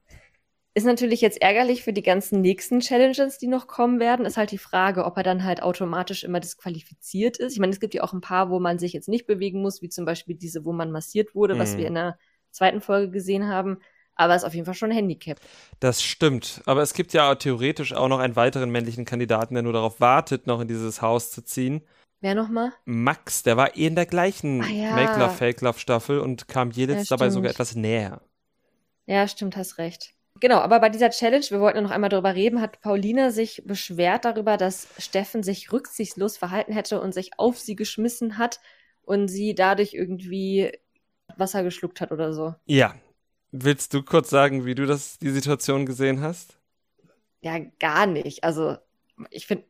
Ist 0.74 0.86
natürlich 0.86 1.20
jetzt 1.20 1.42
ärgerlich 1.42 1.84
für 1.84 1.92
die 1.92 2.02
ganzen 2.02 2.40
nächsten 2.40 2.80
Challenges, 2.80 3.38
die 3.38 3.48
noch 3.48 3.68
kommen 3.68 4.00
werden. 4.00 4.26
Ist 4.26 4.38
halt 4.38 4.52
die 4.52 4.58
Frage, 4.58 5.04
ob 5.04 5.18
er 5.18 5.24
dann 5.24 5.44
halt 5.44 5.62
automatisch 5.62 6.24
immer 6.24 6.40
disqualifiziert 6.40 7.38
ist. 7.38 7.54
Ich 7.54 7.60
meine, 7.60 7.74
es 7.74 7.82
gibt 7.82 7.94
ja 7.94 8.04
auch 8.04 8.14
ein 8.14 8.22
paar, 8.22 8.50
wo 8.50 8.60
man 8.60 8.80
sich 8.80 8.94
jetzt 8.94 9.10
nicht 9.10 9.28
bewegen 9.28 9.62
muss, 9.62 9.82
wie 9.82 9.90
zum 9.90 10.06
Beispiel 10.06 10.36
diese, 10.36 10.64
wo 10.64 10.72
man 10.72 10.92
massiert 10.92 11.36
wurde, 11.36 11.56
mhm. 11.56 11.60
was 11.60 11.76
wir 11.76 11.88
in 11.88 11.96
der 11.96 12.18
zweiten 12.52 12.80
Folge 12.80 13.12
gesehen 13.12 13.50
haben. 13.50 13.80
Aber 14.16 14.36
ist 14.36 14.46
auf 14.46 14.54
jeden 14.54 14.66
Fall 14.66 14.74
schon 14.74 14.92
ein 14.92 14.96
Handicap. 14.96 15.40
Das 15.82 16.02
stimmt. 16.02 16.62
Aber 16.66 16.82
es 16.82 16.94
gibt 16.94 17.12
ja 17.12 17.36
theoretisch 17.36 17.94
auch 17.94 18.08
noch 18.08 18.20
einen 18.20 18.38
weiteren 18.38 18.70
männlichen 18.70 19.04
Kandidaten, 19.04 19.56
der 19.56 19.64
nur 19.64 19.74
darauf 19.74 20.00
wartet, 20.00 20.48
noch 20.48 20.62
in 20.62 20.70
dieses 20.70 21.02
Haus 21.02 21.32
zu 21.32 21.42
ziehen. 21.42 21.82
Wer 22.22 22.36
nochmal? 22.36 22.72
Max, 22.86 23.44
der 23.44 23.58
war 23.58 23.76
eh 23.76 23.88
in 23.88 23.96
der 23.96 24.06
gleichen 24.06 24.62
ah, 24.62 24.68
ja. 24.68 24.96
Make 24.96 25.20
Love, 25.20 25.34
Fake 25.34 25.62
Love 25.62 25.80
Staffel 25.80 26.20
und 26.20 26.48
kam 26.48 26.72
jedes 26.72 27.10
ja, 27.10 27.18
dabei 27.18 27.30
sogar 27.30 27.52
etwas 27.52 27.76
näher. 27.76 28.22
Ja, 29.08 29.28
stimmt, 29.28 29.58
hast 29.58 29.80
recht. 29.80 30.14
Genau, 30.40 30.58
aber 30.58 30.80
bei 30.80 30.90
dieser 30.90 31.12
Challenge, 31.12 31.46
wir 31.50 31.60
wollten 31.60 31.84
noch 31.84 31.92
einmal 31.92 32.10
darüber 32.10 32.34
reden, 32.34 32.62
hat 32.62 32.82
Paulina 32.82 33.32
sich 33.32 33.62
beschwert 33.66 34.26
darüber, 34.26 34.58
dass 34.58 34.88
Steffen 34.98 35.44
sich 35.44 35.72
rücksichtslos 35.72 36.38
verhalten 36.38 36.74
hätte 36.74 37.00
und 37.00 37.14
sich 37.14 37.38
auf 37.38 37.60
sie 37.60 37.76
geschmissen 37.76 38.38
hat 38.38 38.60
und 39.04 39.28
sie 39.28 39.54
dadurch 39.54 39.94
irgendwie 39.94 40.72
Wasser 41.38 41.64
geschluckt 41.64 42.02
hat 42.02 42.12
oder 42.12 42.34
so. 42.34 42.56
Ja. 42.66 42.96
Willst 43.52 43.94
du 43.94 44.02
kurz 44.02 44.30
sagen, 44.30 44.66
wie 44.66 44.76
du 44.76 44.86
das, 44.86 45.20
die 45.20 45.30
Situation 45.30 45.86
gesehen 45.86 46.22
hast? 46.22 46.58
Ja, 47.42 47.60
gar 47.80 48.06
nicht. 48.06 48.44
Also, 48.46 48.78
ich 49.30 49.46
finde, 49.46 49.66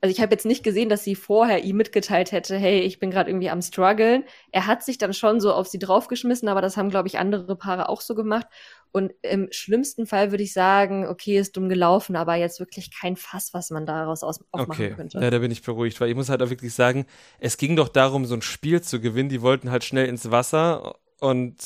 also 0.00 0.10
ich 0.10 0.22
habe 0.22 0.32
jetzt 0.32 0.46
nicht 0.46 0.62
gesehen, 0.62 0.88
dass 0.88 1.04
sie 1.04 1.14
vorher 1.14 1.62
ihm 1.62 1.76
mitgeteilt 1.76 2.32
hätte, 2.32 2.56
hey, 2.56 2.80
ich 2.80 2.98
bin 2.98 3.10
gerade 3.10 3.28
irgendwie 3.28 3.50
am 3.50 3.60
struggeln. 3.60 4.24
Er 4.52 4.66
hat 4.66 4.82
sich 4.82 4.96
dann 4.96 5.12
schon 5.12 5.40
so 5.40 5.52
auf 5.52 5.68
sie 5.68 5.78
draufgeschmissen, 5.78 6.48
aber 6.48 6.62
das 6.62 6.78
haben, 6.78 6.88
glaube 6.88 7.08
ich, 7.08 7.18
andere 7.18 7.56
Paare 7.56 7.90
auch 7.90 8.00
so 8.00 8.14
gemacht. 8.14 8.46
Und 8.92 9.12
im 9.22 9.48
schlimmsten 9.52 10.06
Fall 10.06 10.32
würde 10.32 10.42
ich 10.42 10.52
sagen, 10.52 11.06
okay, 11.06 11.38
ist 11.38 11.56
dumm 11.56 11.68
gelaufen, 11.68 12.16
aber 12.16 12.34
jetzt 12.34 12.58
wirklich 12.58 12.90
kein 12.92 13.16
Fass, 13.16 13.54
was 13.54 13.70
man 13.70 13.86
daraus 13.86 14.24
aus 14.24 14.40
aufmachen 14.50 14.86
okay. 14.86 14.94
könnte. 14.94 15.20
Ja, 15.20 15.30
da 15.30 15.38
bin 15.38 15.52
ich 15.52 15.62
beruhigt, 15.62 16.00
weil 16.00 16.10
ich 16.10 16.16
muss 16.16 16.28
halt 16.28 16.42
auch 16.42 16.50
wirklich 16.50 16.74
sagen, 16.74 17.06
es 17.38 17.56
ging 17.56 17.76
doch 17.76 17.88
darum, 17.88 18.26
so 18.26 18.34
ein 18.34 18.42
Spiel 18.42 18.80
zu 18.80 19.00
gewinnen. 19.00 19.28
Die 19.28 19.42
wollten 19.42 19.70
halt 19.70 19.84
schnell 19.84 20.06
ins 20.06 20.30
Wasser 20.30 20.96
und 21.20 21.56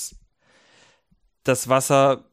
das 1.44 1.68
Wasser 1.68 2.24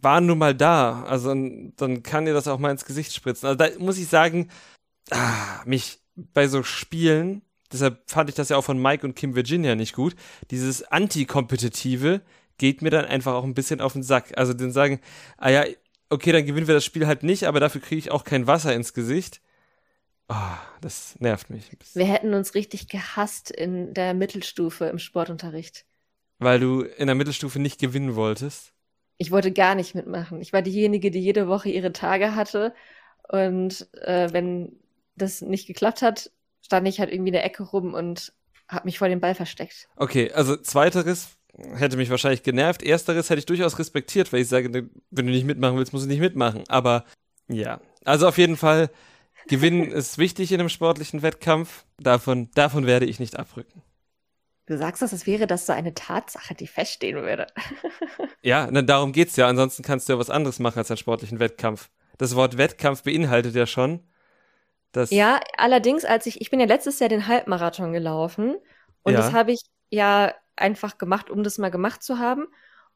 war 0.00 0.20
nun 0.20 0.38
mal 0.38 0.54
da. 0.54 1.04
Also 1.04 1.34
dann 1.76 2.02
kann 2.02 2.24
dir 2.24 2.34
das 2.34 2.48
auch 2.48 2.58
mal 2.58 2.70
ins 2.70 2.84
Gesicht 2.84 3.14
spritzen. 3.14 3.46
Also 3.48 3.56
da 3.56 3.68
muss 3.78 3.98
ich 3.98 4.08
sagen, 4.08 4.50
ah, 5.10 5.62
mich 5.64 6.00
bei 6.14 6.48
so 6.48 6.62
Spielen, 6.62 7.42
deshalb 7.72 8.10
fand 8.10 8.28
ich 8.28 8.34
das 8.34 8.48
ja 8.48 8.56
auch 8.56 8.64
von 8.64 8.80
Mike 8.80 9.06
und 9.06 9.14
Kim 9.14 9.34
Virginia 9.34 9.74
nicht 9.74 9.94
gut, 9.94 10.14
dieses 10.50 10.82
Anti-Kompetitive 10.82 12.22
geht 12.62 12.80
mir 12.80 12.90
dann 12.90 13.06
einfach 13.06 13.34
auch 13.34 13.42
ein 13.42 13.54
bisschen 13.54 13.80
auf 13.80 13.94
den 13.94 14.04
Sack. 14.04 14.38
Also 14.38 14.52
dann 14.52 14.70
sagen, 14.70 15.00
ah 15.36 15.50
ja, 15.50 15.64
okay, 16.10 16.30
dann 16.30 16.46
gewinnen 16.46 16.68
wir 16.68 16.76
das 16.76 16.84
Spiel 16.84 17.08
halt 17.08 17.24
nicht, 17.24 17.42
aber 17.48 17.58
dafür 17.58 17.80
kriege 17.80 17.98
ich 17.98 18.12
auch 18.12 18.22
kein 18.22 18.46
Wasser 18.46 18.72
ins 18.72 18.94
Gesicht. 18.94 19.40
Oh, 20.28 20.56
das 20.80 21.16
nervt 21.18 21.50
mich. 21.50 21.72
Wir 21.94 22.04
hätten 22.04 22.34
uns 22.34 22.54
richtig 22.54 22.86
gehasst 22.86 23.50
in 23.50 23.94
der 23.94 24.14
Mittelstufe 24.14 24.84
im 24.84 25.00
Sportunterricht. 25.00 25.86
Weil 26.38 26.60
du 26.60 26.82
in 26.82 27.08
der 27.08 27.16
Mittelstufe 27.16 27.58
nicht 27.58 27.80
gewinnen 27.80 28.14
wolltest? 28.14 28.72
Ich 29.18 29.32
wollte 29.32 29.50
gar 29.50 29.74
nicht 29.74 29.96
mitmachen. 29.96 30.40
Ich 30.40 30.52
war 30.52 30.62
diejenige, 30.62 31.10
die 31.10 31.18
jede 31.18 31.48
Woche 31.48 31.68
ihre 31.68 31.92
Tage 31.92 32.36
hatte. 32.36 32.72
Und 33.28 33.88
äh, 34.02 34.32
wenn 34.32 34.76
das 35.16 35.40
nicht 35.40 35.66
geklappt 35.66 36.00
hat, 36.00 36.30
stand 36.64 36.86
ich 36.86 37.00
halt 37.00 37.10
irgendwie 37.10 37.30
in 37.30 37.34
der 37.34 37.44
Ecke 37.44 37.64
rum 37.64 37.92
und 37.92 38.32
habe 38.68 38.84
mich 38.84 38.98
vor 38.98 39.08
dem 39.08 39.18
Ball 39.18 39.34
versteckt. 39.34 39.88
Okay, 39.96 40.30
also 40.30 40.56
zweiteres 40.56 41.36
hätte 41.58 41.96
mich 41.96 42.10
wahrscheinlich 42.10 42.42
genervt. 42.42 42.82
Ersteres 42.82 43.30
hätte 43.30 43.40
ich 43.40 43.46
durchaus 43.46 43.78
respektiert, 43.78 44.32
weil 44.32 44.40
ich 44.40 44.48
sage, 44.48 44.70
ne, 44.70 44.88
wenn 45.10 45.26
du 45.26 45.32
nicht 45.32 45.44
mitmachen 45.44 45.76
willst, 45.76 45.92
musst 45.92 46.04
du 46.04 46.08
nicht 46.08 46.20
mitmachen. 46.20 46.64
Aber 46.68 47.04
ja, 47.48 47.80
also 48.04 48.28
auf 48.28 48.38
jeden 48.38 48.56
Fall, 48.56 48.90
Gewinnen 49.48 49.84
ist 49.92 50.18
wichtig 50.18 50.52
in 50.52 50.60
einem 50.60 50.68
sportlichen 50.68 51.22
Wettkampf. 51.22 51.84
Davon, 51.98 52.50
davon 52.54 52.86
werde 52.86 53.06
ich 53.06 53.20
nicht 53.20 53.38
abrücken. 53.38 53.82
Du 54.66 54.78
sagst 54.78 55.02
das, 55.02 55.12
als 55.12 55.26
wäre 55.26 55.46
das 55.46 55.66
so 55.66 55.72
eine 55.72 55.92
Tatsache, 55.92 56.54
die 56.54 56.68
feststehen 56.68 57.20
würde. 57.20 57.48
ja, 58.42 58.68
na, 58.70 58.82
darum 58.82 59.12
geht's 59.12 59.36
ja. 59.36 59.48
Ansonsten 59.48 59.82
kannst 59.82 60.08
du 60.08 60.14
ja 60.14 60.18
was 60.18 60.30
anderes 60.30 60.60
machen 60.60 60.78
als 60.78 60.90
einen 60.90 60.98
sportlichen 60.98 61.40
Wettkampf. 61.40 61.90
Das 62.16 62.36
Wort 62.36 62.58
Wettkampf 62.58 63.02
beinhaltet 63.02 63.54
ja 63.54 63.66
schon, 63.66 64.06
dass. 64.92 65.10
Ja, 65.10 65.40
allerdings, 65.56 66.04
als 66.04 66.26
ich, 66.26 66.40
ich 66.40 66.50
bin 66.50 66.60
ja 66.60 66.66
letztes 66.66 67.00
Jahr 67.00 67.08
den 67.08 67.26
Halbmarathon 67.26 67.92
gelaufen 67.92 68.56
und 69.02 69.14
ja. 69.14 69.18
das 69.18 69.32
habe 69.32 69.52
ich 69.52 69.62
ja 69.90 70.32
einfach 70.56 70.98
gemacht, 70.98 71.30
um 71.30 71.42
das 71.42 71.58
mal 71.58 71.70
gemacht 71.70 72.02
zu 72.02 72.18
haben. 72.18 72.46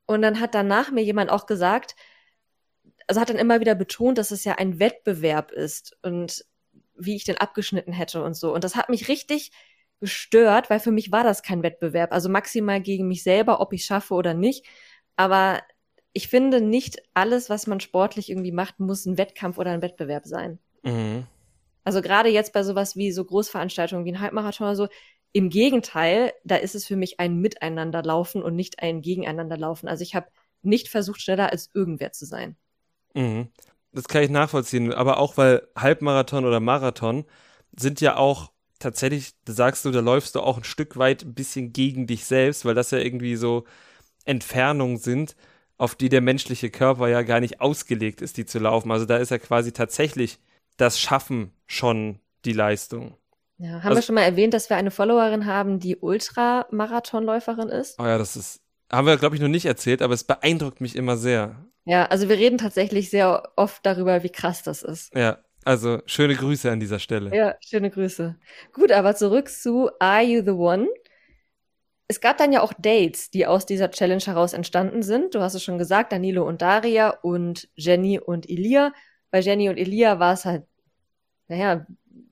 Und 0.07 0.23
dann 0.23 0.41
hat 0.41 0.55
danach 0.55 0.91
mir 0.91 1.03
jemand 1.03 1.31
auch 1.31 1.47
gesagt, 1.47 1.97
also 3.07 3.21
hat 3.21 3.31
dann 3.31 3.37
immer 3.37 3.61
wieder 3.61 3.75
betont, 3.75 4.19
dass 4.19 4.31
es 4.31 4.45
ja 4.45 4.55
ein 4.55 4.79
Wettbewerb 4.79 5.53
ist 5.53 5.97
und 6.03 6.45
wie 6.97 7.17
ich 7.17 7.25
den 7.25 7.39
abgeschnitten 7.39 7.93
hätte 7.93 8.23
und 8.23 8.35
so. 8.35 8.55
Und 8.55 8.65
das 8.65 8.77
hat 8.77 8.89
mich 8.89 9.09
richtig 9.09 9.53
gestört, 10.01 10.71
weil 10.71 10.81
für 10.81 10.91
mich 10.91 11.13
war 11.13 11.25
das 11.25 11.43
kein 11.43 11.63
Wettbewerb. 11.63 12.13
Also 12.13 12.29
maximal 12.29 12.81
gegen 12.81 13.09
mich 13.09 13.23
selber, 13.23 13.61
ob 13.61 13.73
ich 13.73 13.85
schaffe 13.85 14.15
oder 14.15 14.35
nicht. 14.35 14.67
Aber 15.17 15.63
ich 16.13 16.29
finde, 16.29 16.61
nicht 16.61 17.03
alles, 17.15 17.51
was 17.51 17.67
man 17.67 17.81
sportlich 17.81 18.31
irgendwie 18.31 18.53
macht, 18.53 18.81
muss 18.81 19.07
ein 19.07 19.19
Wettkampf 19.19 19.59
oder 19.59 19.71
ein 19.73 19.83
Wettbewerb 19.83 20.27
sein. 20.27 20.59
Mhm. 20.83 21.27
Also 21.85 22.03
gerade 22.03 22.29
jetzt 22.29 22.53
bei 22.53 22.63
sowas 22.63 22.97
wie 22.97 23.13
so 23.13 23.25
Großveranstaltungen 23.25 24.05
wie 24.05 24.13
ein 24.13 24.21
Halbmarathon 24.21 24.67
oder 24.67 24.77
so, 24.77 24.89
im 25.33 25.51
Gegenteil, 25.51 26.33
da 26.45 26.57
ist 26.57 26.75
es 26.75 26.87
für 26.87 26.97
mich 26.97 27.21
ein 27.21 27.41
Miteinanderlaufen 27.41 28.43
und 28.43 28.57
nicht 28.57 28.83
ein 28.83 29.03
Gegeneinanderlaufen. 29.03 29.89
Also 29.89 30.03
ich 30.03 30.15
habe 30.15 30.29
nicht 30.63 30.89
versucht, 30.89 31.21
schneller 31.21 31.53
als 31.53 31.71
irgendwer 31.75 32.13
zu 32.13 32.25
sein. 32.25 32.57
Mhm. 33.15 33.49
Das 33.93 34.09
kann 34.09 34.23
ich 34.23 34.31
nachvollziehen, 34.31 34.93
aber 34.93 35.19
auch 35.19 35.37
weil 35.37 35.67
Halbmarathon 35.77 36.45
oder 36.45 36.61
Marathon 36.61 37.25
sind 37.79 38.01
ja 38.01 38.17
auch 38.17 38.53
tatsächlich, 38.79 39.33
sagst 39.47 39.85
du, 39.85 39.91
da 39.91 40.01
läufst 40.01 40.35
du 40.35 40.41
auch 40.41 40.59
ein 40.59 40.65
Stück 40.65 40.99
weit 40.99 41.23
ein 41.23 41.35
bisschen 41.35 41.73
gegen 41.73 42.07
dich 42.07 42.25
selbst, 42.27 42.65
weil 42.65 42.75
das 42.75 42.91
ja 42.91 42.99
irgendwie 42.99 43.37
so 43.37 43.65
Entfernungen 44.25 44.99
sind, 44.99 45.37
auf 45.79 45.95
die 45.95 46.09
der 46.09 46.21
menschliche 46.21 46.71
Körper 46.71 47.09
ja 47.09 47.23
gar 47.23 47.41
nicht 47.41 47.61
ausgelegt 47.61 48.21
ist, 48.21 48.37
die 48.37 48.47
zu 48.47 48.59
laufen. 48.59 48.91
Also 48.91 49.07
da 49.07 49.17
ist 49.17 49.31
ja 49.31 49.39
quasi 49.39 49.73
tatsächlich 49.73 50.39
das 50.77 51.01
Schaffen 51.01 51.53
schon 51.67 52.21
die 52.45 52.53
Leistung. 52.53 53.17
Ja, 53.59 53.71
haben 53.71 53.85
also, 53.85 53.97
wir 53.97 54.03
schon 54.03 54.15
mal 54.15 54.23
erwähnt, 54.23 54.55
dass 54.55 54.69
wir 54.69 54.77
eine 54.77 54.91
Followerin 54.91 55.47
haben, 55.47 55.79
die 55.79 55.97
Ultramarathonläuferin 55.97 57.69
ist? 57.69 57.99
Oh 57.99 58.05
ja, 58.05 58.19
das 58.19 58.37
ist, 58.37 58.61
haben 58.93 59.07
wir, 59.07 59.17
glaube 59.17 59.35
ich, 59.35 59.41
noch 59.41 59.49
nicht 59.49 59.65
erzählt, 59.65 60.03
aber 60.03 60.15
es 60.15 60.25
beeindruckt 60.25 60.81
mich 60.81 60.95
immer 60.95 61.17
sehr. 61.17 61.65
Ja, 61.85 62.07
also 62.07 62.29
wir 62.29 62.37
reden 62.37 62.59
tatsächlich 62.59 63.11
sehr 63.11 63.53
oft 63.57 63.87
darüber, 63.87 64.23
wie 64.23 64.29
krass 64.29 64.63
das 64.63 64.83
ist. 64.83 65.15
Ja, 65.15 65.39
also 65.65 66.01
schöne 66.07 66.35
Grüße 66.35 66.71
an 66.71 66.81
dieser 66.81 66.99
Stelle. 66.99 67.35
Ja, 67.35 67.57
schöne 67.61 67.91
Grüße. 67.91 68.37
Gut, 68.73 68.93
aber 68.93 69.15
zurück 69.17 69.49
zu 69.49 69.91
Are 70.01 70.23
You 70.23 70.43
the 70.45 70.51
One? 70.51 70.89
Es 72.09 72.21
gab 72.21 72.39
dann 72.39 72.53
ja 72.53 72.61
auch 72.61 72.73
Dates, 72.73 73.31
die 73.31 73.47
aus 73.47 73.67
dieser 73.67 73.91
Challenge 73.91 74.23
heraus 74.23 74.53
entstanden 74.53 75.03
sind. 75.03 75.35
Du 75.35 75.41
hast 75.41 75.55
es 75.55 75.65
schon 75.65 75.79
gesagt, 75.79 76.13
Danilo 76.13 76.47
und 76.47 76.63
Daria 76.63 77.11
und 77.23 77.69
Jenny 77.75 78.21
und 78.21 78.49
Elia. 78.49 78.93
Bei 79.31 79.41
Jenny 79.41 79.69
und 79.69 79.77
Elia 79.77 80.21
war 80.21 80.35
es 80.35 80.45
halt, 80.45 80.65
naja, 81.49 81.87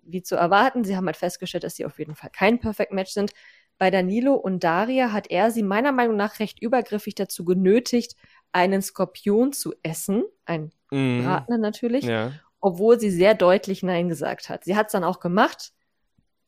wie 0.07 0.23
zu 0.23 0.37
erwarten. 0.37 0.85
Sie 0.85 0.97
haben 0.97 1.07
halt 1.07 1.17
festgestellt, 1.17 1.65
dass 1.65 1.77
sie 1.77 1.87
auf 1.87 1.99
jeden 1.99 2.15
Fall 2.15 2.31
kein 2.31 2.59
Perfect 2.59 2.93
Match 2.93 3.13
sind. 3.13 3.33
Bei 3.79 3.91
Danilo 3.91 4.35
und 4.35 4.63
Daria 4.63 5.13
hat 5.13 5.31
er 5.31 5.51
sie 5.51 5.63
meiner 5.63 5.93
Meinung 5.93 6.17
nach 6.17 6.39
recht 6.39 6.63
übergriffig 6.63 7.15
dazu 7.15 7.45
genötigt, 7.45 8.15
einen 8.53 8.83
Skorpion 8.83 9.53
zu 9.53 9.75
essen. 9.83 10.25
Ein 10.45 10.71
mm. 10.91 11.23
Bratner 11.23 11.59
natürlich. 11.59 12.05
Ja. 12.05 12.33
Obwohl 12.61 13.01
sie 13.01 13.11
sehr 13.11 13.35
deutlich 13.35 13.83
Nein 13.83 14.09
gesagt 14.09 14.49
hat. 14.49 14.65
Sie 14.65 14.77
hat 14.77 14.87
es 14.87 14.93
dann 14.93 15.05
auch 15.05 15.21
gemacht, 15.21 15.73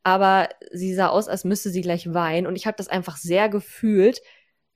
aber 0.03 0.49
sie 0.73 0.95
sah 0.95 1.09
aus, 1.09 1.29
als 1.29 1.45
müsste 1.45 1.71
sie 1.71 1.81
gleich 1.81 2.15
weinen. 2.15 2.47
Und 2.47 2.55
ich 2.55 2.67
habe 2.67 2.77
das 2.77 2.89
einfach 2.89 3.17
sehr 3.17 3.49
gefühlt, 3.49 4.21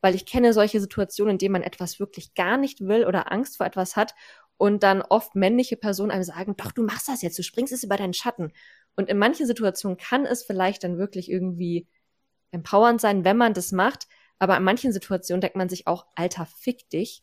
weil 0.00 0.14
ich 0.14 0.26
kenne 0.26 0.52
solche 0.52 0.80
Situationen, 0.80 1.32
in 1.32 1.38
denen 1.38 1.52
man 1.52 1.62
etwas 1.62 2.00
wirklich 2.00 2.34
gar 2.34 2.56
nicht 2.56 2.80
will 2.80 3.06
oder 3.06 3.30
Angst 3.30 3.58
vor 3.58 3.66
etwas 3.66 3.96
hat 3.96 4.14
und 4.60 4.82
dann 4.82 5.00
oft 5.00 5.34
männliche 5.36 5.78
Personen 5.78 6.10
einem 6.10 6.22
sagen, 6.22 6.54
doch, 6.58 6.70
du 6.70 6.82
machst 6.82 7.08
das 7.08 7.22
jetzt, 7.22 7.38
du 7.38 7.42
springst 7.42 7.72
es 7.72 7.82
über 7.82 7.96
deinen 7.96 8.12
Schatten. 8.12 8.52
Und 8.94 9.08
in 9.08 9.16
manchen 9.16 9.46
Situationen 9.46 9.96
kann 9.96 10.26
es 10.26 10.42
vielleicht 10.42 10.84
dann 10.84 10.98
wirklich 10.98 11.30
irgendwie 11.30 11.88
empowernd 12.50 13.00
sein, 13.00 13.24
wenn 13.24 13.38
man 13.38 13.54
das 13.54 13.72
macht. 13.72 14.06
Aber 14.38 14.58
in 14.58 14.62
manchen 14.62 14.92
Situationen 14.92 15.40
denkt 15.40 15.56
man 15.56 15.70
sich 15.70 15.86
auch, 15.86 16.04
Alter, 16.14 16.44
fick 16.44 16.90
dich. 16.90 17.22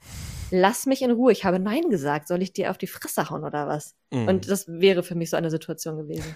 Lass 0.50 0.88
mich 0.88 1.04
in 1.04 1.12
Ruhe. 1.12 1.32
Ich 1.32 1.46
habe 1.46 1.60
Nein 1.60 1.92
gesagt. 1.92 2.28
Soll 2.28 2.42
ich 2.42 2.54
dir 2.54 2.72
auf 2.72 2.80
die 2.80 2.88
Fresse 2.88 3.30
hauen 3.30 3.44
oder 3.44 3.68
was? 3.68 3.96
Mhm. 4.12 4.28
Und 4.28 4.50
das 4.50 4.68
wäre 4.68 5.04
für 5.04 5.14
mich 5.14 5.30
so 5.30 5.38
eine 5.38 5.52
Situation 5.52 5.96
gewesen. 5.96 6.36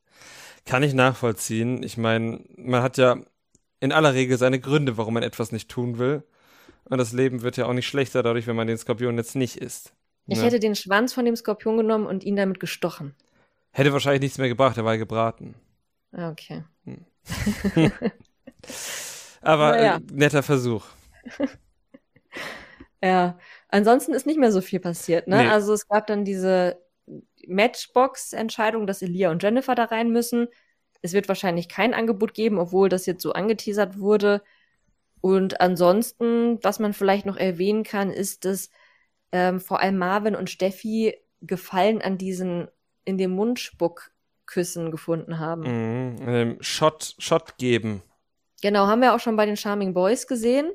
Kann 0.64 0.82
ich 0.82 0.94
nachvollziehen. 0.94 1.82
Ich 1.82 1.98
meine, 1.98 2.42
man 2.56 2.82
hat 2.82 2.96
ja 2.96 3.18
in 3.80 3.92
aller 3.92 4.14
Regel 4.14 4.38
seine 4.38 4.60
Gründe, 4.60 4.96
warum 4.96 5.12
man 5.12 5.22
etwas 5.22 5.52
nicht 5.52 5.70
tun 5.70 5.98
will. 5.98 6.22
Und 6.84 6.96
das 6.96 7.12
Leben 7.12 7.42
wird 7.42 7.58
ja 7.58 7.66
auch 7.66 7.74
nicht 7.74 7.86
schlechter 7.86 8.22
dadurch, 8.22 8.46
wenn 8.46 8.56
man 8.56 8.66
den 8.66 8.78
Skorpion 8.78 9.18
jetzt 9.18 9.36
nicht 9.36 9.56
isst. 9.56 9.92
Ich 10.28 10.38
ja. 10.38 10.44
hätte 10.44 10.60
den 10.60 10.74
Schwanz 10.74 11.14
von 11.14 11.24
dem 11.24 11.34
Skorpion 11.34 11.78
genommen 11.78 12.06
und 12.06 12.22
ihn 12.22 12.36
damit 12.36 12.60
gestochen. 12.60 13.14
Hätte 13.70 13.92
wahrscheinlich 13.92 14.20
nichts 14.20 14.38
mehr 14.38 14.48
gebracht, 14.48 14.76
er 14.76 14.84
war 14.84 14.98
gebraten. 14.98 15.54
Ah, 16.12 16.30
okay. 16.30 16.64
Hm. 16.84 17.04
Aber 19.40 19.82
ja. 19.82 19.96
äh, 19.96 20.00
netter 20.12 20.42
Versuch. 20.42 20.84
ja, 23.02 23.38
ansonsten 23.68 24.12
ist 24.12 24.26
nicht 24.26 24.38
mehr 24.38 24.52
so 24.52 24.60
viel 24.60 24.80
passiert. 24.80 25.28
Ne? 25.28 25.44
Nee. 25.44 25.48
Also 25.48 25.72
es 25.72 25.88
gab 25.88 26.06
dann 26.06 26.26
diese 26.26 26.78
Matchbox-Entscheidung, 27.46 28.86
dass 28.86 29.00
Elia 29.00 29.30
und 29.30 29.42
Jennifer 29.42 29.74
da 29.74 29.84
rein 29.84 30.10
müssen. 30.10 30.48
Es 31.00 31.14
wird 31.14 31.28
wahrscheinlich 31.28 31.70
kein 31.70 31.94
Angebot 31.94 32.34
geben, 32.34 32.58
obwohl 32.58 32.90
das 32.90 33.06
jetzt 33.06 33.22
so 33.22 33.32
angeteasert 33.32 33.98
wurde. 33.98 34.42
Und 35.22 35.62
ansonsten, 35.62 36.58
was 36.62 36.80
man 36.80 36.92
vielleicht 36.92 37.24
noch 37.24 37.36
erwähnen 37.36 37.82
kann, 37.82 38.10
ist, 38.10 38.44
dass 38.44 38.68
ähm, 39.32 39.60
vor 39.60 39.80
allem 39.80 39.98
Marvin 39.98 40.34
und 40.34 40.50
Steffi 40.50 41.14
Gefallen 41.40 42.02
an 42.02 42.18
diesen 42.18 42.68
in 43.04 43.16
dem 43.16 43.30
Mundspuckküssen 43.30 44.90
gefunden 44.90 45.38
haben. 45.38 45.62
Mhm, 45.62 46.28
ähm, 46.28 46.56
Shot, 46.60 47.14
Shot 47.18 47.58
geben. 47.58 48.02
Genau, 48.60 48.86
haben 48.86 49.00
wir 49.00 49.14
auch 49.14 49.20
schon 49.20 49.36
bei 49.36 49.46
den 49.46 49.56
Charming 49.56 49.94
Boys 49.94 50.26
gesehen. 50.26 50.70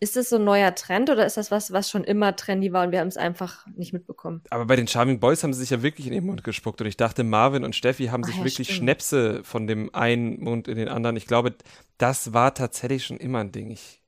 Ist 0.00 0.16
das 0.16 0.30
so 0.30 0.36
ein 0.36 0.44
neuer 0.44 0.74
Trend 0.74 1.08
oder 1.10 1.24
ist 1.24 1.36
das 1.36 1.52
was, 1.52 1.72
was 1.72 1.88
schon 1.88 2.02
immer 2.02 2.34
trendy 2.34 2.72
war 2.72 2.84
und 2.84 2.90
wir 2.90 2.98
haben 2.98 3.06
es 3.06 3.16
einfach 3.16 3.64
nicht 3.76 3.92
mitbekommen? 3.92 4.42
Aber 4.50 4.66
bei 4.66 4.74
den 4.74 4.88
Charming 4.88 5.20
Boys 5.20 5.44
haben 5.44 5.52
sie 5.52 5.60
sich 5.60 5.70
ja 5.70 5.82
wirklich 5.82 6.08
in 6.08 6.12
den 6.12 6.26
Mund 6.26 6.42
gespuckt 6.42 6.80
und 6.80 6.88
ich 6.88 6.96
dachte, 6.96 7.22
Marvin 7.22 7.62
und 7.62 7.76
Steffi 7.76 8.06
haben 8.06 8.24
Ach, 8.24 8.28
sich 8.28 8.38
ja, 8.38 8.44
wirklich 8.44 8.66
stimmt. 8.66 8.78
Schnäpse 8.78 9.44
von 9.44 9.68
dem 9.68 9.94
einen 9.94 10.40
Mund 10.40 10.66
in 10.66 10.76
den 10.76 10.88
anderen. 10.88 11.14
Ich 11.14 11.28
glaube, 11.28 11.54
das 11.98 12.32
war 12.32 12.52
tatsächlich 12.52 13.06
schon 13.06 13.18
immer 13.18 13.38
ein 13.38 13.52
Ding. 13.52 13.70
Ich 13.70 14.02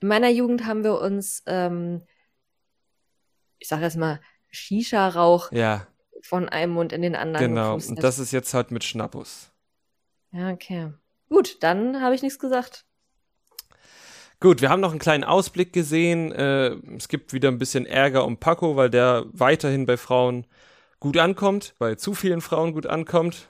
in 0.00 0.08
meiner 0.08 0.28
Jugend 0.28 0.66
haben 0.66 0.84
wir 0.84 1.00
uns, 1.00 1.42
ähm, 1.46 2.02
ich 3.64 3.68
sage 3.68 3.84
jetzt 3.84 3.96
mal, 3.96 4.20
Shisha-Rauch 4.50 5.50
ja. 5.50 5.86
von 6.20 6.50
einem 6.50 6.74
Mund 6.74 6.92
in 6.92 7.00
den 7.00 7.16
anderen. 7.16 7.48
Genau, 7.48 7.76
und 7.76 8.02
das 8.02 8.18
ist 8.18 8.30
jetzt 8.30 8.52
halt 8.52 8.70
mit 8.70 8.84
Schnappus. 8.84 9.52
Ja, 10.32 10.50
okay. 10.50 10.92
Gut, 11.30 11.62
dann 11.62 12.02
habe 12.02 12.14
ich 12.14 12.20
nichts 12.20 12.38
gesagt. 12.38 12.84
Gut, 14.40 14.60
wir 14.60 14.68
haben 14.68 14.82
noch 14.82 14.90
einen 14.90 14.98
kleinen 14.98 15.24
Ausblick 15.24 15.72
gesehen. 15.72 16.30
Äh, 16.30 16.74
es 16.94 17.08
gibt 17.08 17.32
wieder 17.32 17.48
ein 17.48 17.56
bisschen 17.56 17.86
Ärger 17.86 18.26
um 18.26 18.36
Paco, 18.36 18.76
weil 18.76 18.90
der 18.90 19.24
weiterhin 19.32 19.86
bei 19.86 19.96
Frauen 19.96 20.46
gut 21.00 21.16
ankommt, 21.16 21.74
bei 21.78 21.94
zu 21.94 22.12
vielen 22.12 22.42
Frauen 22.42 22.74
gut 22.74 22.86
ankommt 22.86 23.48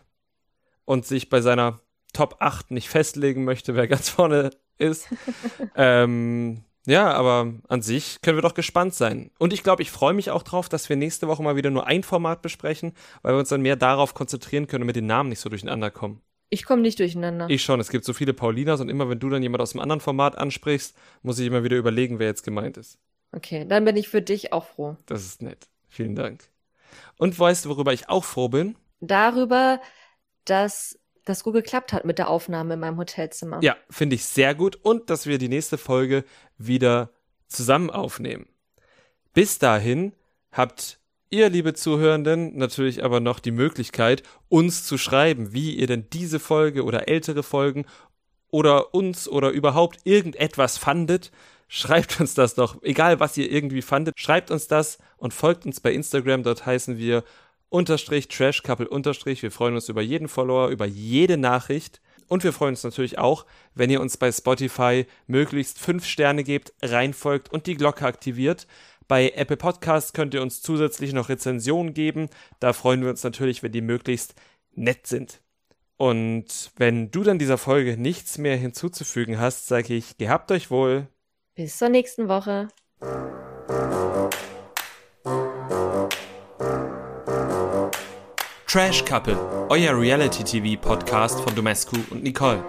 und 0.85 1.07
sich 1.07 1.29
bei 1.29 1.41
seiner 1.41 1.81
Top 2.13 2.37
8 2.39 2.71
nicht 2.71 2.89
festlegen 2.89 3.43
möchte, 3.43 3.75
wer 3.75 3.89
ganz 3.89 4.09
vorne 4.11 4.51
ist. 4.79 5.09
ähm, 5.75 6.63
ja, 6.87 7.13
aber 7.13 7.55
an 7.69 7.83
sich 7.83 8.19
können 8.23 8.37
wir 8.37 8.43
doch 8.43 8.55
gespannt 8.55 8.95
sein. 8.95 9.31
Und 9.39 9.53
ich 9.53 9.63
glaube, 9.63 9.83
ich 9.83 9.91
freue 9.91 10.15
mich 10.15 10.31
auch 10.31 10.43
drauf, 10.43 10.69
dass 10.69 10.89
wir 10.89 10.97
nächste 10.97 11.29
Woche 11.29 11.43
mal 11.43 11.57
wieder 11.57 11.71
nur 11.71 11.87
ein 11.87 12.03
Format 12.03 12.43
besprechen, 12.43 12.93
weil 13.23 13.35
wir 13.35 13.39
uns 13.39 13.49
dann 13.49 13.63
mehr 13.63 13.77
darauf 13.77 14.15
konzentrieren 14.15 14.67
können 14.67 14.83
und 14.83 14.87
mit 14.89 14.97
den 14.97 15.07
Namen 15.07 15.31
nicht 15.31 15.41
so 15.41 15.49
durcheinander 15.49 15.91
kommen. 15.91 16.21
Ich 16.51 16.65
komme 16.65 16.83
nicht 16.83 16.99
durcheinander. 16.99 17.49
Ich 17.49 17.63
schon. 17.63 17.81
Es 17.81 17.89
gibt 17.89 18.05
so 18.05 18.13
viele 18.13 18.35
Paulinas 18.35 18.81
und 18.81 18.89
immer 18.89 19.09
wenn 19.09 19.19
du 19.19 19.29
dann 19.31 19.43
jemand 19.43 19.63
aus 19.63 19.73
einem 19.73 19.81
anderen 19.81 20.01
Format 20.01 20.37
ansprichst, 20.37 20.97
muss 21.23 21.39
ich 21.39 21.47
immer 21.47 21.65
wieder 21.65 21.77
überlegen, 21.77 22.19
wer 22.19 22.27
jetzt 22.27 22.43
gemeint 22.43 22.77
ist. 22.77 22.99
Okay, 23.33 23.67
dann 23.67 23.85
bin 23.85 23.97
ich 23.97 24.09
für 24.09 24.23
dich 24.23 24.53
auch 24.53 24.67
froh. 24.67 24.97
Das 25.07 25.25
ist 25.25 25.43
nett. 25.43 25.67
Vielen 25.89 26.15
Dank. 26.15 26.45
Und 27.17 27.37
weißt 27.39 27.65
du, 27.65 27.71
worüber 27.71 27.93
ich 27.93 28.09
auch 28.09 28.25
froh 28.25 28.49
bin? 28.49 28.77
Darüber, 29.01 29.81
dass 30.45 30.99
das 31.25 31.43
gut 31.43 31.55
geklappt 31.55 31.93
hat 31.93 32.05
mit 32.05 32.19
der 32.19 32.29
Aufnahme 32.29 32.75
in 32.75 32.81
meinem 32.81 32.99
Hotelzimmer. 32.99 33.61
Ja, 33.63 33.77
finde 33.91 34.17
ich 34.17 34.25
sehr 34.25 34.55
gut 34.55 34.77
und 34.77 35.11
dass 35.11 35.27
wir 35.27 35.39
die 35.39 35.49
nächste 35.49 35.79
Folge 35.79 36.25
wieder 36.59 37.11
zusammen 37.49 37.91
aufnehmen. 37.91 38.47
Bis 39.33 39.59
dahin 39.59 40.13
habt 40.53 40.99
ihr, 41.31 41.49
liebe 41.49 41.75
Zuhörenden, 41.75 42.57
natürlich 42.57 43.05
aber 43.05 43.21
noch 43.21 43.41
die 43.41 43.51
Möglichkeit, 43.51 44.23
uns 44.49 44.85
zu 44.85 44.99
schreiben, 44.99 45.53
wie 45.53 45.75
ihr 45.75 45.87
denn 45.87 46.07
diese 46.13 46.39
Folge 46.39 46.85
oder 46.85 47.09
ältere 47.09 47.43
Folgen 47.43 47.87
oder 48.51 48.95
uns 48.95 49.29
oder 49.29 49.51
überhaupt 49.51 49.99
irgendetwas 50.05 50.79
fandet. 50.79 51.33
Schreibt 51.67 52.21
uns 52.21 52.35
das 52.35 52.55
doch, 52.55 52.81
egal 52.83 53.19
was 53.19 53.37
ihr 53.37 53.51
irgendwie 53.51 53.83
fandet, 53.83 54.21
schreibt 54.21 54.51
uns 54.51 54.69
das 54.69 54.99
und 55.17 55.35
folgt 55.35 55.67
uns 55.67 55.81
bei 55.81 55.93
Instagram, 55.93 56.45
dort 56.45 56.65
heißen 56.65 56.99
wir 56.99 57.25
unterstrich 57.75 58.29
Trash 58.29 58.63
Couple 58.63 58.89
unterstrich. 58.89 59.43
Wir 59.43 59.51
freuen 59.51 59.75
uns 59.75 59.89
über 59.89 60.01
jeden 60.01 60.29
Follower, 60.29 60.69
über 60.69 60.87
jede 60.87 61.37
Nachricht. 61.37 62.01
Und 62.29 62.45
wir 62.45 62.53
freuen 62.53 62.71
uns 62.71 62.85
natürlich 62.85 63.19
auch, 63.19 63.45
wenn 63.75 63.91
ihr 63.91 64.01
uns 64.01 64.17
bei 64.17 64.31
Spotify 64.31 65.07
möglichst 65.27 65.81
fünf 65.81 66.07
Sterne 66.07 66.45
gebt, 66.45 66.73
reinfolgt 66.83 67.53
und 67.53 67.67
die 67.67 67.75
Glocke 67.75 68.07
aktiviert. 68.07 68.69
Bei 69.09 69.31
Apple 69.31 69.57
Podcasts 69.57 70.13
könnt 70.13 70.35
ihr 70.35 70.41
uns 70.41 70.63
zusätzlich 70.63 71.13
noch 71.13 71.29
Rezensionen 71.29 71.93
geben. 71.95 72.31
Da 72.61 72.73
freuen 72.73 73.03
wir 73.03 73.11
uns 73.11 73.25
natürlich, 73.25 73.63
wenn 73.65 73.73
die 73.73 73.83
möglichst 73.83 74.37
nett 74.73 75.09
sind. 75.09 75.43
Und 75.97 76.71
wenn 76.77 77.11
du 77.11 77.25
dann 77.25 77.41
dieser 77.41 77.59
Folge 77.59 77.97
nichts 77.97 78.39
mehr 78.39 78.57
hinzuzufügen 78.57 79.39
hast, 79.41 79.67
sage 79.67 79.95
ich, 79.95 80.17
gehabt 80.17 80.53
euch 80.53 80.71
wohl. 80.71 81.09
Bis 81.57 81.77
zur 81.77 81.89
nächsten 81.89 82.29
Woche. 82.29 82.69
Trash 88.75 89.05
Couple, 89.05 89.39
euer 89.69 89.97
Reality 89.97 90.43
TV 90.43 90.77
Podcast 90.77 91.41
von 91.43 91.55
Domescu 91.55 91.95
und 92.11 92.25
Nicole. 92.25 92.61